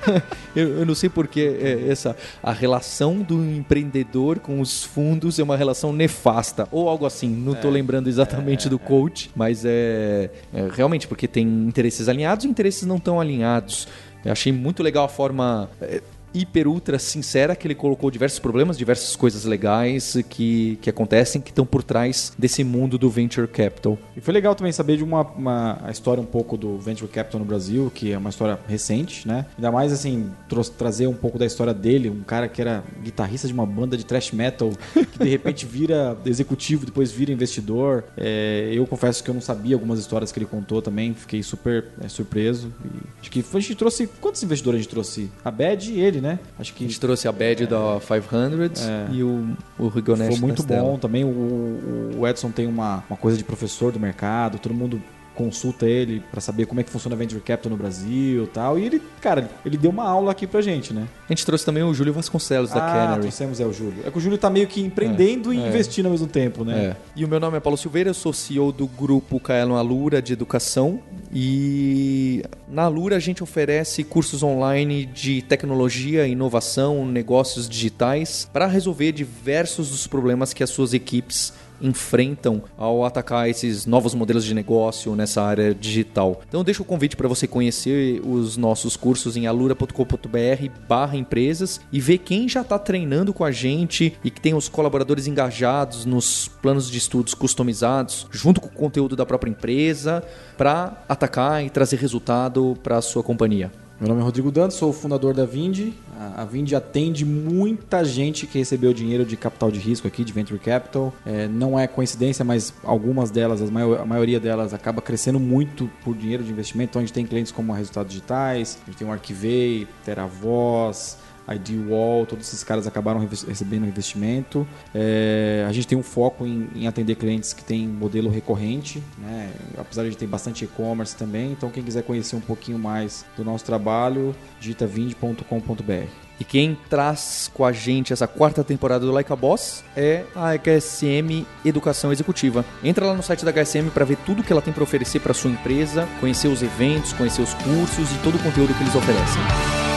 eu, 0.55 0.79
eu 0.79 0.85
não 0.85 0.95
sei 0.95 1.09
porque 1.09 1.57
é, 1.61 1.89
essa 1.89 2.15
a 2.41 2.53
relação 2.53 3.17
do 3.19 3.43
empreendedor 3.43 4.39
com 4.39 4.61
os 4.61 4.83
fundos 4.83 5.37
é 5.37 5.43
uma 5.43 5.57
relação 5.57 5.91
nefasta 5.91 6.67
ou 6.71 6.87
algo 6.87 7.05
assim. 7.05 7.29
Não 7.29 7.53
estou 7.53 7.69
lembrando 7.69 8.07
exatamente 8.07 8.69
do 8.69 8.79
coach, 8.79 9.29
mas 9.35 9.65
é, 9.65 10.29
é 10.53 10.67
realmente 10.71 11.07
porque 11.07 11.27
tem 11.27 11.45
interesses 11.45 12.07
alinhados 12.07 12.45
e 12.45 12.47
interesses 12.47 12.83
não 12.83 12.99
tão 12.99 13.19
alinhados. 13.19 13.87
Eu 14.25 14.31
achei 14.31 14.51
muito 14.51 14.83
legal 14.83 15.05
a 15.05 15.09
forma 15.09 15.69
é, 15.81 16.01
hiper 16.41 16.67
ultra 16.67 16.99
sincera 16.99 17.55
que 17.55 17.67
ele 17.67 17.75
colocou 17.75 18.09
diversos 18.11 18.39
problemas, 18.39 18.77
diversas 18.77 19.15
coisas 19.15 19.45
legais 19.45 20.17
que, 20.29 20.77
que 20.81 20.89
acontecem 20.89 21.41
que 21.41 21.49
estão 21.49 21.65
por 21.65 21.83
trás 21.83 22.33
desse 22.37 22.63
mundo 22.63 22.97
do 22.97 23.09
venture 23.09 23.47
capital. 23.47 23.97
E 24.15 24.21
foi 24.21 24.33
legal 24.33 24.55
também 24.55 24.71
saber 24.71 24.97
de 24.97 25.03
uma, 25.03 25.21
uma 25.21 25.79
a 25.83 25.91
história 25.91 26.21
um 26.21 26.25
pouco 26.25 26.57
do 26.57 26.77
Venture 26.77 27.09
Capital 27.09 27.39
no 27.39 27.45
Brasil, 27.45 27.91
que 27.93 28.11
é 28.11 28.17
uma 28.17 28.29
história 28.29 28.59
recente, 28.67 29.27
né? 29.27 29.45
Ainda 29.55 29.71
mais 29.71 29.91
assim, 29.91 30.29
trazer 30.77 31.07
um 31.07 31.13
pouco 31.13 31.37
da 31.37 31.45
história 31.45 31.73
dele, 31.73 32.09
um 32.09 32.23
cara 32.23 32.47
que 32.47 32.61
era 32.61 32.83
guitarrista 33.01 33.47
de 33.47 33.53
uma 33.53 33.65
banda 33.65 33.97
de 33.97 34.05
thrash 34.05 34.31
metal, 34.31 34.71
que 34.93 35.19
de 35.19 35.29
repente 35.29 35.65
vira 35.67 36.17
executivo, 36.25 36.85
depois 36.85 37.11
vira 37.11 37.31
investidor. 37.31 38.03
É, 38.15 38.71
eu 38.73 38.85
confesso 38.85 39.23
que 39.23 39.29
eu 39.29 39.33
não 39.33 39.41
sabia 39.41 39.75
algumas 39.75 39.99
histórias 39.99 40.31
que 40.31 40.39
ele 40.39 40.45
contou 40.45 40.81
também, 40.81 41.13
fiquei 41.13 41.41
super 41.43 41.85
é, 42.01 42.07
surpreso. 42.07 42.71
E 42.83 43.21
acho 43.21 43.31
que 43.31 43.43
a 43.53 43.59
gente 43.59 43.75
trouxe. 43.75 44.07
Quantos 44.19 44.41
investidores 44.43 44.79
a 44.79 44.81
gente 44.81 44.91
trouxe? 44.91 45.31
A 45.43 45.51
Bad 45.51 45.91
e 45.91 45.99
ele, 45.99 46.21
né? 46.21 46.26
Acho 46.59 46.71
A 46.71 46.75
que 46.75 46.83
gente 46.85 46.99
trouxe 46.99 47.27
a 47.27 47.31
badge 47.31 47.65
da 47.67 47.99
500 47.99 48.81
É. 48.87 49.07
e 49.11 49.23
o, 49.23 49.55
o 49.79 49.87
Rigonetti 49.87 50.31
foi 50.37 50.41
muito 50.41 50.63
bom 50.63 50.97
também. 50.97 51.23
O, 51.23 52.11
o 52.17 52.27
Edson 52.27 52.51
tem 52.51 52.67
uma, 52.67 53.03
uma 53.09 53.17
coisa 53.17 53.37
de 53.37 53.43
professor 53.43 53.91
do 53.91 53.99
mercado, 53.99 54.59
todo 54.59 54.73
mundo 54.73 55.01
consulta 55.37 55.85
ele 55.85 56.21
para 56.31 56.41
saber 56.41 56.65
como 56.65 56.79
é 56.81 56.83
que 56.83 56.89
funciona 56.89 57.15
a 57.15 57.17
Venture 57.17 57.39
Capital 57.39 57.69
no 57.69 57.77
Brasil 57.77 58.45
e 58.45 58.47
tal. 58.47 58.79
E 58.79 58.85
ele, 58.85 59.01
cara, 59.21 59.49
ele 59.63 59.77
deu 59.77 59.91
uma 59.91 60.03
aula 60.03 60.31
aqui 60.31 60.47
pra 60.47 60.61
gente, 60.61 60.93
né? 60.93 61.07
A 61.29 61.31
gente 61.31 61.45
trouxe 61.45 61.63
também 61.63 61.83
o 61.83 61.93
Júlio 61.93 62.11
Vasconcelos 62.11 62.71
da 62.71 62.83
ah, 62.83 62.91
Canary. 62.91 63.21
trouxemos 63.21 63.59
é 63.59 63.65
o 63.65 63.71
Júlio. 63.71 64.03
É 64.03 64.09
que 64.09 64.17
o 64.17 64.21
Júlio 64.21 64.37
tá 64.37 64.49
meio 64.49 64.67
que 64.67 64.81
empreendendo 64.81 65.53
e 65.53 65.61
é. 65.61 65.67
investindo 65.67 66.07
ao 66.07 66.11
mesmo 66.11 66.27
tempo, 66.27 66.65
né? 66.65 66.77
É. 66.77 66.95
E 67.15 67.23
o 67.23 67.27
meu 67.27 67.39
nome 67.39 67.57
é 67.57 67.59
Paulo 67.59 67.77
Silveira, 67.77 68.09
eu 68.09 68.13
sou 68.15 68.33
CEO 68.33 68.71
do 68.71 68.87
grupo 68.87 69.39
Kaelon 69.39 69.75
Alura 69.75 70.21
de 70.21 70.33
Educação 70.33 70.99
e 71.31 72.43
na 72.67 72.83
Alura 72.83 73.17
a 73.17 73.19
gente 73.19 73.43
oferece 73.43 74.03
cursos 74.03 74.41
online 74.41 75.05
de 75.05 75.43
tecnologia, 75.43 76.25
inovação, 76.25 77.05
negócios 77.05 77.69
digitais 77.69 78.49
para 78.51 78.65
resolver 78.65 79.11
diversos 79.11 79.89
dos 79.89 80.07
problemas 80.07 80.53
que 80.53 80.63
as 80.63 80.69
suas 80.69 80.93
equipes 80.93 81.53
enfrentam 81.81 82.63
ao 82.77 83.05
atacar 83.05 83.49
esses 83.49 83.85
novos 83.85 84.13
modelos 84.13 84.43
de 84.45 84.53
negócio 84.53 85.15
nessa 85.15 85.41
área 85.41 85.73
digital. 85.73 86.41
Então 86.47 86.63
deixo 86.63 86.83
o 86.83 86.85
convite 86.85 87.15
para 87.15 87.27
você 87.27 87.47
conhecer 87.47 88.21
os 88.25 88.57
nossos 88.57 88.95
cursos 88.95 89.37
em 89.37 89.47
alura.com.br 89.47 90.69
barra 90.87 91.17
empresas 91.17 91.79
e 91.91 91.99
ver 91.99 92.19
quem 92.19 92.47
já 92.47 92.61
está 92.61 92.77
treinando 92.77 93.33
com 93.33 93.43
a 93.43 93.51
gente 93.51 94.17
e 94.23 94.31
que 94.31 94.41
tem 94.41 94.53
os 94.53 94.69
colaboradores 94.69 95.27
engajados 95.27 96.05
nos 96.05 96.47
planos 96.47 96.89
de 96.89 96.97
estudos 96.97 97.33
customizados, 97.33 98.27
junto 98.31 98.61
com 98.61 98.67
o 98.67 98.71
conteúdo 98.71 99.15
da 99.15 99.25
própria 99.25 99.49
empresa, 99.49 100.23
para 100.57 101.03
atacar 101.07 101.63
e 101.63 101.69
trazer 101.69 101.97
resultado 101.97 102.77
para 102.83 102.97
a 102.97 103.01
sua 103.01 103.23
companhia. 103.23 103.71
Meu 103.99 104.09
nome 104.09 104.21
é 104.21 104.23
Rodrigo 104.23 104.51
Dantas, 104.51 104.75
sou 104.75 104.91
o 104.91 104.93
fundador 104.93 105.33
da 105.33 105.43
Vindi. 105.43 105.91
A 106.35 106.45
Vindi 106.45 106.75
atende 106.75 107.25
muita 107.25 108.05
gente 108.05 108.45
que 108.45 108.59
recebeu 108.59 108.93
dinheiro 108.93 109.25
de 109.25 109.35
capital 109.35 109.71
de 109.71 109.79
risco 109.79 110.07
aqui, 110.07 110.23
de 110.23 110.31
Venture 110.31 110.59
Capital. 110.59 111.11
É, 111.25 111.47
não 111.47 111.79
é 111.79 111.87
coincidência, 111.87 112.45
mas 112.45 112.71
algumas 112.83 113.31
delas, 113.31 113.59
a 113.59 114.05
maioria 114.05 114.39
delas, 114.39 114.71
acaba 114.71 115.01
crescendo 115.01 115.39
muito 115.39 115.89
por 116.03 116.15
dinheiro 116.15 116.43
de 116.43 116.51
investimento. 116.51 116.91
Então 116.91 116.99
a 116.99 117.05
gente 117.05 117.13
tem 117.13 117.25
clientes 117.25 117.51
como 117.51 117.73
Resultados 117.73 118.13
Digitais, 118.13 118.77
a 118.83 118.85
gente 118.85 118.99
tem 118.99 119.07
o 119.07 119.11
Arquivei, 119.11 119.87
Teravoz, 120.05 121.17
ID 121.47 121.89
Wall, 121.89 122.25
todos 122.25 122.47
esses 122.47 122.63
caras 122.63 122.87
acabaram 122.87 123.19
recebendo 123.19 123.85
investimento. 123.85 124.67
É, 124.93 125.65
a 125.67 125.71
gente 125.71 125.87
tem 125.87 125.97
um 125.97 126.03
foco 126.03 126.45
em, 126.45 126.69
em, 126.75 126.87
atender 126.87 127.15
clientes 127.15 127.53
que 127.53 127.63
têm 127.63 127.87
modelo 127.87 128.29
recorrente, 128.29 129.01
né? 129.17 129.51
apesar 129.77 130.07
de 130.09 130.15
ter 130.15 130.27
bastante 130.27 130.65
e-commerce 130.65 131.15
também. 131.15 131.51
Então, 131.51 131.69
quem 131.69 131.83
quiser 131.83 132.03
conhecer 132.03 132.35
um 132.35 132.41
pouquinho 132.41 132.77
mais 132.77 133.25
do 133.35 133.43
nosso 133.43 133.63
trabalho, 133.65 134.35
digita 134.59 134.85
vind.com.br. 134.85 136.27
E 136.39 136.43
quem 136.43 136.77
traz 136.89 137.49
com 137.53 137.65
a 137.65 137.71
gente 137.71 138.13
essa 138.13 138.27
quarta 138.27 138.63
temporada 138.63 139.05
do 139.05 139.11
Like 139.11 139.31
a 139.31 139.35
Boss 139.35 139.83
é 139.95 140.23
a 140.35 140.53
HSM 140.53 141.45
Educação 141.65 142.11
Executiva. 142.11 142.63
Entra 142.83 143.07
lá 143.07 143.15
no 143.15 143.23
site 143.23 143.43
da 143.43 143.51
HSM 143.51 143.89
para 143.91 144.05
ver 144.05 144.17
tudo 144.17 144.43
que 144.43 144.51
ela 144.51 144.61
tem 144.61 144.73
para 144.73 144.83
oferecer 144.83 145.19
para 145.19 145.33
sua 145.33 145.49
empresa, 145.49 146.07
conhecer 146.19 146.47
os 146.47 146.61
eventos, 146.61 147.13
conhecer 147.13 147.41
os 147.41 147.53
cursos 147.55 148.11
e 148.11 148.19
todo 148.23 148.35
o 148.35 148.43
conteúdo 148.43 148.73
que 148.75 148.83
eles 148.83 148.95
oferecem. 148.95 149.96